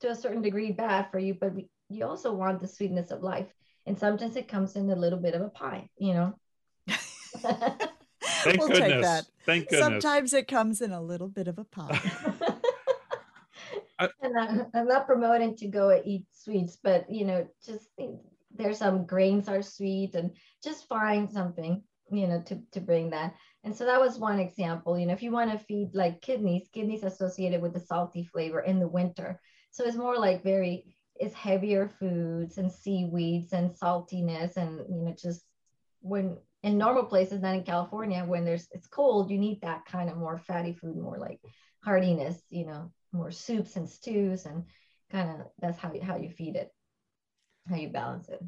to 0.00 0.10
a 0.10 0.14
certain 0.14 0.42
degree 0.42 0.72
bad 0.72 1.10
for 1.10 1.18
you, 1.18 1.34
but 1.34 1.54
we, 1.54 1.68
you 1.88 2.04
also 2.04 2.32
want 2.32 2.60
the 2.60 2.68
sweetness 2.68 3.10
of 3.10 3.22
life, 3.22 3.46
and 3.86 3.98
sometimes 3.98 4.36
it 4.36 4.48
comes 4.48 4.76
in 4.76 4.90
a 4.90 4.96
little 4.96 5.18
bit 5.18 5.34
of 5.34 5.42
a 5.42 5.48
pie. 5.48 5.88
You 5.96 6.14
know. 6.14 6.34
Thank 8.46 8.58
we'll 8.58 8.68
goodness. 8.68 8.80
take 8.80 9.00
that. 9.02 9.26
Thank 9.44 9.68
goodness. 9.68 9.80
Sometimes 9.80 10.34
it 10.34 10.48
comes 10.48 10.80
in 10.80 10.92
a 10.92 11.00
little 11.00 11.28
bit 11.28 11.48
of 11.48 11.58
a 11.58 11.64
pie. 11.64 12.00
and 13.98 14.38
I'm, 14.38 14.66
I'm 14.74 14.86
not 14.86 15.06
promoting 15.06 15.56
to 15.56 15.68
go 15.68 16.00
eat 16.04 16.26
sweets, 16.32 16.76
but 16.82 17.10
you 17.10 17.24
know, 17.24 17.46
just 17.64 17.88
there's 18.54 18.78
some 18.78 19.06
grains 19.06 19.48
are 19.48 19.62
sweet, 19.62 20.14
and 20.14 20.32
just 20.62 20.88
find 20.88 21.30
something 21.30 21.82
you 22.10 22.26
know 22.26 22.42
to, 22.42 22.60
to 22.72 22.80
bring 22.80 23.10
that. 23.10 23.34
And 23.64 23.74
so 23.74 23.84
that 23.84 24.00
was 24.00 24.18
one 24.18 24.38
example 24.38 24.98
you 24.98 25.06
know 25.06 25.12
if 25.12 25.22
you 25.22 25.32
want 25.32 25.50
to 25.50 25.58
feed 25.58 25.90
like 25.94 26.22
kidneys 26.22 26.68
kidneys 26.72 27.02
associated 27.02 27.60
with 27.60 27.72
the 27.72 27.80
salty 27.80 28.24
flavor 28.24 28.60
in 28.60 28.78
the 28.78 28.88
winter. 28.88 29.40
So 29.70 29.84
it's 29.84 29.96
more 29.96 30.18
like 30.18 30.42
very 30.42 30.96
it's 31.18 31.34
heavier 31.34 31.88
foods 31.88 32.58
and 32.58 32.70
seaweeds 32.70 33.52
and 33.52 33.70
saltiness 33.70 34.56
and 34.56 34.78
you 34.88 35.02
know 35.02 35.14
just 35.20 35.42
when 36.00 36.36
in 36.62 36.78
normal 36.78 37.04
places 37.04 37.40
not 37.40 37.54
in 37.54 37.62
california 37.62 38.24
when 38.24 38.44
there's 38.44 38.68
it's 38.72 38.86
cold 38.86 39.30
you 39.30 39.38
need 39.38 39.60
that 39.60 39.84
kind 39.86 40.10
of 40.10 40.16
more 40.16 40.38
fatty 40.38 40.72
food 40.72 40.96
more 40.96 41.18
like 41.18 41.40
heartiness 41.84 42.40
you 42.50 42.66
know 42.66 42.90
more 43.12 43.30
soups 43.30 43.76
and 43.76 43.88
stews 43.88 44.46
and 44.46 44.64
kind 45.10 45.30
of 45.30 45.46
that's 45.60 45.78
how 45.78 45.92
you 45.92 46.02
how 46.02 46.16
you 46.16 46.30
feed 46.30 46.56
it 46.56 46.70
how 47.68 47.76
you 47.76 47.88
balance 47.88 48.28
it 48.28 48.42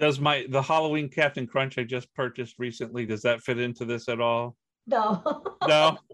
does 0.00 0.18
my 0.18 0.46
the 0.48 0.62
halloween 0.62 1.08
captain 1.08 1.46
crunch 1.46 1.78
i 1.78 1.84
just 1.84 2.12
purchased 2.14 2.56
recently 2.58 3.06
does 3.06 3.22
that 3.22 3.40
fit 3.42 3.58
into 3.58 3.84
this 3.84 4.08
at 4.08 4.20
all? 4.20 4.56
No. 4.86 5.22
No? 5.66 5.98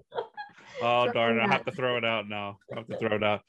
Oh 0.82 1.10
darn 1.10 1.38
it 1.38 1.40
i 1.40 1.46
have 1.46 1.64
to 1.64 1.72
throw 1.72 1.96
it 1.96 2.04
out 2.04 2.28
now. 2.28 2.58
I 2.70 2.76
have 2.76 2.86
to 2.88 2.98
throw 2.98 3.16
it 3.16 3.24
out. 3.24 3.40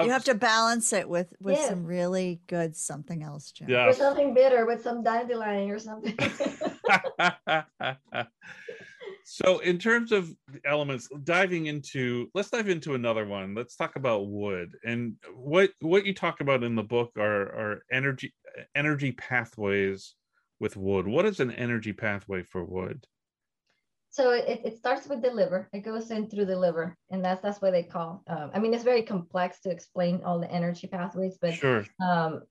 You 0.00 0.04
um, 0.04 0.10
have 0.10 0.24
to 0.24 0.34
balance 0.34 0.92
it 0.92 1.08
with 1.08 1.32
with 1.40 1.56
Yeah. 1.56 1.70
some 1.70 1.86
really 1.86 2.42
good 2.46 2.76
something 2.76 3.22
else, 3.22 3.52
Jim. 3.52 3.70
Yeah. 3.70 3.86
with 3.86 3.96
something 3.96 4.34
bitter 4.34 4.66
with 4.66 4.82
some 4.82 5.02
dandelion 5.02 5.70
or 5.70 5.78
something. 5.78 6.14
So 9.24 9.58
in 9.60 9.78
terms 9.78 10.12
of 10.12 10.30
elements 10.66 11.08
diving 11.24 11.66
into 11.66 12.30
let's 12.34 12.50
dive 12.50 12.68
into 12.68 12.94
another 12.94 13.26
one. 13.26 13.54
Let's 13.54 13.74
talk 13.74 13.96
about 13.96 14.28
wood. 14.28 14.70
And 14.84 15.14
what 15.34 15.70
what 15.80 16.04
you 16.04 16.14
talk 16.14 16.40
about 16.40 16.62
in 16.62 16.74
the 16.74 16.82
book 16.82 17.12
are 17.16 17.42
are 17.42 17.82
energy 17.90 18.34
energy 18.74 19.12
pathways 19.12 20.14
with 20.60 20.76
wood. 20.76 21.06
What 21.06 21.26
is 21.26 21.40
an 21.40 21.50
energy 21.50 21.92
pathway 21.92 22.42
for 22.42 22.64
wood? 22.64 23.06
So 24.10 24.30
it, 24.30 24.60
it 24.64 24.78
starts 24.78 25.08
with 25.08 25.22
the 25.22 25.30
liver. 25.30 25.68
It 25.72 25.80
goes 25.80 26.10
in 26.12 26.30
through 26.30 26.44
the 26.44 26.56
liver 26.56 26.96
and 27.10 27.24
that's 27.24 27.40
that's 27.40 27.60
what 27.60 27.72
they 27.72 27.82
call 27.82 28.22
um, 28.28 28.50
i 28.54 28.58
mean 28.58 28.74
it's 28.74 28.84
very 28.84 29.02
complex 29.02 29.60
to 29.60 29.70
explain 29.70 30.20
all 30.24 30.38
the 30.38 30.50
energy 30.50 30.86
pathways 30.86 31.36
but 31.40 31.54
sure. 31.54 31.84
um, 32.00 32.42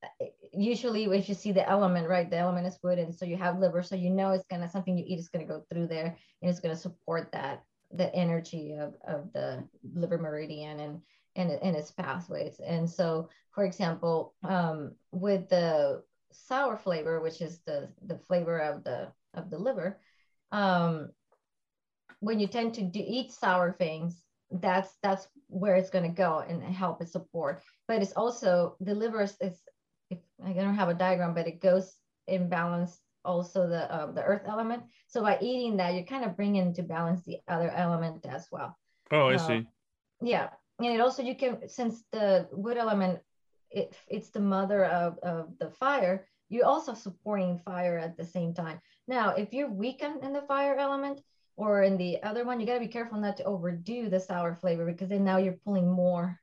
usually 0.54 1.06
if 1.06 1.30
you 1.30 1.36
see 1.36 1.52
the 1.52 1.68
element 1.70 2.08
right? 2.10 2.30
The 2.30 2.38
element 2.38 2.68
is 2.68 2.78
wood 2.84 3.00
and 3.00 3.14
so 3.14 3.26
you 3.26 3.38
have 3.38 3.60
liver 3.60 3.82
so 3.82 3.96
you 3.96 4.10
know 4.10 4.32
it's 4.32 4.46
gonna 4.50 4.70
something 4.70 4.98
you 4.98 5.06
eat 5.08 5.20
is 5.20 5.30
gonna 5.30 5.46
go 5.46 5.64
through 5.70 5.88
there 5.88 6.18
and 6.42 6.50
it's 6.50 6.60
gonna 6.60 6.76
support 6.76 7.32
that 7.32 7.64
the 7.92 8.14
energy 8.14 8.74
of, 8.74 8.96
of 9.08 9.32
the 9.34 9.64
liver 9.94 10.18
meridian 10.18 10.80
and 10.80 11.02
and, 11.36 11.52
and 11.52 11.76
its 11.76 11.92
pathways. 11.92 12.60
And 12.60 12.90
so 12.90 13.30
for 13.52 13.66
example 13.66 14.34
um, 14.44 14.96
with 15.12 15.50
the 15.50 16.04
sour 16.32 16.78
flavor 16.78 17.22
which 17.22 17.42
is 17.42 17.60
the 17.68 17.90
the 18.08 18.18
flavor 18.18 18.58
of 18.58 18.84
the 18.84 19.12
of 19.36 19.52
the 19.52 19.58
liver 19.58 20.00
um, 20.52 21.10
when 22.20 22.40
you 22.40 22.48
tend 22.48 22.74
to 22.76 22.82
do, 22.82 23.04
eat 23.06 23.32
sour 23.32 23.72
things 23.72 24.24
that's 24.62 24.98
that's 25.02 25.28
where 25.48 25.76
it's 25.76 25.90
going 25.90 26.06
to 26.06 26.16
go 26.16 26.40
and 26.48 26.64
help 26.64 27.02
it 27.02 27.10
support. 27.10 27.64
But 27.88 28.02
it's 28.02 28.14
also 28.14 28.76
the 28.80 28.94
liver 28.94 29.22
is, 29.24 29.36
is 29.42 29.60
if, 30.10 30.20
i 30.46 30.54
don't 30.54 30.76
have 30.76 30.90
a 30.90 30.94
diagram 30.94 31.34
but 31.34 31.48
it 31.48 31.62
goes 31.62 31.96
in 32.28 32.50
balance 32.50 33.00
also 33.26 33.68
the 33.68 33.92
uh, 33.92 34.12
the 34.12 34.24
earth 34.24 34.44
element. 34.46 34.84
So 35.08 35.22
by 35.22 35.38
eating 35.42 35.78
that 35.78 35.94
you're 35.94 36.06
kind 36.06 36.24
of 36.26 36.36
bringing 36.36 36.68
into 36.68 36.84
balance 36.84 37.24
the 37.24 37.40
other 37.48 37.72
element 37.72 38.26
as 38.26 38.48
well. 38.52 38.78
Oh 39.12 39.30
i 39.30 39.36
Uh, 39.36 39.48
see. 39.48 39.68
yeah 40.22 40.50
and 40.86 40.96
it 40.96 41.02
also 41.02 41.24
you 41.24 41.36
can 41.36 41.68
since 41.68 42.04
the 42.12 42.48
wood 42.52 42.78
element 42.78 43.20
it, 43.72 43.96
it's 44.08 44.30
the 44.30 44.40
mother 44.40 44.86
of, 44.86 45.18
of 45.20 45.58
the 45.60 45.70
fire 45.70 46.26
you're 46.50 46.66
also 46.66 46.94
supporting 46.94 47.58
fire 47.58 47.98
at 47.98 48.16
the 48.16 48.26
same 48.26 48.54
time. 48.54 48.80
Now 49.08 49.30
if 49.30 49.54
you're 49.54 49.72
weakened 49.72 50.24
in 50.24 50.34
the 50.34 50.42
fire 50.44 50.76
element 50.76 51.22
or 51.56 51.84
in 51.84 51.98
the 51.98 52.22
other 52.22 52.46
one 52.46 52.60
you 52.60 52.68
got 52.68 52.76
to 52.76 52.80
be 52.80 52.88
careful 52.88 53.20
not 53.20 53.38
to 53.38 53.44
overdo 53.44 54.10
the 54.10 54.20
sour 54.20 54.56
flavor 54.56 54.86
because 54.86 55.10
then 55.10 55.24
now 55.24 55.38
you're 55.38 55.60
pulling 55.66 55.92
more 55.92 56.40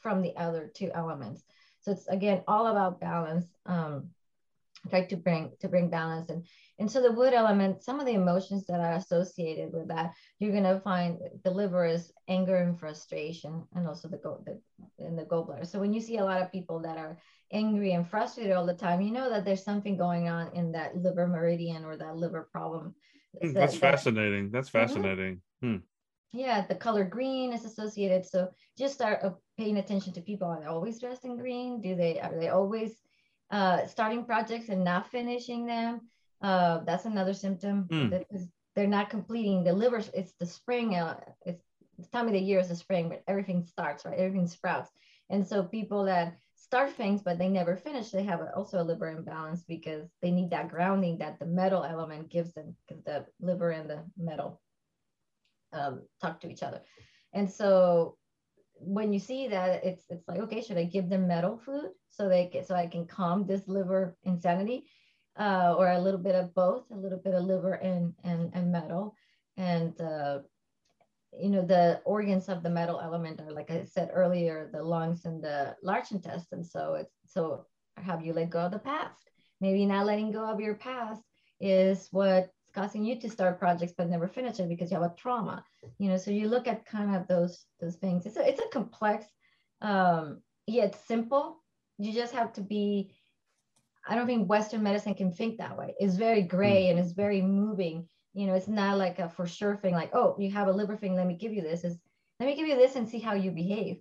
from 0.00 0.20
the 0.20 0.36
other 0.36 0.70
two 0.74 0.90
elements. 0.94 1.44
So 1.80 1.92
it's 1.92 2.08
again 2.08 2.42
all 2.48 2.66
about 2.66 3.00
balance 3.00 3.46
um 3.66 4.10
try 4.90 5.04
to 5.04 5.16
bring 5.16 5.52
to 5.60 5.68
bring 5.68 5.90
balance. 5.90 6.28
And 6.30 6.44
and 6.78 6.90
so 6.90 7.00
the 7.02 7.12
wood 7.12 7.32
element 7.34 7.82
some 7.82 8.00
of 8.00 8.06
the 8.06 8.14
emotions 8.14 8.66
that 8.66 8.80
are 8.80 8.94
associated 8.94 9.72
with 9.72 9.88
that 9.88 10.12
you're 10.38 10.50
going 10.52 10.64
to 10.64 10.80
find 10.80 11.18
the 11.44 11.50
liver 11.50 11.84
is 11.84 12.12
anger 12.28 12.56
and 12.56 12.78
frustration 12.78 13.64
and 13.74 13.86
also 13.86 14.08
the 14.08 14.16
go 14.16 14.42
the 14.44 14.58
in 15.04 15.14
the 15.14 15.24
gallbladder 15.24 15.66
so 15.66 15.78
when 15.78 15.92
you 15.92 16.00
see 16.00 16.16
a 16.16 16.24
lot 16.24 16.40
of 16.42 16.50
people 16.50 16.80
that 16.80 16.96
are 16.98 17.18
angry 17.52 17.92
and 17.92 18.08
frustrated 18.08 18.52
all 18.52 18.66
the 18.66 18.74
time 18.74 19.00
you 19.00 19.12
know 19.12 19.28
that 19.30 19.44
there's 19.44 19.62
something 19.62 19.96
going 19.96 20.28
on 20.28 20.50
in 20.54 20.72
that 20.72 20.96
liver 20.96 21.28
meridian 21.28 21.84
or 21.84 21.96
that 21.96 22.16
liver 22.16 22.48
problem. 22.50 22.94
Hmm, 23.40 23.48
that- 23.48 23.54
that's 23.54 23.72
that- 23.74 23.80
fascinating. 23.80 24.50
That's 24.50 24.68
Mhm. 24.70 24.72
fascinating. 24.80 25.42
Hmm. 25.62 25.76
yeah 26.32 26.66
the 26.66 26.74
color 26.74 27.04
green 27.04 27.52
is 27.52 27.64
associated. 27.64 28.24
So 28.24 28.48
just 28.78 28.94
start 28.94 29.18
uh, 29.22 29.34
paying 29.58 29.76
attention 29.76 30.12
to 30.14 30.22
people. 30.22 30.48
Are 30.48 30.58
they 30.60 30.66
always 30.66 30.98
dressed 30.98 31.24
in 31.26 31.36
green? 31.36 31.80
Do 31.82 31.94
they 31.94 32.18
are 32.20 32.34
they 32.40 32.48
always 32.48 32.92
uh, 33.52 33.86
starting 33.86 34.24
projects 34.24 34.68
and 34.70 34.84
not 34.84 35.10
finishing 35.10 35.66
them 35.66 36.00
uh, 36.42 36.78
that's 36.86 37.04
another 37.06 37.34
symptom 37.34 37.86
Mm. 37.90 38.10
because 38.10 38.48
they're 38.74 38.86
not 38.98 39.10
completing 39.10 39.64
the 39.64 39.72
liver 39.72 40.02
it's 40.14 40.34
the 40.40 40.46
spring 40.46 40.94
uh, 40.96 41.18
it's 41.46 41.64
the 41.98 42.06
time 42.08 42.26
of 42.26 42.32
the 42.32 42.40
year 42.40 42.58
is 42.60 42.68
the 42.68 42.76
spring 42.76 43.08
but 43.08 43.22
everything 43.28 43.64
starts 43.64 44.04
right 44.04 44.18
everything 44.18 44.46
sprouts 44.48 44.90
and 45.30 45.46
so 45.46 45.62
people 45.62 46.04
that 46.04 46.36
start 46.56 46.90
things 46.92 47.22
but 47.22 47.38
they 47.38 47.48
never 47.48 47.76
finish 47.76 48.10
they 48.10 48.22
have 48.24 48.40
also 48.56 48.80
a 48.80 48.88
liver 48.90 49.08
imbalance 49.10 49.62
because 49.68 50.08
they 50.22 50.30
need 50.30 50.50
that 50.50 50.68
grounding 50.70 51.18
that 51.18 51.38
the 51.38 51.46
metal 51.46 51.84
element 51.84 52.30
gives 52.30 52.52
them 52.54 52.74
because 52.88 53.02
the 53.04 53.26
liver 53.40 53.70
and 53.70 53.88
the 53.90 54.02
metal 54.16 54.60
um, 55.72 56.02
talk 56.20 56.40
to 56.40 56.50
each 56.50 56.62
other. 56.62 56.80
And 57.32 57.50
so 57.50 58.16
when 58.84 59.12
you 59.12 59.18
see 59.18 59.48
that, 59.48 59.84
it's 59.84 60.04
it's 60.10 60.26
like, 60.28 60.40
okay, 60.40 60.62
should 60.62 60.78
I 60.78 60.84
give 60.84 61.08
them 61.08 61.28
metal 61.28 61.56
food 61.56 61.90
so 62.08 62.28
they 62.28 62.48
get 62.52 62.66
so 62.66 62.74
I 62.74 62.86
can 62.86 63.06
calm 63.06 63.46
this 63.46 63.68
liver 63.68 64.16
insanity, 64.24 64.84
uh, 65.36 65.74
or 65.78 65.88
a 65.90 66.00
little 66.00 66.20
bit 66.20 66.34
of 66.34 66.54
both, 66.54 66.84
a 66.90 66.96
little 66.96 67.18
bit 67.18 67.34
of 67.34 67.44
liver 67.44 67.74
and 67.74 68.14
and 68.24 68.50
and 68.54 68.72
metal, 68.72 69.14
and 69.56 69.98
uh, 70.00 70.40
you 71.38 71.50
know 71.50 71.64
the 71.64 72.00
organs 72.04 72.48
of 72.48 72.62
the 72.62 72.70
metal 72.70 73.00
element 73.00 73.40
are 73.40 73.52
like 73.52 73.70
I 73.70 73.84
said 73.84 74.10
earlier, 74.12 74.70
the 74.72 74.82
lungs 74.82 75.24
and 75.24 75.42
the 75.42 75.76
large 75.82 76.10
intestine. 76.10 76.64
So 76.64 76.94
it's 76.94 77.14
so 77.26 77.66
have 77.96 78.24
you 78.24 78.32
let 78.32 78.50
go 78.50 78.60
of 78.60 78.72
the 78.72 78.78
past? 78.78 79.30
Maybe 79.60 79.86
not 79.86 80.06
letting 80.06 80.32
go 80.32 80.44
of 80.44 80.60
your 80.60 80.74
past 80.74 81.22
is 81.60 82.08
what's 82.10 82.61
causing 82.74 83.04
you 83.04 83.20
to 83.20 83.30
start 83.30 83.58
projects 83.58 83.94
but 83.96 84.08
never 84.08 84.28
finish 84.28 84.60
it 84.60 84.68
because 84.68 84.90
you 84.90 85.00
have 85.00 85.10
a 85.10 85.14
trauma 85.16 85.64
you 85.98 86.08
know 86.08 86.16
so 86.16 86.30
you 86.30 86.48
look 86.48 86.66
at 86.66 86.86
kind 86.86 87.14
of 87.14 87.26
those 87.28 87.64
those 87.80 87.96
things. 87.96 88.26
It's 88.26 88.36
a, 88.36 88.48
it's 88.48 88.60
a 88.60 88.68
complex 88.72 89.26
um 89.80 90.40
yet 90.66 90.94
simple. 91.06 91.62
You 91.98 92.12
just 92.12 92.34
have 92.34 92.52
to 92.54 92.60
be 92.60 93.14
i 94.08 94.16
don't 94.16 94.26
think 94.26 94.48
western 94.48 94.82
medicine 94.82 95.14
can 95.14 95.32
think 95.32 95.58
that 95.58 95.76
way. 95.76 95.94
It's 95.98 96.16
very 96.16 96.42
gray 96.42 96.88
and 96.88 96.98
it's 96.98 97.12
very 97.12 97.42
moving. 97.42 98.08
You 98.34 98.46
know 98.46 98.54
it's 98.54 98.68
not 98.68 98.98
like 98.98 99.18
a 99.18 99.28
for 99.28 99.46
sure 99.46 99.76
thing 99.76 99.94
like 99.94 100.14
oh 100.14 100.36
you 100.38 100.50
have 100.50 100.68
a 100.68 100.72
liver 100.72 100.96
thing 100.96 101.14
let 101.14 101.26
me 101.26 101.36
give 101.36 101.52
you 101.52 101.62
this 101.62 101.84
is 101.84 101.98
let 102.40 102.46
me 102.46 102.56
give 102.56 102.66
you 102.66 102.76
this 102.76 102.96
and 102.96 103.08
see 103.08 103.18
how 103.18 103.34
you 103.34 103.50
behave. 103.50 103.98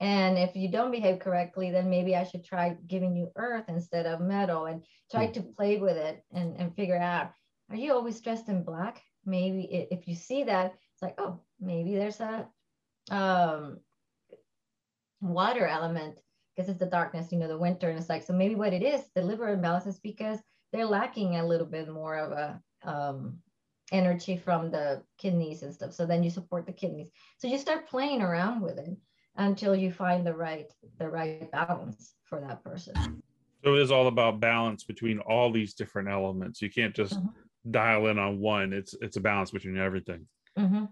And 0.00 0.38
if 0.38 0.56
you 0.56 0.70
don't 0.70 0.92
behave 0.92 1.18
correctly 1.18 1.70
then 1.70 1.90
maybe 1.90 2.16
i 2.16 2.24
should 2.24 2.44
try 2.44 2.76
giving 2.86 3.14
you 3.14 3.30
earth 3.36 3.66
instead 3.68 4.06
of 4.06 4.20
metal 4.20 4.66
and 4.66 4.84
try 5.10 5.26
to 5.26 5.42
play 5.42 5.76
with 5.76 5.96
it 5.96 6.24
and, 6.32 6.56
and 6.56 6.74
figure 6.74 6.96
out 6.96 7.32
are 7.70 7.76
you 7.76 7.92
always 7.92 8.20
dressed 8.20 8.48
in 8.48 8.62
black? 8.62 9.02
Maybe 9.24 9.62
if 9.90 10.08
you 10.08 10.14
see 10.14 10.44
that 10.44 10.74
it's 10.92 11.02
like 11.02 11.14
oh 11.18 11.40
maybe 11.60 11.94
there's 11.94 12.20
a 12.20 12.46
um 13.10 13.78
water 15.20 15.66
element 15.66 16.18
because 16.56 16.70
it's 16.70 16.78
the 16.78 16.86
darkness 16.86 17.30
you 17.30 17.38
know 17.38 17.48
the 17.48 17.58
winter 17.58 17.90
and 17.90 17.98
it's 17.98 18.08
like 18.08 18.22
so 18.22 18.32
maybe 18.32 18.54
what 18.54 18.72
it 18.72 18.82
is 18.82 19.02
the 19.14 19.20
liver 19.20 19.50
imbalance 19.50 19.86
is 19.86 19.98
because 19.98 20.38
they're 20.72 20.86
lacking 20.86 21.36
a 21.36 21.46
little 21.46 21.66
bit 21.66 21.88
more 21.88 22.16
of 22.16 22.32
a 22.32 22.60
um 22.84 23.38
energy 23.92 24.36
from 24.36 24.70
the 24.70 25.02
kidneys 25.18 25.62
and 25.62 25.72
stuff. 25.74 25.92
So 25.92 26.06
then 26.06 26.22
you 26.22 26.30
support 26.30 26.66
the 26.66 26.72
kidneys. 26.72 27.10
So 27.38 27.48
you 27.48 27.58
start 27.58 27.88
playing 27.88 28.22
around 28.22 28.60
with 28.60 28.78
it 28.78 28.96
until 29.36 29.74
you 29.74 29.92
find 29.92 30.26
the 30.26 30.34
right 30.34 30.70
the 30.98 31.08
right 31.08 31.50
balance 31.50 32.14
for 32.24 32.40
that 32.40 32.62
person. 32.64 33.22
So 33.64 33.74
it 33.74 33.82
is 33.82 33.90
all 33.90 34.06
about 34.06 34.40
balance 34.40 34.84
between 34.84 35.18
all 35.20 35.52
these 35.52 35.74
different 35.74 36.08
elements. 36.08 36.62
You 36.62 36.70
can't 36.70 36.94
just 36.94 37.18
Mhm. 37.18 37.34
Dial 37.68 38.06
in 38.06 38.18
on 38.18 38.38
one 38.40 38.72
it's 38.72 38.94
it's 39.00 39.16
a 39.16 39.20
balance 39.20 39.50
between 39.50 39.76
everything 39.76 40.26
hmm 40.56 40.84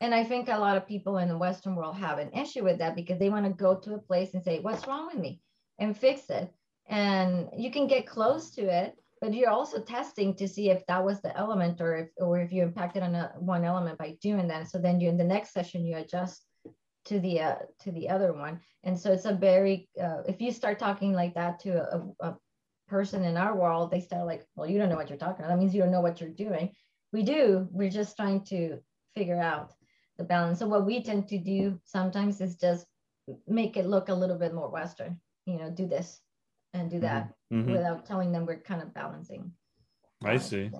And 0.00 0.14
I 0.14 0.24
think 0.24 0.48
a 0.48 0.58
lot 0.58 0.76
of 0.76 0.86
people 0.86 1.18
in 1.18 1.28
the 1.28 1.38
Western 1.38 1.76
world 1.76 1.96
have 1.96 2.18
an 2.18 2.32
issue 2.32 2.64
with 2.64 2.78
that 2.78 2.94
because 2.94 3.18
they 3.18 3.30
want 3.30 3.46
to 3.46 3.52
go 3.52 3.74
to 3.76 3.94
a 3.94 3.98
place 3.98 4.34
and 4.34 4.42
say, 4.42 4.60
What's 4.60 4.86
wrong 4.86 5.06
with 5.06 5.18
me? 5.18 5.40
and 5.78 5.96
fix 5.96 6.30
it. 6.30 6.52
And 6.88 7.48
you 7.56 7.70
can 7.70 7.86
get 7.86 8.06
close 8.06 8.50
to 8.52 8.62
it, 8.62 8.94
but 9.20 9.32
you're 9.34 9.50
also 9.50 9.80
testing 9.80 10.34
to 10.36 10.46
see 10.46 10.70
if 10.70 10.84
that 10.86 11.04
was 11.04 11.20
the 11.20 11.36
element 11.36 11.80
or 11.80 11.96
if 11.96 12.08
or 12.18 12.40
if 12.40 12.52
you 12.52 12.62
impacted 12.62 13.02
on 13.02 13.14
a, 13.14 13.32
one 13.38 13.64
element 13.64 13.98
by 13.98 14.16
doing 14.20 14.46
that. 14.48 14.68
So 14.68 14.78
then 14.78 15.00
you 15.00 15.08
in 15.08 15.16
the 15.16 15.24
next 15.24 15.52
session 15.52 15.86
you 15.86 15.96
adjust 15.96 16.44
to 17.06 17.18
the 17.20 17.40
uh, 17.40 17.58
to 17.82 17.92
the 17.92 18.08
other 18.08 18.32
one. 18.32 18.60
And 18.82 18.98
so 18.98 19.12
it's 19.12 19.24
a 19.24 19.34
very 19.34 19.88
uh, 20.00 20.22
if 20.28 20.40
you 20.40 20.50
start 20.52 20.78
talking 20.78 21.12
like 21.12 21.34
that 21.34 21.58
to 21.60 21.70
a, 21.96 21.98
a 22.28 22.36
person 22.86 23.24
in 23.24 23.36
our 23.36 23.54
world, 23.56 23.90
they 23.90 24.00
start 24.00 24.26
like, 24.26 24.46
well, 24.54 24.68
you 24.68 24.78
don't 24.78 24.88
know 24.88 24.96
what 24.96 25.08
you're 25.08 25.18
talking 25.18 25.44
about. 25.44 25.48
That 25.48 25.58
means 25.58 25.74
you 25.74 25.82
don't 25.82 25.90
know 25.92 26.00
what 26.00 26.20
you're 26.20 26.30
doing. 26.30 26.70
we 27.12 27.22
do. 27.22 27.68
We're 27.70 27.90
just 27.90 28.16
trying 28.16 28.44
to 28.46 28.80
figure 29.14 29.40
out 29.40 29.72
the 30.18 30.24
balance. 30.24 30.58
So 30.58 30.66
what 30.66 30.84
we 30.84 31.00
tend 31.02 31.28
to 31.28 31.38
do 31.38 31.78
sometimes 31.84 32.40
is 32.40 32.56
just 32.56 32.86
make 33.46 33.76
it 33.76 33.86
look 33.86 34.08
a 34.08 34.14
little 34.14 34.36
bit 34.36 34.52
more 34.52 34.68
Western. 34.68 35.20
You 35.46 35.58
know, 35.58 35.70
do 35.70 35.86
this 35.86 36.20
and 36.72 36.90
do 36.90 36.98
that 37.00 37.32
Mhm. 37.52 37.70
without 37.70 38.04
telling 38.04 38.32
them 38.32 38.46
we're 38.46 38.58
kind 38.60 38.82
of 38.82 38.92
balancing. 38.92 39.52
I 40.24 40.38
see. 40.38 40.70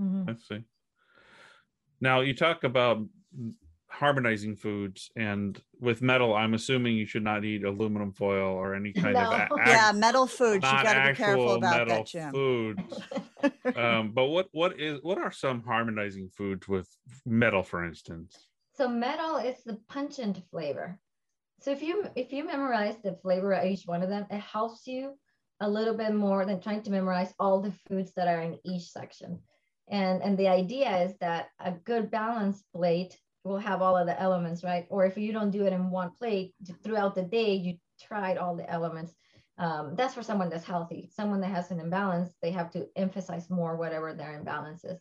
Mhm. 0.00 0.28
I 0.30 0.34
see. 0.34 0.64
Now 2.00 2.20
you 2.20 2.34
talk 2.34 2.64
about 2.64 3.06
harmonizing 3.94 4.56
foods, 4.56 5.10
and 5.16 5.60
with 5.80 6.02
metal, 6.02 6.34
I'm 6.34 6.54
assuming 6.54 6.96
you 6.96 7.06
should 7.06 7.22
not 7.22 7.44
eat 7.44 7.64
aluminum 7.64 8.12
foil 8.12 8.52
or 8.54 8.74
any 8.74 8.92
kind 8.92 9.16
of 9.16 9.22
No. 9.22 9.30
a- 9.30 9.48
yeah, 9.66 9.90
ac- 9.90 9.98
metal 9.98 10.26
foods. 10.26 10.64
You 10.64 10.72
not 10.72 10.82
got 10.84 10.94
to 11.04 11.10
be 11.12 11.16
careful 11.16 11.42
actual 11.44 11.54
about 11.56 11.78
metal 11.88 11.96
that, 11.96 12.06
Jim. 12.06 12.32
foods. 12.32 13.00
um, 13.76 14.10
but 14.12 14.26
what 14.26 14.48
what 14.52 14.80
is 14.80 14.98
what 15.02 15.18
are 15.18 15.30
some 15.32 15.62
harmonizing 15.62 16.28
foods 16.36 16.66
with 16.68 16.88
metal, 17.24 17.62
for 17.62 17.84
instance? 17.84 18.48
So 18.74 18.88
metal 18.88 19.36
is 19.36 19.62
the 19.64 19.78
pungent 19.88 20.42
flavor. 20.50 20.98
So 21.60 21.70
if 21.70 21.82
you 21.82 22.04
if 22.16 22.32
you 22.32 22.44
memorize 22.46 22.96
the 23.02 23.14
flavor 23.22 23.52
of 23.52 23.64
each 23.64 23.86
one 23.86 24.02
of 24.02 24.08
them, 24.08 24.26
it 24.30 24.40
helps 24.40 24.86
you 24.86 25.14
a 25.60 25.68
little 25.68 25.94
bit 25.94 26.12
more 26.14 26.44
than 26.44 26.60
trying 26.60 26.82
to 26.82 26.90
memorize 26.90 27.32
all 27.38 27.60
the 27.62 27.72
foods 27.88 28.12
that 28.16 28.26
are 28.28 28.42
in 28.42 28.58
each 28.64 28.90
section. 28.90 29.38
And 29.88 30.22
and 30.22 30.36
the 30.36 30.48
idea 30.48 31.04
is 31.04 31.16
that 31.20 31.48
a 31.60 31.70
good 31.72 32.10
balanced 32.10 32.64
plate 32.74 33.16
will 33.44 33.58
have 33.58 33.82
all 33.82 33.96
of 33.96 34.06
the 34.06 34.20
elements, 34.20 34.64
right? 34.64 34.86
Or 34.88 35.04
if 35.04 35.16
you 35.16 35.32
don't 35.32 35.50
do 35.50 35.66
it 35.66 35.72
in 35.72 35.90
one 35.90 36.10
plate 36.18 36.54
throughout 36.82 37.14
the 37.14 37.22
day, 37.22 37.54
you 37.54 37.76
tried 38.00 38.38
all 38.38 38.56
the 38.56 38.68
elements. 38.68 39.14
Um, 39.58 39.94
that's 39.94 40.14
for 40.14 40.22
someone 40.22 40.48
that's 40.48 40.64
healthy. 40.64 41.10
Someone 41.14 41.40
that 41.42 41.54
has 41.54 41.70
an 41.70 41.78
imbalance, 41.78 42.32
they 42.42 42.50
have 42.50 42.70
to 42.72 42.88
emphasize 42.96 43.50
more 43.50 43.76
whatever 43.76 44.12
their 44.14 44.34
imbalance 44.34 44.82
is. 44.84 44.98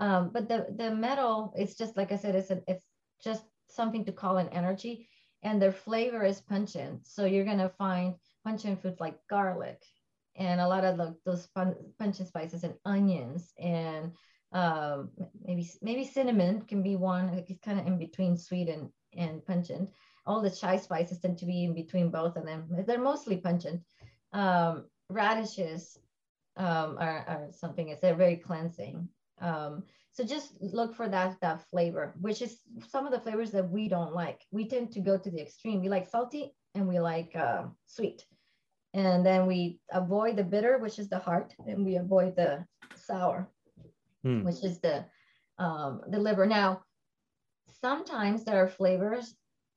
Um, 0.00 0.30
but 0.32 0.48
the 0.48 0.66
the 0.76 0.90
metal, 0.90 1.52
it's 1.56 1.74
just 1.74 1.96
like 1.96 2.10
I 2.10 2.16
said, 2.16 2.34
it's 2.34 2.50
it's 2.66 2.86
just 3.22 3.44
something 3.68 4.04
to 4.06 4.12
call 4.12 4.38
an 4.38 4.48
energy, 4.48 5.08
and 5.42 5.60
their 5.60 5.70
flavor 5.70 6.24
is 6.24 6.40
pungent. 6.40 7.06
So 7.06 7.26
you're 7.26 7.44
gonna 7.44 7.68
find 7.78 8.14
pungent 8.42 8.82
foods 8.82 9.00
like 9.00 9.18
garlic, 9.28 9.80
and 10.34 10.60
a 10.60 10.66
lot 10.66 10.84
of 10.84 10.96
the, 10.96 11.14
those 11.24 11.46
pun- 11.54 11.76
pungent 11.98 12.26
spices 12.26 12.64
and 12.64 12.74
onions, 12.84 13.52
and 13.58 14.12
um, 14.52 15.10
maybe 15.46 15.68
maybe 15.80 16.04
cinnamon 16.04 16.62
can 16.62 16.82
be 16.82 16.96
one. 16.96 17.28
It's 17.30 17.60
kind 17.64 17.80
of 17.80 17.86
in 17.86 17.98
between 17.98 18.36
sweet 18.36 18.68
and 18.68 18.90
and 19.16 19.44
pungent. 19.46 19.90
All 20.26 20.40
the 20.40 20.50
chai 20.50 20.76
spices 20.76 21.18
tend 21.18 21.38
to 21.38 21.46
be 21.46 21.64
in 21.64 21.74
between 21.74 22.10
both 22.10 22.36
of 22.36 22.44
them. 22.44 22.68
They're 22.86 22.98
mostly 23.00 23.38
pungent. 23.38 23.82
Um, 24.32 24.84
radishes 25.08 25.98
um, 26.56 26.96
are, 26.98 27.24
are 27.26 27.48
something. 27.50 27.88
It's 27.88 28.00
they're 28.00 28.14
very 28.14 28.36
cleansing. 28.36 29.08
Um, 29.40 29.84
so 30.12 30.24
just 30.24 30.60
look 30.60 30.94
for 30.94 31.08
that 31.08 31.40
that 31.40 31.64
flavor, 31.70 32.14
which 32.20 32.42
is 32.42 32.58
some 32.88 33.06
of 33.06 33.12
the 33.12 33.20
flavors 33.20 33.50
that 33.52 33.70
we 33.70 33.88
don't 33.88 34.14
like. 34.14 34.42
We 34.50 34.68
tend 34.68 34.92
to 34.92 35.00
go 35.00 35.16
to 35.16 35.30
the 35.30 35.40
extreme. 35.40 35.80
We 35.80 35.88
like 35.88 36.08
salty 36.08 36.54
and 36.74 36.86
we 36.86 37.00
like 37.00 37.34
uh, 37.34 37.64
sweet, 37.86 38.24
and 38.92 39.24
then 39.24 39.46
we 39.46 39.80
avoid 39.90 40.36
the 40.36 40.44
bitter, 40.44 40.78
which 40.78 40.98
is 40.98 41.08
the 41.08 41.18
heart, 41.18 41.54
and 41.66 41.84
we 41.84 41.96
avoid 41.96 42.36
the 42.36 42.66
sour, 42.94 43.48
Hmm. 44.22 44.42
which 44.42 44.62
is 44.64 44.80
the 44.80 45.04
um, 45.58 46.02
the 46.08 46.18
liver. 46.18 46.46
Now, 46.46 46.82
sometimes 47.80 48.44
there 48.44 48.62
are 48.62 48.68
flavors 48.68 49.34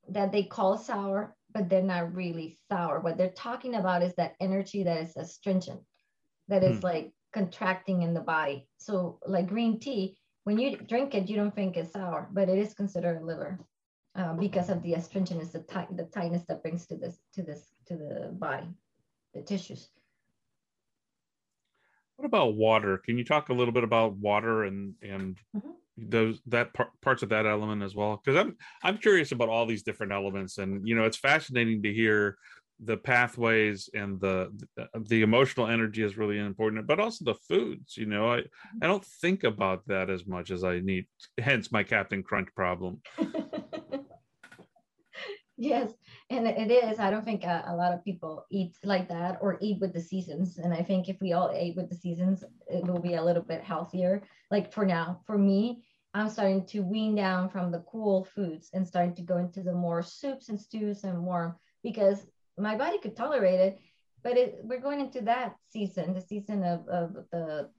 that 0.10 0.32
they 0.32 0.44
call 0.44 0.78
sour, 0.78 1.36
but 1.54 1.70
they're 1.70 1.84
not 1.84 2.14
really 2.16 2.60
sour. 2.70 3.00
What 3.00 3.18
they're 3.18 3.30
talking 3.32 3.76
about 3.76 4.04
is 4.04 4.14
that 4.16 4.36
energy 4.40 4.84
that 4.84 5.02
is 5.02 5.16
astringent, 5.18 5.82
that 6.48 6.64
is 6.64 6.78
Hmm. 6.80 6.86
like 6.86 7.14
contracting 7.34 8.02
in 8.04 8.14
the 8.14 8.22
body. 8.22 8.68
So, 8.78 9.20
like 9.26 9.48
green 9.48 9.80
tea, 9.80 10.18
when 10.44 10.58
you 10.60 10.78
drink 10.78 11.16
it, 11.16 11.30
you 11.30 11.36
don't 11.36 11.56
think 11.56 11.78
it's 11.78 11.94
sour, 11.94 12.30
but 12.32 12.50
it 12.50 12.58
is 12.58 12.74
considered 12.74 13.22
a 13.22 13.26
liver 13.26 13.60
uh, 14.16 14.34
because 14.34 14.70
of 14.70 14.82
the 14.82 14.94
astringentness, 14.94 15.52
the, 15.52 15.60
tight, 15.62 15.96
the 15.96 16.06
tightness 16.06 16.46
that 16.48 16.62
brings 16.62 16.86
to 16.88 16.96
this 16.98 17.20
to 17.34 17.44
this 17.44 17.74
to 17.88 17.96
the 17.98 18.30
body, 18.34 18.68
the 19.34 19.42
tissues. 19.42 19.90
What 22.18 22.26
about 22.26 22.56
water? 22.56 22.98
Can 22.98 23.18
you 23.18 23.26
talk 23.26 23.50
a 23.50 23.54
little 23.54 23.74
bit 23.74 23.84
about 23.84 24.16
water 24.18 24.64
and 24.64 24.96
and 25.02 25.38
Mhm. 25.56 25.76
those 25.98 26.42
that 26.48 26.74
par- 26.74 26.92
parts 27.02 27.24
of 27.24 27.30
that 27.30 27.46
element 27.46 27.84
as 27.84 27.96
well? 27.96 28.22
Because 28.24 28.40
I'm 28.40 28.58
I'm 28.84 28.98
curious 28.98 29.32
about 29.32 29.50
all 29.50 29.66
these 29.66 29.84
different 29.84 30.14
elements, 30.14 30.58
and 30.58 30.88
you 30.88 30.96
know, 30.96 31.04
it's 31.04 31.18
fascinating 31.18 31.84
to 31.84 31.94
hear 31.94 32.38
the 32.80 32.98
pathways 32.98 33.90
and 33.94 34.20
the 34.20 34.52
the 35.08 35.22
emotional 35.22 35.68
energy 35.68 36.04
is 36.04 36.18
really 36.18 36.40
important, 36.40 36.88
but 36.88 37.00
also 37.00 37.26
the 37.26 37.36
foods. 37.36 37.98
You 37.98 38.06
know, 38.06 38.32
I 38.34 38.40
I 38.82 38.88
don't 38.88 39.06
think 39.06 39.44
about 39.44 39.88
that 39.88 40.10
as 40.10 40.26
much 40.26 40.52
as 40.52 40.64
I 40.64 40.80
need. 40.80 41.08
Hence 41.38 41.72
my 41.72 41.84
Captain 41.84 42.24
Crunch 42.24 42.50
problem. 42.56 43.02
yes, 45.58 45.92
and 46.30 46.48
it 46.48 46.72
is. 46.72 47.00
I 47.00 47.10
don't 47.10 47.26
think 47.26 47.44
a, 47.44 47.64
a 47.68 47.76
lot 47.76 47.94
of 47.94 48.04
people 48.04 48.46
eat 48.52 48.78
like 48.84 49.08
that 49.10 49.38
or 49.42 49.58
eat 49.62 49.80
with 49.80 49.94
the 49.94 50.02
seasons. 50.02 50.58
And 50.58 50.74
I 50.74 50.82
think 50.82 51.08
if 51.08 51.20
we 51.22 51.34
all 51.34 51.52
ate 51.54 51.76
with 51.76 51.90
the 51.90 51.96
seasons, 51.96 52.44
it 52.68 52.86
will 52.86 53.00
be 53.00 53.16
a 53.16 53.24
little 53.24 53.44
bit 53.44 53.64
healthier. 53.64 54.24
Like 54.52 54.72
for 54.72 54.86
now, 54.86 55.22
for 55.26 55.38
me, 55.38 55.84
I'm 56.14 56.30
starting 56.30 56.66
to 56.68 56.82
wean 56.82 57.16
down 57.16 57.50
from 57.50 57.72
the 57.72 57.84
cool 57.92 58.24
foods 58.24 58.70
and 58.74 58.88
starting 58.88 59.16
to 59.16 59.22
go 59.22 59.38
into 59.38 59.62
the 59.62 59.74
more 59.74 60.02
soups 60.02 60.50
and 60.50 60.60
stews 60.60 61.04
and 61.04 61.20
more 61.20 61.58
because 61.84 62.26
my 62.58 62.78
body 62.78 63.00
could 63.00 63.16
tolerate 63.16 63.60
it. 63.60 63.80
But 64.24 64.38
it, 64.38 64.60
we're 64.64 64.80
going 64.80 65.02
into 65.02 65.22
that 65.22 65.56
season, 65.70 66.14
the 66.14 66.22
season 66.22 66.64
of, 66.64 66.88
of 66.88 67.14
the 67.32 67.70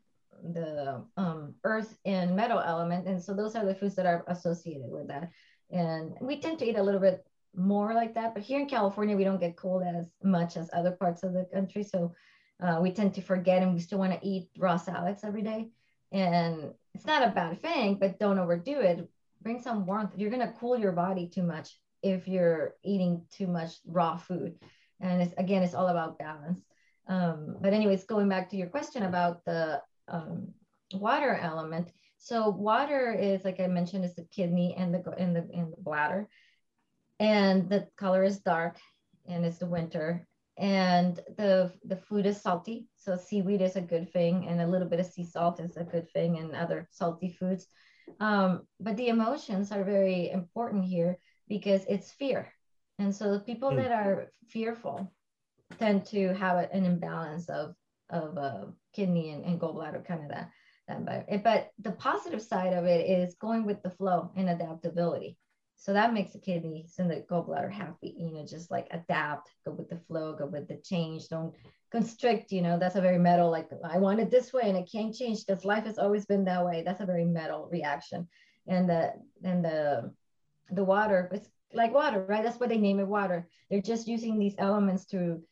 the 0.52 1.02
um, 1.16 1.54
earth 1.64 1.96
and 2.04 2.36
metal 2.36 2.60
element, 2.60 3.08
and 3.08 3.22
so 3.22 3.34
those 3.34 3.56
are 3.56 3.64
the 3.64 3.74
foods 3.74 3.94
that 3.96 4.06
are 4.06 4.22
associated 4.28 4.90
with 4.90 5.08
that. 5.08 5.30
And 5.70 6.12
we 6.20 6.40
tend 6.40 6.58
to 6.58 6.68
eat 6.68 6.76
a 6.76 6.82
little 6.82 7.00
bit 7.00 7.24
more 7.57 7.94
like 7.94 8.14
that. 8.14 8.34
But 8.34 8.42
here 8.42 8.61
in 8.61 8.68
California, 8.68 9.16
we 9.16 9.24
don't 9.24 9.40
get 9.40 9.57
cold 9.57 9.82
as 9.82 10.07
much 10.22 10.57
as 10.57 10.70
other 10.72 10.92
parts 10.92 11.22
of 11.22 11.32
the 11.32 11.46
country. 11.52 11.82
So 11.82 12.14
uh, 12.62 12.78
we 12.80 12.92
tend 12.92 13.14
to 13.14 13.22
forget 13.22 13.62
and 13.62 13.74
we 13.74 13.80
still 13.80 13.98
want 13.98 14.12
to 14.12 14.26
eat 14.26 14.48
raw 14.59 14.76
salads 14.76 15.24
every 15.24 15.42
day. 15.42 15.68
And 16.12 16.72
it's 16.94 17.07
not 17.07 17.26
a 17.26 17.32
bad 17.32 17.61
thing, 17.61 17.96
but 18.00 18.18
don't 18.18 18.38
overdo 18.38 18.80
it. 18.80 19.09
Bring 19.42 19.61
some 19.61 19.86
warmth. 19.86 20.12
You're 20.16 20.30
going 20.30 20.46
to 20.46 20.54
cool 20.59 20.78
your 20.78 20.92
body 20.92 21.28
too 21.28 21.42
much 21.42 21.78
if 22.02 22.28
you're 22.28 22.74
eating 22.84 23.22
too 23.30 23.46
much 23.46 23.72
raw 23.86 24.16
food. 24.16 24.54
And 25.00 25.20
it's 25.20 25.34
again, 25.36 25.62
it's 25.62 25.74
all 25.74 25.88
about 25.88 26.18
balance. 26.18 26.62
Um, 27.09 27.57
but 27.61 27.72
anyways, 27.72 28.04
going 28.04 28.28
back 28.28 28.50
to 28.50 28.57
your 28.57 28.68
question 28.68 29.02
about 29.02 29.44
the 29.44 29.82
um, 30.09 30.48
water 30.94 31.34
element. 31.34 31.92
So 32.18 32.48
water 32.48 33.12
is, 33.12 33.44
like 33.44 33.61
I 33.61 33.66
mentioned, 33.66 34.04
is 34.04 34.14
the 34.14 34.24
kidney 34.24 34.74
and 34.76 34.94
the 34.94 35.02
and 35.18 35.36
the 35.36 35.46
and 35.54 35.72
the 35.72 35.80
bladder 35.80 36.28
and 37.18 37.68
the 37.68 37.88
color 37.96 38.22
is 38.24 38.40
dark 38.40 38.78
and 39.26 39.44
it's 39.44 39.58
the 39.58 39.66
winter. 39.66 40.26
And 40.58 41.16
the 41.36 41.72
the 41.84 41.96
food 41.96 42.24
is 42.24 42.40
salty. 42.40 42.88
So 42.96 43.16
seaweed 43.16 43.60
is 43.60 43.76
a 43.76 43.80
good 43.82 44.10
thing 44.12 44.46
and 44.48 44.60
a 44.60 44.66
little 44.66 44.88
bit 44.88 45.00
of 45.00 45.06
sea 45.06 45.24
salt 45.24 45.60
is 45.60 45.76
a 45.76 45.84
good 45.84 46.10
thing 46.12 46.38
and 46.38 46.54
other 46.54 46.88
salty 46.90 47.36
foods. 47.38 47.66
Um, 48.20 48.62
but 48.80 48.96
the 48.96 49.08
emotions 49.08 49.70
are 49.72 49.84
very 49.84 50.30
important 50.30 50.84
here 50.84 51.18
because 51.48 51.84
it's 51.88 52.10
fear. 52.12 52.50
And 52.98 53.14
so 53.14 53.32
the 53.32 53.40
people 53.40 53.70
Mm. 53.70 53.76
that 53.76 53.92
are 53.92 54.32
fearful 54.48 55.12
tend 55.78 56.06
to 56.06 56.32
have 56.34 56.70
an 56.72 56.84
imbalance 56.84 57.48
of 57.50 57.74
of 58.08 58.38
uh, 58.38 58.66
kidney 58.94 59.30
and, 59.30 59.44
and 59.44 59.60
gallbladder 59.60 60.04
kind 60.06 60.22
of 60.22 60.28
that 60.30 60.50
that 60.88 61.04
but, 61.04 61.42
but 61.42 61.70
the 61.80 61.90
positive 61.92 62.40
side 62.40 62.72
of 62.72 62.84
it 62.84 63.10
is 63.10 63.34
going 63.34 63.66
with 63.66 63.82
the 63.82 63.90
flow 63.90 64.30
and 64.36 64.48
adaptability 64.48 65.36
so 65.76 65.92
that 65.92 66.14
makes 66.14 66.32
the 66.32 66.38
kidneys 66.38 66.94
and 66.98 67.10
the 67.10 67.24
gallbladder 67.30 67.70
happy, 67.70 68.14
you 68.18 68.32
know, 68.32 68.44
just 68.44 68.70
like 68.70 68.88
adapt, 68.90 69.50
go 69.64 69.72
with 69.72 69.88
the 69.88 70.00
flow, 70.08 70.34
go 70.34 70.46
with 70.46 70.66
the 70.68 70.76
change, 70.78 71.28
don't 71.28 71.54
constrict, 71.92 72.50
you 72.50 72.62
know, 72.62 72.78
that's 72.78 72.96
a 72.96 73.00
very 73.00 73.18
metal, 73.18 73.50
like 73.50 73.68
I 73.84 73.98
want 73.98 74.20
it 74.20 74.30
this 74.30 74.52
way 74.52 74.62
and 74.64 74.76
it 74.76 74.90
can't 74.90 75.14
change 75.14 75.44
because 75.44 75.64
life 75.64 75.84
has 75.84 75.98
always 75.98 76.24
been 76.26 76.44
that 76.46 76.64
way. 76.64 76.82
That's 76.84 77.02
a 77.02 77.06
very 77.06 77.24
metal 77.24 77.68
reaction. 77.70 78.26
And 78.66 78.88
the 78.88 79.12
and 79.44 79.64
the 79.64 80.12
the 80.70 80.82
water, 80.82 81.30
it's 81.32 81.48
like 81.72 81.94
water, 81.94 82.24
right? 82.26 82.42
That's 82.42 82.58
why 82.58 82.66
they 82.66 82.78
name 82.78 82.98
it 82.98 83.06
water. 83.06 83.46
They're 83.70 83.80
just 83.80 84.08
using 84.08 84.38
these 84.38 84.54
elements 84.58 85.04
to 85.06 85.42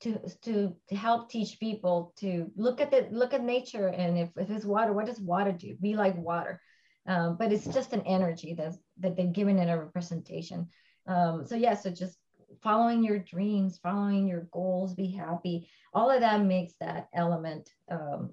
to 0.00 0.18
to 0.42 0.74
to 0.88 0.96
help 0.96 1.30
teach 1.30 1.60
people 1.60 2.12
to 2.16 2.50
look 2.56 2.80
at 2.80 2.90
the 2.90 3.08
look 3.10 3.34
at 3.34 3.44
nature 3.44 3.88
and 3.88 4.18
if, 4.18 4.30
if 4.36 4.50
it's 4.50 4.64
water, 4.64 4.92
what 4.92 5.06
does 5.06 5.20
water 5.20 5.52
do? 5.52 5.76
Be 5.80 5.94
like 5.94 6.16
water. 6.16 6.60
Um, 7.08 7.36
but 7.36 7.52
it's 7.52 7.64
just 7.64 7.92
an 7.94 8.02
energy 8.02 8.54
that's, 8.54 8.78
that 8.98 9.16
they've 9.16 9.32
given 9.32 9.58
it 9.58 9.70
a 9.70 9.78
representation. 9.78 10.68
Um, 11.06 11.44
so 11.46 11.56
yeah, 11.56 11.74
so 11.74 11.90
just 11.90 12.18
following 12.62 13.02
your 13.02 13.18
dreams, 13.18 13.80
following 13.82 14.28
your 14.28 14.46
goals, 14.52 14.94
be 14.94 15.10
happy. 15.10 15.68
All 15.94 16.10
of 16.10 16.20
that 16.20 16.44
makes 16.44 16.74
that 16.80 17.08
element 17.14 17.70
um, 17.90 18.32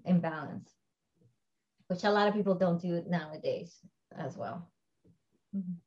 which 1.88 2.04
a 2.04 2.12
lot 2.12 2.28
of 2.28 2.34
people 2.34 2.56
don't 2.56 2.82
do 2.82 3.02
nowadays 3.08 3.80
as 4.18 4.36
well. 4.38 4.70
Mhm. 5.56 5.78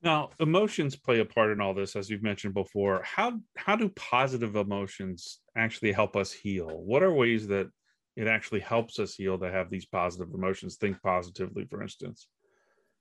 Now, 0.00 0.30
emotions 0.38 0.96
play 0.96 1.18
a 1.18 1.24
part 1.24 1.50
in 1.50 1.60
all 1.60 1.74
this, 1.74 1.96
as 1.96 2.08
you've 2.08 2.22
mentioned 2.22 2.54
before. 2.54 3.02
How 3.02 3.40
how 3.56 3.76
do 3.76 3.88
positive 3.90 4.56
emotions 4.56 5.40
actually 5.56 5.92
help 5.92 6.16
us 6.16 6.32
heal? 6.32 6.68
What 6.68 7.02
are 7.02 7.12
ways 7.12 7.48
that 7.48 7.70
it 8.18 8.26
actually 8.26 8.58
helps 8.58 8.98
us 8.98 9.14
heal 9.14 9.38
to 9.38 9.48
have 9.50 9.70
these 9.70 9.86
positive 9.86 10.34
emotions. 10.34 10.74
Think 10.74 11.00
positively 11.02 11.64
for 11.64 11.80
instance. 11.82 12.26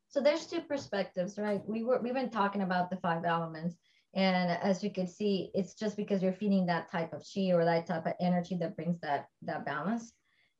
So 0.09 0.22
there's 0.22 0.45
two 0.45 0.61
perspectives 0.61 1.39
right? 1.39 1.61
We 1.68 1.84
were 1.84 1.99
we've 1.99 2.13
been 2.13 2.30
talking 2.30 2.61
about 2.61 2.91
the 2.91 2.97
five 2.97 3.26
elements 3.26 3.76
and 4.13 4.51
as 4.61 4.84
you 4.84 4.91
can 4.91 5.07
see 5.07 5.49
it's 5.55 5.74
just 5.74 5.97
because 5.97 6.22
you're 6.22 6.41
feeding 6.41 6.68
that 6.68 6.91
type 6.91 7.13
of 7.13 7.26
chi 7.34 7.51
or 7.51 7.65
that 7.65 7.88
type 7.88 8.05
of 8.05 8.13
energy 8.20 8.55
that 8.57 8.76
brings 8.76 8.99
that 8.99 9.26
that 9.41 9.65
balance. 9.65 10.13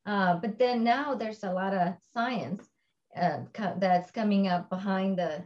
Uh, 0.08 0.36
but 0.38 0.58
then 0.58 0.84
now 0.84 1.14
there's 1.14 1.44
a 1.44 1.54
lot 1.54 1.74
of 1.76 1.94
science 2.14 2.68
uh, 3.16 3.42
co- 3.54 3.78
that's 3.78 4.10
coming 4.10 4.48
up 4.48 4.70
behind 4.72 5.20
the 5.20 5.44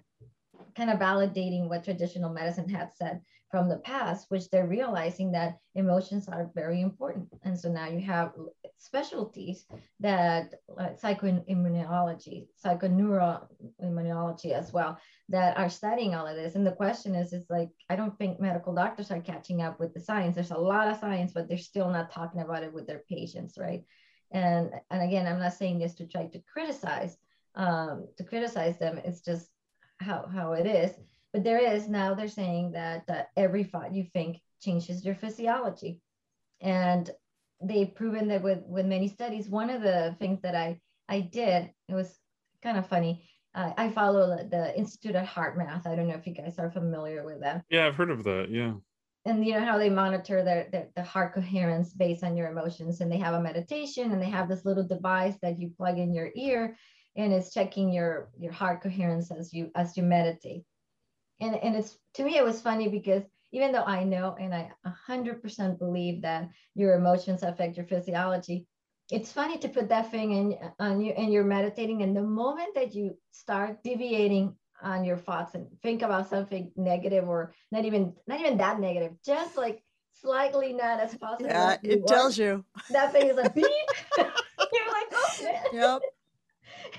kind 0.77 0.89
of 0.89 0.99
validating 0.99 1.67
what 1.67 1.83
traditional 1.83 2.31
medicine 2.31 2.69
had 2.69 2.93
said 2.93 3.19
from 3.51 3.67
the 3.67 3.77
past, 3.79 4.27
which 4.29 4.49
they're 4.49 4.65
realizing 4.65 5.31
that 5.33 5.57
emotions 5.75 6.29
are 6.29 6.49
very 6.55 6.81
important. 6.81 7.27
And 7.43 7.59
so 7.59 7.69
now 7.69 7.87
you 7.89 7.99
have 7.99 8.31
specialties 8.77 9.65
that 9.99 10.53
like 10.69 10.99
psychoimmunology, 10.99 12.47
psychoneuroimmunology 12.65 14.51
as 14.53 14.71
well, 14.71 14.97
that 15.29 15.57
are 15.57 15.69
studying 15.69 16.15
all 16.15 16.25
of 16.25 16.37
this. 16.37 16.55
And 16.55 16.65
the 16.65 16.71
question 16.71 17.13
is, 17.13 17.33
is 17.33 17.45
like, 17.49 17.69
I 17.89 17.97
don't 17.97 18.17
think 18.17 18.39
medical 18.39 18.73
doctors 18.73 19.11
are 19.11 19.21
catching 19.21 19.61
up 19.61 19.79
with 19.79 19.93
the 19.93 19.99
science. 19.99 20.35
There's 20.35 20.51
a 20.51 20.57
lot 20.57 20.87
of 20.87 20.97
science, 20.97 21.33
but 21.33 21.49
they're 21.49 21.57
still 21.57 21.89
not 21.89 22.11
talking 22.11 22.41
about 22.41 22.63
it 22.63 22.73
with 22.73 22.87
their 22.87 23.03
patients, 23.09 23.57
right? 23.57 23.83
And 24.31 24.71
and 24.89 25.01
again, 25.01 25.27
I'm 25.27 25.39
not 25.39 25.53
saying 25.53 25.79
this 25.79 25.95
to 25.95 26.07
try 26.07 26.27
to 26.27 26.41
criticize, 26.51 27.17
um, 27.55 28.07
to 28.17 28.23
criticize 28.23 28.79
them. 28.79 28.97
It's 29.03 29.19
just 29.19 29.49
how 29.99 30.25
how 30.33 30.53
it 30.53 30.65
is 30.65 30.91
but 31.33 31.43
there 31.43 31.59
is 31.59 31.87
now 31.87 32.13
they're 32.13 32.27
saying 32.27 32.71
that, 32.73 33.07
that 33.07 33.29
every 33.37 33.63
thought 33.63 33.95
you 33.95 34.05
think 34.13 34.39
changes 34.61 35.05
your 35.05 35.15
physiology. 35.15 35.99
And 36.61 37.09
they've 37.61 37.93
proven 37.93 38.27
that 38.29 38.43
with, 38.43 38.59
with 38.65 38.85
many 38.85 39.07
studies. 39.07 39.49
One 39.49 39.69
of 39.69 39.81
the 39.81 40.15
things 40.19 40.41
that 40.41 40.55
I, 40.55 40.79
I 41.07 41.21
did, 41.21 41.71
it 41.87 41.93
was 41.93 42.17
kind 42.61 42.77
of 42.77 42.87
funny. 42.87 43.27
Uh, 43.53 43.71
I 43.77 43.89
follow 43.89 44.37
the 44.49 44.77
Institute 44.77 45.15
of 45.15 45.27
HeartMath. 45.27 45.85
I 45.85 45.95
don't 45.95 46.07
know 46.07 46.15
if 46.15 46.27
you 46.27 46.33
guys 46.33 46.57
are 46.57 46.71
familiar 46.71 47.25
with 47.25 47.41
them. 47.41 47.61
Yeah, 47.69 47.87
I've 47.87 47.95
heard 47.95 48.11
of 48.11 48.23
that. 48.23 48.47
Yeah. 48.49 48.73
And 49.25 49.45
you 49.45 49.53
know 49.53 49.65
how 49.65 49.77
they 49.77 49.89
monitor 49.89 50.43
their, 50.43 50.67
their, 50.71 50.87
the 50.95 51.03
heart 51.03 51.33
coherence 51.33 51.93
based 51.93 52.23
on 52.23 52.35
your 52.35 52.49
emotions, 52.49 53.01
and 53.01 53.11
they 53.11 53.19
have 53.19 53.35
a 53.35 53.41
meditation, 53.41 54.11
and 54.11 54.21
they 54.21 54.29
have 54.29 54.49
this 54.49 54.65
little 54.65 54.87
device 54.87 55.35
that 55.41 55.59
you 55.59 55.69
plug 55.77 55.99
in 55.99 56.13
your 56.13 56.31
ear, 56.35 56.75
and 57.15 57.31
it's 57.31 57.53
checking 57.53 57.91
your 57.91 58.29
your 58.39 58.51
heart 58.51 58.81
coherence 58.81 59.29
as 59.29 59.53
you 59.53 59.69
as 59.75 59.95
you 59.95 60.01
meditate 60.01 60.63
and 61.41 61.55
and 61.55 61.75
it's 61.75 61.97
to 62.15 62.23
me 62.23 62.37
it 62.37 62.43
was 62.43 62.61
funny 62.61 62.87
because 62.87 63.23
even 63.51 63.71
though 63.71 63.83
I 63.83 64.03
know 64.05 64.35
and 64.39 64.53
I 64.53 64.71
100% 65.09 65.77
believe 65.77 66.21
that 66.21 66.47
your 66.73 66.95
emotions 66.95 67.43
affect 67.43 67.75
your 67.75 67.85
physiology, 67.85 68.65
it's 69.11 69.31
funny 69.33 69.57
to 69.57 69.67
put 69.67 69.89
that 69.89 70.09
thing 70.09 70.31
in 70.31 70.57
on 70.79 71.01
you 71.01 71.11
and 71.11 71.33
you're 71.33 71.43
meditating, 71.43 72.01
and 72.01 72.15
the 72.15 72.21
moment 72.21 72.75
that 72.75 72.95
you 72.95 73.17
start 73.31 73.83
deviating 73.83 74.55
on 74.81 75.03
your 75.03 75.17
thoughts 75.17 75.53
and 75.53 75.67
think 75.83 76.01
about 76.01 76.29
something 76.29 76.71
negative 76.75 77.27
or 77.27 77.53
not 77.71 77.85
even 77.85 78.13
not 78.27 78.39
even 78.39 78.57
that 78.57 78.79
negative, 78.79 79.11
just 79.25 79.57
like 79.57 79.83
slightly 80.13 80.73
not 80.73 80.99
as 80.99 81.15
positive. 81.15 81.51
Yeah, 81.51 81.77
it 81.83 82.07
tells 82.07 82.37
you 82.37 82.63
that 82.89 83.11
thing 83.11 83.27
is 83.27 83.37
a 83.37 83.49
beep. 83.55 83.65
you're 84.17 84.91
like, 84.91 85.11
oh 85.13 85.37
man. 85.43 85.63
Yep. 85.73 86.01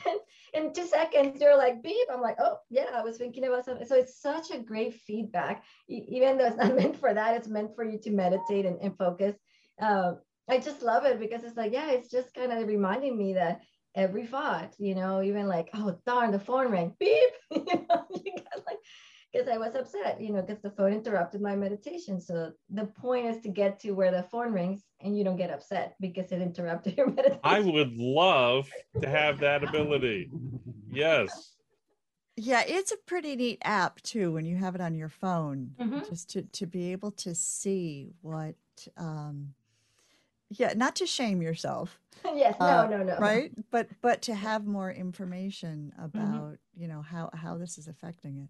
and, 0.07 0.20
in 0.53 0.72
two 0.72 0.86
seconds 0.86 1.40
you're 1.40 1.57
like 1.57 1.82
beep. 1.82 2.09
I'm 2.12 2.20
like 2.20 2.36
oh 2.38 2.57
yeah 2.70 2.86
i 2.94 3.03
was 3.03 3.16
thinking 3.16 3.44
about 3.44 3.64
something. 3.64 3.86
So 3.86 3.96
it's 3.96 4.20
such 4.20 4.50
a 4.50 4.59
great 4.59 4.94
feedback. 4.94 5.64
Even 5.88 6.38
though 6.38 6.46
it's 6.46 6.57
not 6.57 6.76
meant 6.80 6.98
for 6.98 7.12
that 7.12 7.36
it's 7.36 7.48
meant 7.48 7.74
for 7.74 7.84
you 7.84 7.98
to 8.00 8.11
meditate 8.11 8.66
and, 8.66 8.78
and 8.80 8.96
focus. 8.96 9.36
Uh, 9.80 10.12
i 10.48 10.59
just 10.59 10.82
love 10.82 11.05
it 11.05 11.20
because 11.20 11.44
it's 11.44 11.57
like 11.57 11.72
yeah 11.72 11.90
it's 11.90 12.11
just 12.11 12.34
kind 12.34 12.53
of 12.53 12.66
reminding 12.66 13.16
me 13.16 13.34
that 13.34 13.61
every 13.94 14.26
thought 14.26 14.74
you 14.78 14.94
know 14.94 15.22
even 15.22 15.46
like 15.46 15.68
oh 15.74 15.96
darn 16.07 16.32
the 16.32 16.38
phone 16.38 16.70
rang. 16.70 16.94
Beep. 16.98 17.30
You 17.50 17.86
know 17.88 18.05
you 18.11 18.32
got 18.36 18.66
like 18.66 18.78
because 19.33 19.49
I 19.49 19.57
was 19.57 19.74
upset, 19.74 20.20
you 20.20 20.30
know, 20.33 20.43
because 20.43 20.61
the 20.62 20.70
phone 20.70 20.93
interrupted 20.93 21.41
my 21.41 21.57
meditation. 21.57 22.20
So 22.20 22.53
the 22.70 22.85
point 22.87 23.26
is 23.26 23.41
to 23.43 23.49
get 23.49 23.80
to 23.80 23.93
where 23.93 24.11
the 24.11 24.22
phone 24.24 24.53
rings 24.53 24.83
and 25.01 25.16
you 25.16 25.24
don't 25.24 25.37
get 25.37 25.51
upset 25.51 25.95
because 26.01 26.33
it 26.33 26.43
interrupted 26.43 26.97
your 26.99 27.07
meditation. 27.11 27.41
I 27.45 27.61
would 27.61 27.93
love 27.97 28.68
to 29.01 29.09
have 29.09 29.39
that 29.41 29.64
ability. 29.64 30.30
Yes. 30.91 31.55
Yeah, 32.37 32.62
it's 32.66 32.93
a 32.93 32.97
pretty 32.97 33.37
neat 33.37 33.59
app 33.62 34.01
too 34.03 34.33
when 34.33 34.47
you 34.47 34.57
have 34.57 34.74
it 34.74 34.80
on 34.80 34.95
your 34.95 35.09
phone, 35.11 35.72
Mm-hmm. 35.80 36.01
just 36.09 36.30
to 36.30 36.43
to 36.43 36.66
be 36.66 36.93
able 36.93 37.11
to 37.12 37.35
see 37.35 38.12
what. 38.22 38.55
um 38.97 39.55
yeah, 40.55 40.74
not 40.76 40.97
to 40.97 41.07
shame 41.07 41.41
yourself, 41.41 41.99
yes, 42.35 42.57
no, 42.61 42.66
uh, 42.66 42.87
no, 42.87 43.03
no. 43.03 43.16
right? 43.18 43.51
But 43.70 43.89
but 44.03 44.20
to 44.22 44.35
have 44.47 44.66
more 44.66 44.91
information 44.93 45.93
about 45.99 46.59
you 46.74 46.89
know 46.89 47.01
how 47.03 47.30
how 47.33 47.57
this 47.59 47.78
is 47.78 47.89
affecting 47.89 48.37
it. 48.39 48.49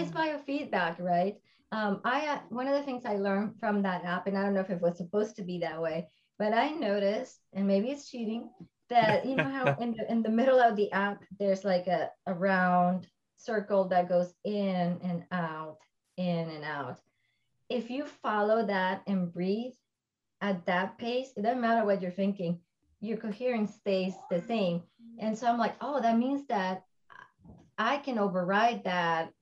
It's 0.00 0.10
biofeedback, 0.10 1.00
right? 1.00 1.36
Um, 1.72 2.00
I 2.04 2.26
uh, 2.26 2.38
one 2.50 2.68
of 2.68 2.74
the 2.74 2.82
things 2.82 3.04
I 3.04 3.16
learned 3.16 3.58
from 3.58 3.82
that 3.82 4.04
app, 4.04 4.26
and 4.26 4.38
I 4.38 4.42
don't 4.42 4.54
know 4.54 4.60
if 4.60 4.70
it 4.70 4.80
was 4.80 4.96
supposed 4.96 5.36
to 5.36 5.42
be 5.42 5.58
that 5.58 5.80
way, 5.80 6.08
but 6.38 6.52
I 6.52 6.70
noticed, 6.70 7.40
and 7.52 7.66
maybe 7.66 7.90
it's 7.90 8.08
cheating, 8.08 8.50
that 8.88 9.26
you 9.26 9.34
know 9.36 9.44
how 9.44 9.76
in 9.80 9.92
the 9.92 10.10
in 10.10 10.22
the 10.22 10.28
middle 10.28 10.60
of 10.60 10.76
the 10.76 10.92
app 10.92 11.24
there's 11.38 11.64
like 11.64 11.86
a, 11.86 12.10
a 12.26 12.34
round 12.34 13.08
circle 13.36 13.88
that 13.88 14.08
goes 14.08 14.32
in 14.44 14.98
and 15.02 15.24
out, 15.32 15.78
in 16.16 16.50
and 16.50 16.64
out. 16.64 17.00
If 17.68 17.90
you 17.90 18.06
follow 18.06 18.64
that 18.66 19.02
and 19.06 19.32
breathe 19.32 19.74
at 20.40 20.64
that 20.66 20.98
pace, 20.98 21.32
it 21.36 21.42
doesn't 21.42 21.60
matter 21.60 21.84
what 21.84 22.00
you're 22.00 22.10
thinking, 22.10 22.60
your 23.00 23.16
coherence 23.16 23.74
stays 23.74 24.14
the 24.30 24.40
same. 24.42 24.82
And 25.18 25.36
so 25.36 25.46
I'm 25.46 25.58
like, 25.58 25.74
oh, 25.80 26.00
that 26.00 26.18
means 26.18 26.46
that 26.46 26.84
I 27.78 27.98
can 27.98 28.18
override 28.18 28.84
that 28.84 29.32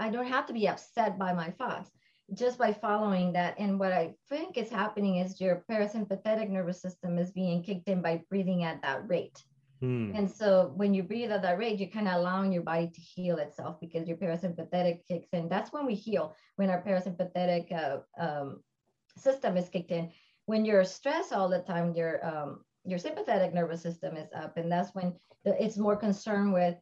I 0.00 0.10
don't 0.10 0.26
have 0.26 0.46
to 0.46 0.52
be 0.52 0.68
upset 0.68 1.18
by 1.18 1.32
my 1.32 1.50
thoughts 1.50 1.90
just 2.34 2.58
by 2.58 2.72
following 2.72 3.32
that. 3.32 3.58
And 3.58 3.78
what 3.78 3.92
I 3.92 4.14
think 4.28 4.58
is 4.58 4.70
happening 4.70 5.16
is 5.16 5.40
your 5.40 5.64
parasympathetic 5.70 6.48
nervous 6.50 6.80
system 6.80 7.18
is 7.18 7.30
being 7.30 7.62
kicked 7.62 7.88
in 7.88 8.02
by 8.02 8.22
breathing 8.28 8.64
at 8.64 8.82
that 8.82 9.08
rate. 9.08 9.42
Hmm. 9.80 10.10
And 10.14 10.30
so 10.30 10.72
when 10.74 10.92
you 10.92 11.02
breathe 11.02 11.30
at 11.30 11.42
that 11.42 11.58
rate, 11.58 11.78
you're 11.78 11.88
kind 11.88 12.08
of 12.08 12.14
allowing 12.14 12.52
your 12.52 12.62
body 12.62 12.88
to 12.88 13.00
heal 13.00 13.38
itself 13.38 13.80
because 13.80 14.08
your 14.08 14.16
parasympathetic 14.16 15.06
kicks 15.06 15.28
in. 15.32 15.48
That's 15.48 15.72
when 15.72 15.86
we 15.86 15.94
heal, 15.94 16.34
when 16.56 16.68
our 16.68 16.82
parasympathetic 16.82 17.72
uh, 17.72 17.98
um, 18.20 18.60
system 19.16 19.56
is 19.56 19.68
kicked 19.68 19.92
in. 19.92 20.10
When 20.46 20.64
you're 20.64 20.84
stressed 20.84 21.32
all 21.32 21.48
the 21.48 21.60
time, 21.60 21.94
your 21.94 22.26
um, 22.26 22.64
your 22.84 22.98
sympathetic 22.98 23.52
nervous 23.52 23.82
system 23.82 24.16
is 24.16 24.28
up, 24.34 24.56
and 24.56 24.72
that's 24.72 24.94
when 24.94 25.14
the, 25.44 25.62
it's 25.62 25.76
more 25.76 25.96
concerned 25.96 26.52
with 26.54 26.74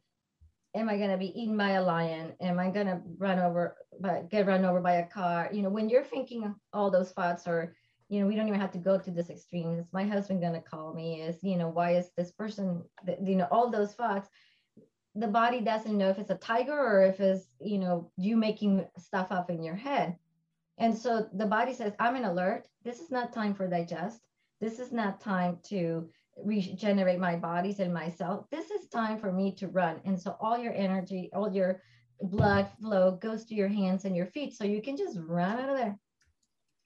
am 0.77 0.89
I 0.89 0.97
going 0.97 1.09
to 1.09 1.17
be 1.17 1.39
eaten 1.39 1.57
by 1.57 1.71
a 1.71 1.83
lion? 1.83 2.33
Am 2.39 2.59
I 2.59 2.69
going 2.69 2.87
to 2.87 3.01
run 3.17 3.39
over, 3.39 3.75
by, 3.99 4.23
get 4.29 4.45
run 4.45 4.63
over 4.63 4.79
by 4.79 4.93
a 4.93 5.07
car? 5.07 5.49
You 5.51 5.63
know, 5.63 5.69
when 5.69 5.89
you're 5.89 6.03
thinking 6.03 6.53
all 6.71 6.91
those 6.91 7.11
thoughts, 7.11 7.47
or 7.47 7.73
you 8.09 8.21
know, 8.21 8.27
we 8.27 8.35
don't 8.35 8.47
even 8.47 8.59
have 8.59 8.71
to 8.71 8.77
go 8.77 8.97
to 8.97 9.11
this 9.11 9.29
extreme. 9.29 9.79
Is 9.79 9.91
my 9.91 10.05
husband 10.05 10.41
going 10.41 10.53
to 10.53 10.61
call 10.61 10.93
me? 10.93 11.21
Is 11.21 11.43
you 11.43 11.57
know, 11.57 11.67
why 11.67 11.95
is 11.95 12.11
this 12.15 12.31
person? 12.31 12.83
You 13.21 13.35
know, 13.35 13.47
all 13.51 13.69
those 13.69 13.93
thoughts. 13.93 14.29
The 15.15 15.27
body 15.27 15.61
doesn't 15.61 15.97
know 15.97 16.09
if 16.09 16.19
it's 16.19 16.29
a 16.29 16.35
tiger 16.35 16.77
or 16.77 17.01
if 17.03 17.19
it's 17.19 17.47
you 17.59 17.79
know 17.79 18.11
you 18.17 18.37
making 18.37 18.85
stuff 18.99 19.31
up 19.31 19.49
in 19.49 19.63
your 19.63 19.75
head, 19.75 20.15
and 20.77 20.95
so 20.95 21.27
the 21.33 21.47
body 21.47 21.73
says, 21.73 21.93
"I'm 21.99 22.15
in 22.15 22.23
alert. 22.23 22.67
This 22.83 22.99
is 22.99 23.09
not 23.09 23.33
time 23.33 23.55
for 23.55 23.67
digest. 23.67 24.21
This 24.61 24.79
is 24.79 24.91
not 24.91 25.19
time 25.19 25.57
to 25.69 26.07
regenerate 26.43 27.19
my 27.19 27.35
bodies 27.35 27.79
and 27.79 27.93
myself. 27.93 28.45
This 28.51 28.71
is 28.71 28.87
time 28.89 29.19
for 29.19 29.31
me 29.31 29.53
to 29.55 29.67
run. 29.67 30.01
And 30.05 30.19
so 30.19 30.35
all 30.39 30.57
your 30.57 30.73
energy, 30.73 31.29
all 31.33 31.51
your 31.51 31.81
blood 32.21 32.69
flow 32.79 33.11
goes 33.11 33.45
to 33.45 33.55
your 33.55 33.67
hands 33.67 34.05
and 34.05 34.15
your 34.15 34.25
feet. 34.27 34.53
So 34.53 34.63
you 34.63 34.81
can 34.81 34.97
just 34.97 35.17
run 35.19 35.59
out 35.59 35.69
of 35.69 35.77
there 35.77 35.97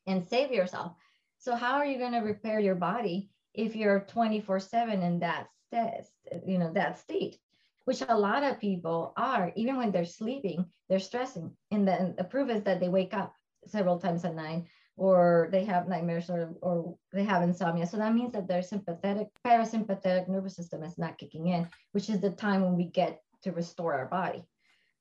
and 0.08 0.28
save 0.28 0.52
yourself. 0.52 0.94
So 1.38 1.56
how 1.56 1.76
are 1.76 1.86
you 1.86 1.98
going 1.98 2.14
to 2.14 2.20
repair 2.20 2.60
your 2.60 2.76
body 2.76 3.30
if 3.54 3.76
you're 3.76 4.02
24 4.02 4.60
seven 4.60 5.02
in 5.02 5.20
that 5.20 5.48
state, 5.68 6.06
you 6.46 6.58
know, 6.58 6.72
that 6.74 7.00
state, 7.00 7.38
which 7.86 8.04
a 8.08 8.18
lot 8.18 8.44
of 8.44 8.60
people 8.60 9.14
are, 9.18 9.52
even 9.56 9.78
when 9.78 9.92
they're 9.92 10.06
sleeping, 10.06 10.66
they're 10.90 11.00
stressing. 11.00 11.52
And 11.72 11.88
then 11.88 12.16
the 12.18 12.24
proof 12.24 12.50
is 12.50 12.64
that 12.64 12.80
they 12.80 12.90
wake 12.90 13.14
up 13.14 13.34
several 13.68 14.00
times 14.00 14.26
at 14.26 14.36
night 14.36 14.66
or 15.02 15.50
they 15.52 15.66
have 15.66 15.88
nightmares 15.88 16.30
or, 16.30 16.54
or 16.62 16.96
they 17.12 17.24
have 17.24 17.42
insomnia. 17.42 17.88
So 17.88 17.98
that 17.98 18.14
means 18.14 18.34
that 18.34 18.48
their 18.48 18.62
sympathetic, 18.62 19.30
parasympathetic 19.44 20.30
nervous 20.30 20.56
system 20.56 20.84
is 20.84 21.00
not 21.00 21.18
kicking 21.18 21.48
in, 21.48 21.68
which 21.94 22.08
is 22.08 22.22
the 22.22 22.30
time 22.30 22.62
when 22.62 22.76
we 22.76 22.86
get 22.86 23.20
to 23.42 23.52
restore 23.52 23.96
our 23.96 24.06
body. 24.06 24.44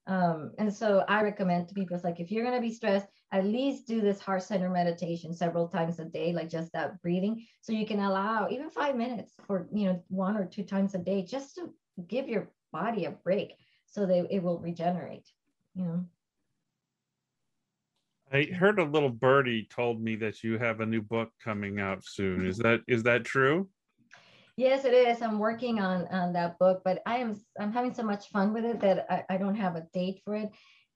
Um, 0.07 0.53
and 0.57 0.73
so 0.73 1.05
I 1.07 1.21
recommend 1.23 1.69
to 1.69 1.75
people, 1.75 1.95
it's 1.95 2.03
like 2.03 2.19
if 2.19 2.31
you're 2.31 2.45
going 2.45 2.57
to 2.57 2.67
be 2.67 2.73
stressed, 2.73 3.09
at 3.31 3.45
least 3.45 3.87
do 3.87 4.01
this 4.01 4.21
heart 4.21 4.43
center 4.43 4.71
meditation 4.71 5.35
several 5.35 5.69
times 5.69 5.99
a 5.99 6.07
day, 6.07 6.33
like 6.33 6.49
just 6.49 6.73
that 6.73 7.03
breathing. 7.03 7.45
So 7.61 7.75
you 7.75 7.87
can 7.87 8.01
allow 8.01 8.49
even 8.51 8.71
five 8.71 8.97
minutes 8.97 9.35
for, 9.47 9.69
you 9.71 9.85
know, 9.85 10.03
one 10.09 10.35
or 10.35 10.47
two 10.47 10.63
times 10.63 10.95
a 10.95 10.99
day, 10.99 11.27
just 11.27 11.57
to 11.57 11.75
give 12.09 12.27
your 12.27 12.49
body 12.73 13.05
a 13.05 13.11
break 13.11 13.53
so 13.85 14.07
that 14.07 14.35
it 14.35 14.43
will 14.43 14.61
regenerate, 14.61 15.29
you 15.75 15.85
know. 15.85 16.07
I 18.33 18.45
heard 18.45 18.79
a 18.79 18.85
little 18.85 19.11
birdie 19.11 19.67
told 19.71 20.01
me 20.01 20.17
that 20.17 20.45
you 20.45 20.59
have 20.59 20.81
a 20.81 20.87
new 20.87 21.03
book 21.03 21.31
coming 21.43 21.81
out 21.81 22.05
soon. 22.05 22.47
Is 22.47 22.59
that 22.59 22.83
is 22.87 23.03
that 23.03 23.25
true? 23.25 23.69
Yes, 24.57 24.85
it 24.85 24.95
is. 24.95 25.23
I'm 25.23 25.39
working 25.39 25.81
on 25.81 26.07
on 26.09 26.33
that 26.35 26.59
book, 26.59 26.83
but 26.85 27.03
I 27.07 27.19
am 27.19 27.41
I'm 27.59 27.73
having 27.73 27.93
so 27.93 28.03
much 28.03 28.29
fun 28.29 28.53
with 28.53 28.65
it 28.65 28.81
that 28.81 29.07
I, 29.11 29.35
I 29.35 29.37
don't 29.37 29.57
have 29.57 29.77
a 29.77 29.87
date 29.93 30.21
for 30.25 30.37
it 30.37 30.51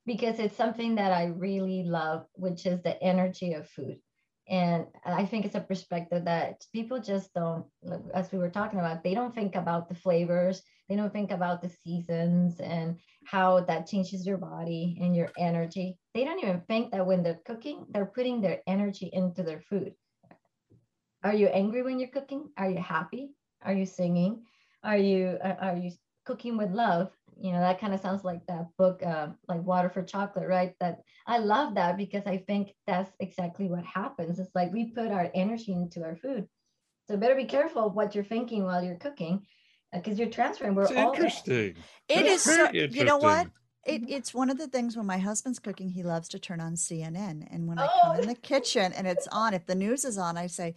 because 0.06 0.38
it's 0.38 0.56
something 0.56 0.94
that 0.96 1.12
I 1.12 1.24
really 1.24 1.82
love, 1.82 2.26
which 2.34 2.66
is 2.66 2.82
the 2.82 3.02
energy 3.02 3.54
of 3.54 3.68
food. 3.68 3.98
And 4.46 4.86
I 5.06 5.24
think 5.24 5.46
it's 5.46 5.54
a 5.54 5.60
perspective 5.60 6.26
that 6.26 6.66
people 6.72 7.00
just 7.00 7.32
don't, 7.32 7.64
as 8.12 8.30
we 8.30 8.38
were 8.38 8.50
talking 8.50 8.78
about, 8.78 9.02
they 9.02 9.14
don't 9.14 9.34
think 9.34 9.54
about 9.54 9.88
the 9.88 9.94
flavors, 9.94 10.62
they 10.88 10.96
don't 10.96 11.12
think 11.12 11.30
about 11.30 11.62
the 11.62 11.70
seasons 11.70 12.60
and 12.60 12.98
how 13.26 13.60
that 13.60 13.86
changes 13.86 14.26
your 14.26 14.38
body 14.38 14.98
and 15.00 15.14
your 15.14 15.30
energy. 15.38 15.98
They 16.14 16.24
don't 16.24 16.42
even 16.42 16.62
think 16.68 16.92
that 16.92 17.06
when 17.06 17.22
they're 17.22 17.40
cooking, 17.44 17.86
they're 17.90 18.06
putting 18.06 18.40
their 18.40 18.60
energy 18.66 19.10
into 19.12 19.42
their 19.42 19.60
food. 19.60 19.94
Are 21.22 21.34
you 21.34 21.46
angry 21.46 21.82
when 21.82 21.98
you're 21.98 22.10
cooking? 22.10 22.50
Are 22.58 22.68
you 22.68 22.78
happy? 22.78 23.30
Are 23.62 23.72
you 23.72 23.86
singing? 23.86 24.42
Are 24.82 24.98
you 24.98 25.38
are 25.42 25.76
you 25.76 25.90
cooking 26.26 26.56
with 26.58 26.70
love? 26.70 27.10
You 27.40 27.52
know 27.52 27.60
that 27.60 27.80
kind 27.80 27.94
of 27.94 28.00
sounds 28.00 28.24
like 28.24 28.46
that 28.46 28.66
book, 28.78 29.02
uh, 29.02 29.28
like 29.48 29.62
Water 29.62 29.88
for 29.88 30.02
Chocolate, 30.02 30.48
right? 30.48 30.74
That 30.80 31.00
I 31.26 31.38
love 31.38 31.74
that 31.76 31.96
because 31.96 32.26
I 32.26 32.44
think 32.46 32.74
that's 32.86 33.10
exactly 33.18 33.68
what 33.68 33.84
happens. 33.84 34.38
It's 34.38 34.54
like 34.54 34.72
we 34.72 34.92
put 34.92 35.10
our 35.10 35.30
energy 35.34 35.72
into 35.72 36.04
our 36.04 36.16
food. 36.16 36.46
So 37.08 37.16
better 37.16 37.34
be 37.34 37.44
careful 37.46 37.90
what 37.90 38.14
you're 38.14 38.24
thinking 38.24 38.64
while 38.64 38.84
you're 38.84 38.96
cooking, 38.96 39.46
because 39.94 40.18
uh, 40.18 40.22
you're 40.22 40.32
transferring. 40.32 40.74
We're 40.74 40.82
it's 40.84 40.92
all 40.92 41.12
interesting. 41.14 41.74
It 42.08 42.24
That's 42.24 42.28
is. 42.28 42.42
So, 42.42 42.64
very 42.64 42.88
you 42.90 43.04
know 43.04 43.16
what? 43.18 43.48
It, 43.86 44.02
it's 44.08 44.32
one 44.32 44.48
of 44.50 44.56
the 44.56 44.66
things 44.66 44.96
when 44.96 45.06
my 45.06 45.18
husband's 45.18 45.58
cooking, 45.58 45.90
he 45.90 46.02
loves 46.02 46.28
to 46.30 46.38
turn 46.38 46.60
on 46.60 46.74
CNN. 46.74 47.46
And 47.50 47.68
when 47.68 47.78
I 47.78 47.86
Oh. 47.86 48.00
come 48.02 48.20
in 48.22 48.28
the 48.28 48.34
kitchen 48.34 48.92
and 48.94 49.06
it's 49.06 49.28
on, 49.28 49.52
if 49.52 49.66
the 49.66 49.74
news 49.74 50.04
is 50.04 50.16
on, 50.16 50.38
I 50.38 50.46
say, 50.46 50.74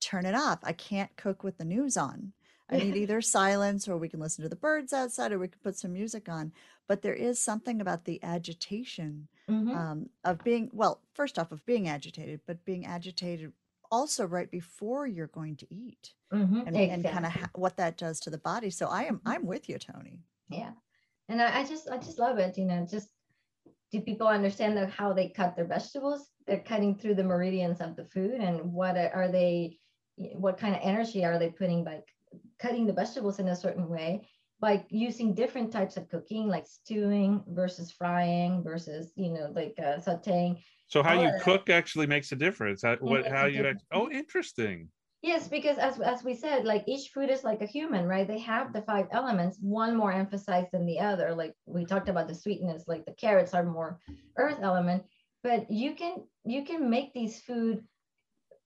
turn 0.00 0.26
it 0.26 0.34
off. 0.34 0.58
I 0.62 0.72
can't 0.72 1.14
cook 1.16 1.44
with 1.44 1.58
the 1.58 1.64
news 1.64 1.96
on. 1.96 2.32
I 2.68 2.78
need 2.78 2.96
either 2.96 3.20
silence 3.20 3.88
or 3.88 3.96
we 3.96 4.08
can 4.08 4.18
listen 4.20 4.42
to 4.42 4.48
the 4.48 4.56
birds 4.56 4.92
outside 4.92 5.30
or 5.32 5.38
we 5.38 5.48
can 5.48 5.60
put 5.62 5.76
some 5.76 5.92
music 5.92 6.28
on. 6.28 6.52
But 6.88 7.02
there 7.02 7.14
is 7.14 7.38
something 7.38 7.80
about 7.80 8.04
the 8.04 8.22
agitation 8.24 9.28
Mhm. 9.48 9.74
um, 9.74 10.10
of 10.24 10.42
being, 10.44 10.68
well, 10.72 11.00
first 11.14 11.38
off, 11.38 11.52
of 11.52 11.64
being 11.64 11.88
agitated, 11.88 12.40
but 12.46 12.64
being 12.64 12.84
agitated 12.86 13.52
also 13.90 14.24
right 14.26 14.50
before 14.50 15.06
you're 15.06 15.28
going 15.28 15.56
to 15.56 15.66
eat 15.74 16.12
Mhm. 16.32 16.66
and, 16.66 16.76
and 16.76 17.04
kind 17.04 17.26
of 17.26 17.32
ha- 17.32 17.50
what 17.54 17.76
that 17.76 17.96
does 17.96 18.20
to 18.20 18.30
the 18.30 18.38
body. 18.38 18.70
So 18.70 18.86
I 18.86 19.04
am, 19.04 19.20
I'm 19.24 19.46
with 19.46 19.68
you, 19.68 19.78
Tony. 19.78 20.22
yeah 20.50 20.72
and 21.30 21.42
I, 21.42 21.60
I 21.60 21.64
just 21.64 21.88
i 21.90 21.96
just 21.98 22.18
love 22.18 22.38
it 22.38 22.56
you 22.56 22.64
know 22.64 22.86
just 22.90 23.08
do 23.92 24.00
people 24.00 24.26
understand 24.28 24.76
that 24.78 24.90
how 24.90 25.12
they 25.12 25.28
cut 25.28 25.56
their 25.56 25.66
vegetables 25.66 26.20
they're 26.46 26.60
cutting 26.72 26.94
through 26.96 27.16
the 27.16 27.24
meridians 27.32 27.80
of 27.82 27.96
the 27.96 28.06
food 28.06 28.40
and 28.40 28.56
what 28.72 28.96
are 28.96 29.10
are 29.14 29.28
they 29.28 29.78
what 30.44 30.56
kind 30.58 30.74
of 30.74 30.80
energy 30.82 31.24
are 31.24 31.38
they 31.38 31.50
putting 31.50 31.84
by 31.84 32.00
cutting 32.58 32.86
the 32.86 32.92
vegetables 33.02 33.38
in 33.40 33.48
a 33.48 33.56
certain 33.56 33.88
way 33.88 34.26
by 34.60 34.84
using 34.90 35.34
different 35.34 35.70
types 35.70 35.96
of 35.98 36.08
cooking 36.08 36.48
like 36.48 36.66
stewing 36.66 37.42
versus 37.48 37.92
frying 37.92 38.62
versus 38.62 39.12
you 39.16 39.30
know 39.30 39.52
like 39.54 39.74
uh, 39.78 39.96
sauteing 40.06 40.52
So 40.88 41.02
how 41.02 41.20
you 41.20 41.30
cook 41.40 41.70
actually 41.70 42.06
makes 42.06 42.32
a 42.32 42.36
difference. 42.36 42.82
How, 42.82 42.96
what 42.96 43.26
how 43.26 43.44
you 43.46 43.66
act, 43.66 43.84
oh 43.92 44.10
interesting. 44.10 44.88
Yes, 45.20 45.48
because 45.48 45.78
as 45.78 46.00
as 46.00 46.22
we 46.22 46.34
said, 46.34 46.64
like 46.64 46.84
each 46.86 47.10
food 47.10 47.28
is 47.28 47.44
like 47.44 47.60
a 47.60 47.66
human, 47.66 48.06
right? 48.06 48.26
They 48.26 48.38
have 48.38 48.72
the 48.72 48.82
five 48.82 49.06
elements, 49.10 49.58
one 49.60 49.96
more 49.96 50.12
emphasized 50.12 50.68
than 50.72 50.86
the 50.86 51.00
other. 51.00 51.34
Like 51.34 51.54
we 51.66 51.84
talked 51.84 52.08
about 52.08 52.28
the 52.28 52.34
sweetness, 52.34 52.84
like 52.86 53.04
the 53.04 53.12
carrots 53.12 53.52
are 53.52 53.64
more 53.64 53.98
earth 54.38 54.58
element, 54.62 55.02
but 55.42 55.70
you 55.70 55.94
can 55.94 56.24
you 56.44 56.64
can 56.64 56.88
make 56.88 57.12
these 57.12 57.40
food 57.40 57.84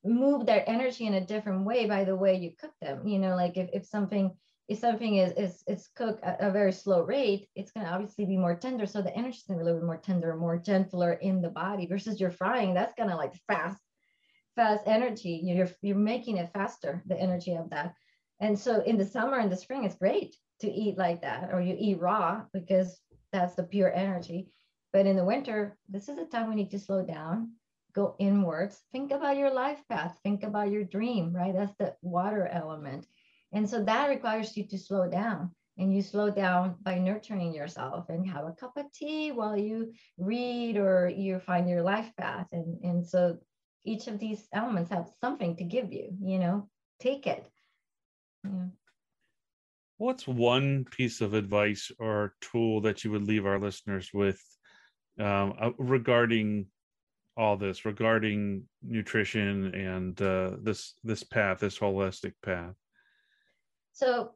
move 0.05 0.47
their 0.47 0.69
energy 0.69 1.07
in 1.07 1.15
a 1.15 1.27
different 1.27 1.65
way 1.65 1.87
by 1.87 2.05
the 2.05 2.15
way 2.15 2.37
you 2.37 2.53
cook 2.59 2.75
them. 2.81 3.07
You 3.07 3.19
know, 3.19 3.35
like 3.35 3.57
if, 3.57 3.71
if 3.73 3.87
something 3.87 4.37
if 4.69 4.79
something 4.79 5.17
is 5.17 5.33
is 5.33 5.63
is 5.67 5.89
cooked 5.97 6.23
at 6.25 6.41
a 6.41 6.51
very 6.51 6.73
slow 6.73 7.03
rate, 7.03 7.49
it's 7.55 7.73
gonna 7.73 7.89
obviously 7.89 8.25
be 8.25 8.37
more 8.37 8.55
tender. 8.55 8.87
So 8.87 9.03
the 9.03 9.15
energy 9.17 9.39
is 9.39 9.45
gonna 9.45 9.59
be 9.59 9.63
a 9.63 9.65
little 9.65 9.81
bit 9.81 9.87
more 9.87 9.99
tender, 9.99 10.37
more 10.37 10.59
gentler 10.59 11.15
in 11.15 11.43
the 11.43 11.51
body 11.51 11.87
versus 11.87 12.21
your 12.21 12.31
frying, 12.31 12.75
that's 12.75 12.95
gonna 12.97 13.17
like 13.17 13.35
fast 13.49 13.83
fast 14.55 14.85
energy. 14.87 15.41
You're 15.43 15.71
you're 15.81 15.97
making 15.97 16.37
it 16.37 16.53
faster 16.53 17.03
the 17.07 17.21
energy 17.21 17.55
of 17.55 17.71
that. 17.71 17.95
And 18.41 18.59
so 18.59 18.83
in 18.83 18.99
the 18.99 19.05
summer 19.05 19.39
and 19.39 19.51
the 19.51 19.57
spring 19.57 19.85
it's 19.85 19.97
great 19.97 20.37
to 20.61 20.71
eat 20.71 20.97
like 20.97 21.23
that 21.23 21.51
or 21.53 21.61
you 21.61 21.77
eat 21.79 22.01
raw 22.01 22.43
because 22.53 23.01
that's 23.33 23.55
the 23.55 23.65
pure 23.65 23.93
energy. 23.93 24.53
But 24.93 25.07
in 25.07 25.17
the 25.17 25.25
winter 25.25 25.77
this 25.89 26.09
is 26.09 26.17
the 26.17 26.25
time 26.27 26.49
we 26.49 26.55
need 26.55 26.71
to 26.71 26.79
slow 26.79 27.05
down 27.05 27.53
go 27.95 28.17
inwards. 28.19 28.81
Think 28.91 29.13
about 29.13 29.37
your 29.37 29.53
life 29.53 29.83
path. 29.91 30.17
Think 30.23 30.45
about 30.45 30.71
your 30.71 30.85
dream 30.85 31.35
right? 31.35 31.55
That's 31.55 31.75
the 31.79 31.95
water 32.01 32.47
element 32.47 33.07
and 33.53 33.69
so 33.69 33.83
that 33.85 34.09
requires 34.09 34.57
you 34.57 34.67
to 34.67 34.79
slow 34.79 35.09
down 35.09 35.51
and 35.79 35.95
you 35.95 36.03
slow 36.03 36.31
down 36.31 36.77
by 36.83 36.99
nurturing 36.99 37.55
yourself 37.55 38.09
and 38.09 38.29
have 38.29 38.45
a 38.45 38.53
cup 38.53 38.73
of 38.77 38.93
tea 38.93 39.33
while 39.33 39.57
you 39.57 39.93
read 40.19 40.77
or 40.77 41.09
you 41.09 41.39
find 41.39 41.69
your 41.69 41.83
life 41.83 42.11
path 42.19 42.47
and 42.53 42.83
and 42.83 43.07
so 43.07 43.37
each 43.85 44.07
of 44.07 44.19
these 44.19 44.47
elements 44.53 44.91
have 44.91 45.09
something 45.21 45.57
to 45.57 45.65
give 45.65 45.93
you 45.93 46.09
you 46.21 46.39
know 46.39 46.69
take 47.01 47.27
it 47.27 47.49
yeah. 48.45 48.67
What's 49.99 50.27
one 50.27 50.85
piece 50.85 51.21
of 51.21 51.33
advice 51.33 51.93
or 51.99 52.35
tool 52.41 52.81
that 52.81 53.05
you 53.05 53.13
would 53.13 53.23
leave 53.23 53.47
our 53.47 53.61
listeners 53.61 54.11
with 54.13 54.41
um, 55.19 55.55
uh, 55.61 55.71
regarding 55.79 56.67
all 57.37 57.57
this, 57.57 57.85
regarding 57.85 58.65
nutrition 58.83 59.73
and 59.75 60.21
uh, 60.21 60.57
this 60.61 60.95
this 61.05 61.23
path, 61.23 61.61
this 61.61 61.79
holistic 61.79 62.33
path? 62.43 62.75
So 63.93 64.33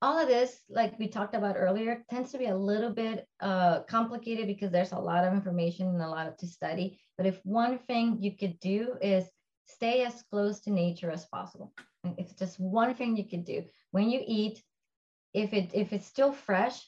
all 0.00 0.18
of 0.18 0.28
this 0.28 0.60
like 0.68 0.98
we 0.98 1.08
talked 1.08 1.34
about 1.34 1.56
earlier 1.56 2.04
tends 2.08 2.30
to 2.30 2.38
be 2.38 2.46
a 2.46 2.56
little 2.56 2.90
bit 2.90 3.26
uh, 3.40 3.80
complicated 3.82 4.46
because 4.46 4.70
there's 4.70 4.92
a 4.92 4.98
lot 4.98 5.24
of 5.24 5.32
information 5.32 5.88
and 5.88 6.02
a 6.02 6.08
lot 6.08 6.38
to 6.38 6.46
study. 6.46 7.00
But 7.16 7.26
if 7.26 7.40
one 7.44 7.78
thing 7.78 8.18
you 8.20 8.36
could 8.36 8.60
do 8.60 8.94
is 9.02 9.24
stay 9.66 10.04
as 10.04 10.22
close 10.30 10.60
to 10.60 10.70
nature 10.70 11.10
as 11.10 11.26
possible. 11.26 11.72
And 12.04 12.14
just 12.38 12.60
one 12.60 12.94
thing 12.94 13.16
you 13.16 13.28
could 13.28 13.44
do 13.44 13.64
when 13.90 14.08
you 14.08 14.22
eat 14.24 14.62
if 15.34 15.52
it 15.52 15.70
if 15.74 15.92
it's 15.92 16.06
still 16.06 16.32
fresh 16.32 16.80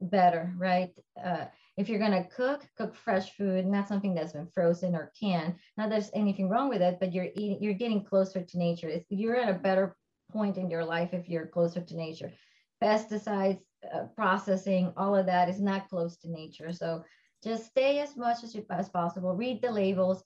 better 0.00 0.52
right? 0.58 0.90
Uh, 1.22 1.46
if 1.76 1.88
you're 1.88 2.00
to 2.00 2.24
cook 2.34 2.64
cook 2.76 2.96
fresh 2.96 3.30
food 3.36 3.64
not 3.64 3.86
something 3.86 4.14
that's 4.14 4.32
been 4.32 4.48
frozen 4.48 4.96
or 4.96 5.12
canned. 5.18 5.54
Not 5.76 5.88
there's 5.88 6.10
anything 6.14 6.48
wrong 6.48 6.68
with 6.68 6.82
it 6.82 6.98
but 6.98 7.12
you're 7.12 7.28
eating 7.36 7.58
you're 7.60 7.74
getting 7.74 8.04
closer 8.04 8.42
to 8.42 8.58
nature. 8.58 8.88
It's, 8.88 9.06
you're 9.08 9.36
at 9.36 9.48
a 9.48 9.58
better 9.58 9.94
point 10.30 10.58
in 10.58 10.70
your 10.70 10.84
life 10.84 11.10
if 11.12 11.28
you're 11.28 11.46
closer 11.46 11.80
to 11.80 11.96
nature. 11.96 12.32
Pesticides 12.82 13.60
uh, 13.92 14.04
processing 14.16 14.92
all 14.96 15.14
of 15.14 15.26
that 15.26 15.48
is 15.48 15.60
not 15.60 15.88
close 15.88 16.16
to 16.18 16.30
nature. 16.30 16.72
So 16.72 17.04
just 17.42 17.66
stay 17.66 18.00
as 18.00 18.16
much 18.16 18.42
as, 18.42 18.54
you, 18.54 18.64
as 18.70 18.88
possible. 18.88 19.34
Read 19.34 19.62
the 19.62 19.70
labels. 19.70 20.22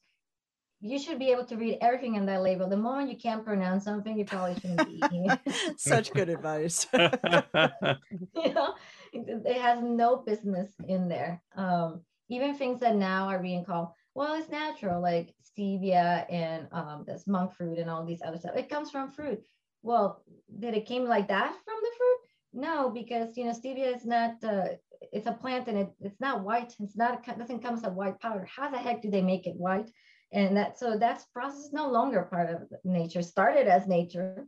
You 0.81 0.99
should 0.99 1.19
be 1.19 1.31
able 1.31 1.45
to 1.47 1.57
read 1.57 1.79
everything 1.81 2.17
in 2.17 2.27
that 2.27 2.43
label. 2.43 2.69
The 2.69 2.77
moment 2.77 3.11
you 3.11 3.17
can't 3.17 3.45
pronounce 3.45 3.85
something 3.85 4.19
you 4.19 4.25
probably 4.25 4.55
shouldn't 4.55 4.89
be 4.89 5.05
eating 5.05 5.31
it. 5.31 5.55
Such 5.79 6.13
good 6.13 6.29
advice. 6.29 6.87
you 6.93 8.55
know 8.55 8.75
it, 9.13 9.43
it 9.47 9.61
has 9.61 9.81
no 9.83 10.17
business 10.17 10.73
in 10.89 11.09
there. 11.09 11.43
Um 11.55 12.01
even 12.29 12.55
things 12.55 12.81
that 12.81 12.97
now 12.97 13.29
are 13.29 13.39
being 13.39 13.65
called 13.65 13.89
well 14.15 14.35
it's 14.35 14.49
natural 14.49 15.03
like 15.03 15.35
stevia 15.45 16.25
and 16.33 16.67
um 16.73 17.05
this 17.07 17.27
monk 17.27 17.53
fruit 17.53 17.79
and 17.79 17.89
all 17.89 18.05
these 18.05 18.23
other 18.25 18.39
stuff. 18.39 18.57
It 18.57 18.71
comes 18.71 18.91
from 18.91 19.13
fruit 19.13 19.45
well 19.83 20.23
did 20.59 20.75
it 20.75 20.87
came 20.87 21.05
like 21.05 21.29
that 21.29 21.53
from 21.65 21.75
the 21.83 21.91
fruit? 21.97 22.19
No 22.53 22.91
because 22.91 23.37
you 23.37 23.45
know 23.45 23.53
stevia 23.53 23.95
is 23.95 24.05
not 24.05 24.43
uh, 24.45 24.69
it's 25.13 25.27
a 25.27 25.33
plant 25.33 25.69
and 25.69 25.79
it, 25.79 25.91
it's 26.01 26.21
not 26.21 26.45
white. 26.45 26.75
It's 26.81 26.97
not 26.97 27.27
it 27.27 27.39
doesn't 27.39 27.63
come 27.63 27.75
as 27.75 27.85
a 27.85 27.91
white 27.91 28.21
powder. 28.21 28.47
How 28.55 28.71
the 28.71 28.79
heck 28.79 29.03
do 29.03 29.11
they 29.11 29.23
make 29.23 29.47
it 29.47 29.57
white? 29.57 29.91
And 30.33 30.57
that 30.57 30.79
so 30.79 30.97
that's 30.99 31.25
process 31.27 31.67
is 31.67 31.73
no 31.73 31.91
longer 31.91 32.23
part 32.23 32.51
of 32.51 32.63
nature 32.85 33.23
started 33.23 33.67
as 33.67 33.87
nature. 33.87 34.47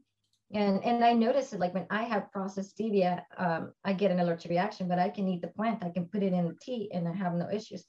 And 0.52 0.84
and 0.84 1.04
i 1.04 1.12
noticed 1.12 1.52
it 1.52 1.60
like 1.60 1.74
when 1.74 1.86
i 1.90 2.02
have 2.02 2.30
processed 2.30 2.76
stevia 2.76 3.22
um, 3.38 3.72
i 3.84 3.92
get 3.92 4.10
an 4.10 4.20
allergic 4.20 4.50
reaction 4.50 4.86
but 4.86 4.98
i 4.98 5.08
can 5.08 5.26
eat 5.26 5.40
the 5.40 5.48
plant. 5.48 5.82
I 5.82 5.90
can 5.90 6.06
put 6.06 6.22
it 6.22 6.32
in 6.32 6.46
the 6.46 6.56
tea 6.60 6.90
and 6.92 7.08
i 7.08 7.12
have 7.12 7.34
no 7.34 7.48
issues. 7.50 7.84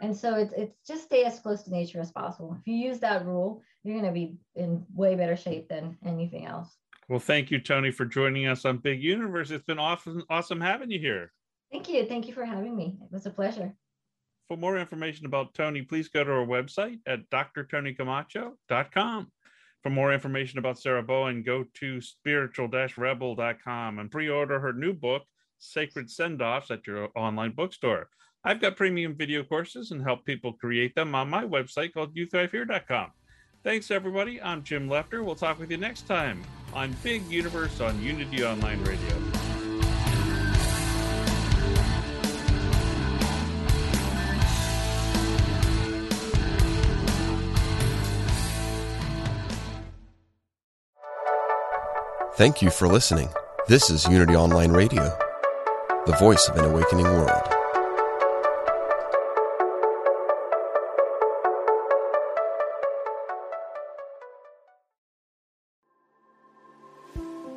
And 0.00 0.14
so 0.14 0.34
it's, 0.34 0.52
it's 0.52 0.76
just 0.86 1.04
stay 1.04 1.24
as 1.24 1.40
close 1.40 1.62
to 1.62 1.70
nature 1.70 2.00
as 2.00 2.12
possible. 2.12 2.54
If 2.60 2.66
you 2.66 2.76
use 2.76 3.00
that 3.00 3.26
rule 3.26 3.62
you're 3.82 4.00
going 4.00 4.12
to 4.12 4.12
be 4.12 4.36
in 4.56 4.84
way 4.94 5.14
better 5.14 5.36
shape 5.36 5.68
than 5.68 5.96
anything 6.04 6.44
else 6.44 6.76
well, 7.08 7.20
thank 7.20 7.50
you, 7.50 7.60
Tony, 7.60 7.90
for 7.90 8.04
joining 8.04 8.46
us 8.46 8.64
on 8.64 8.78
Big 8.78 9.02
Universe. 9.02 9.50
It's 9.50 9.64
been 9.64 9.78
awesome, 9.78 10.24
awesome 10.28 10.60
having 10.60 10.90
you 10.90 10.98
here. 10.98 11.32
thank 11.72 11.88
you 11.88 12.06
thank 12.06 12.28
you 12.28 12.34
for 12.34 12.44
having 12.44 12.76
me 12.76 12.98
it 13.02 13.12
was 13.12 13.26
a 13.26 13.30
pleasure 13.30 13.74
For 14.48 14.56
more 14.56 14.78
information 14.78 15.26
about 15.26 15.54
Tony, 15.54 15.82
please 15.82 16.08
go 16.08 16.24
to 16.24 16.30
our 16.30 16.46
website 16.46 16.98
at 17.06 17.28
drtonykamacho.com. 17.30 19.32
For 19.82 19.90
more 19.90 20.12
information 20.12 20.58
about 20.58 20.80
Sarah 20.80 21.02
Bowen, 21.02 21.42
go 21.42 21.64
to 21.74 22.00
spiritual-rebel.com 22.00 23.98
and 23.98 24.10
pre-order 24.10 24.58
her 24.58 24.72
new 24.72 24.92
book, 24.92 25.22
Sacred 25.58 26.10
Send-Offs, 26.10 26.70
at 26.70 26.86
your 26.86 27.08
online 27.14 27.52
bookstore. 27.52 28.08
I've 28.44 28.60
got 28.60 28.76
premium 28.76 29.16
video 29.16 29.42
courses 29.42 29.90
and 29.90 30.02
help 30.02 30.24
people 30.24 30.52
create 30.54 30.94
them 30.94 31.14
on 31.14 31.30
my 31.30 31.44
website 31.44 31.92
called 31.92 32.16
youthrivehere.com. 32.16 33.10
Thanks, 33.66 33.90
everybody. 33.90 34.40
I'm 34.40 34.62
Jim 34.62 34.88
Lefter. 34.88 35.24
We'll 35.24 35.34
talk 35.34 35.58
with 35.58 35.72
you 35.72 35.76
next 35.76 36.06
time 36.06 36.44
on 36.72 36.94
Big 37.02 37.26
Universe 37.26 37.80
on 37.80 38.00
Unity 38.00 38.44
Online 38.44 38.80
Radio. 38.84 39.10
Thank 52.36 52.62
you 52.62 52.70
for 52.70 52.86
listening. 52.86 53.30
This 53.66 53.90
is 53.90 54.06
Unity 54.06 54.36
Online 54.36 54.70
Radio, 54.70 55.18
the 56.06 56.16
voice 56.20 56.48
of 56.48 56.56
an 56.56 56.66
awakening 56.66 57.06
world. 57.06 57.55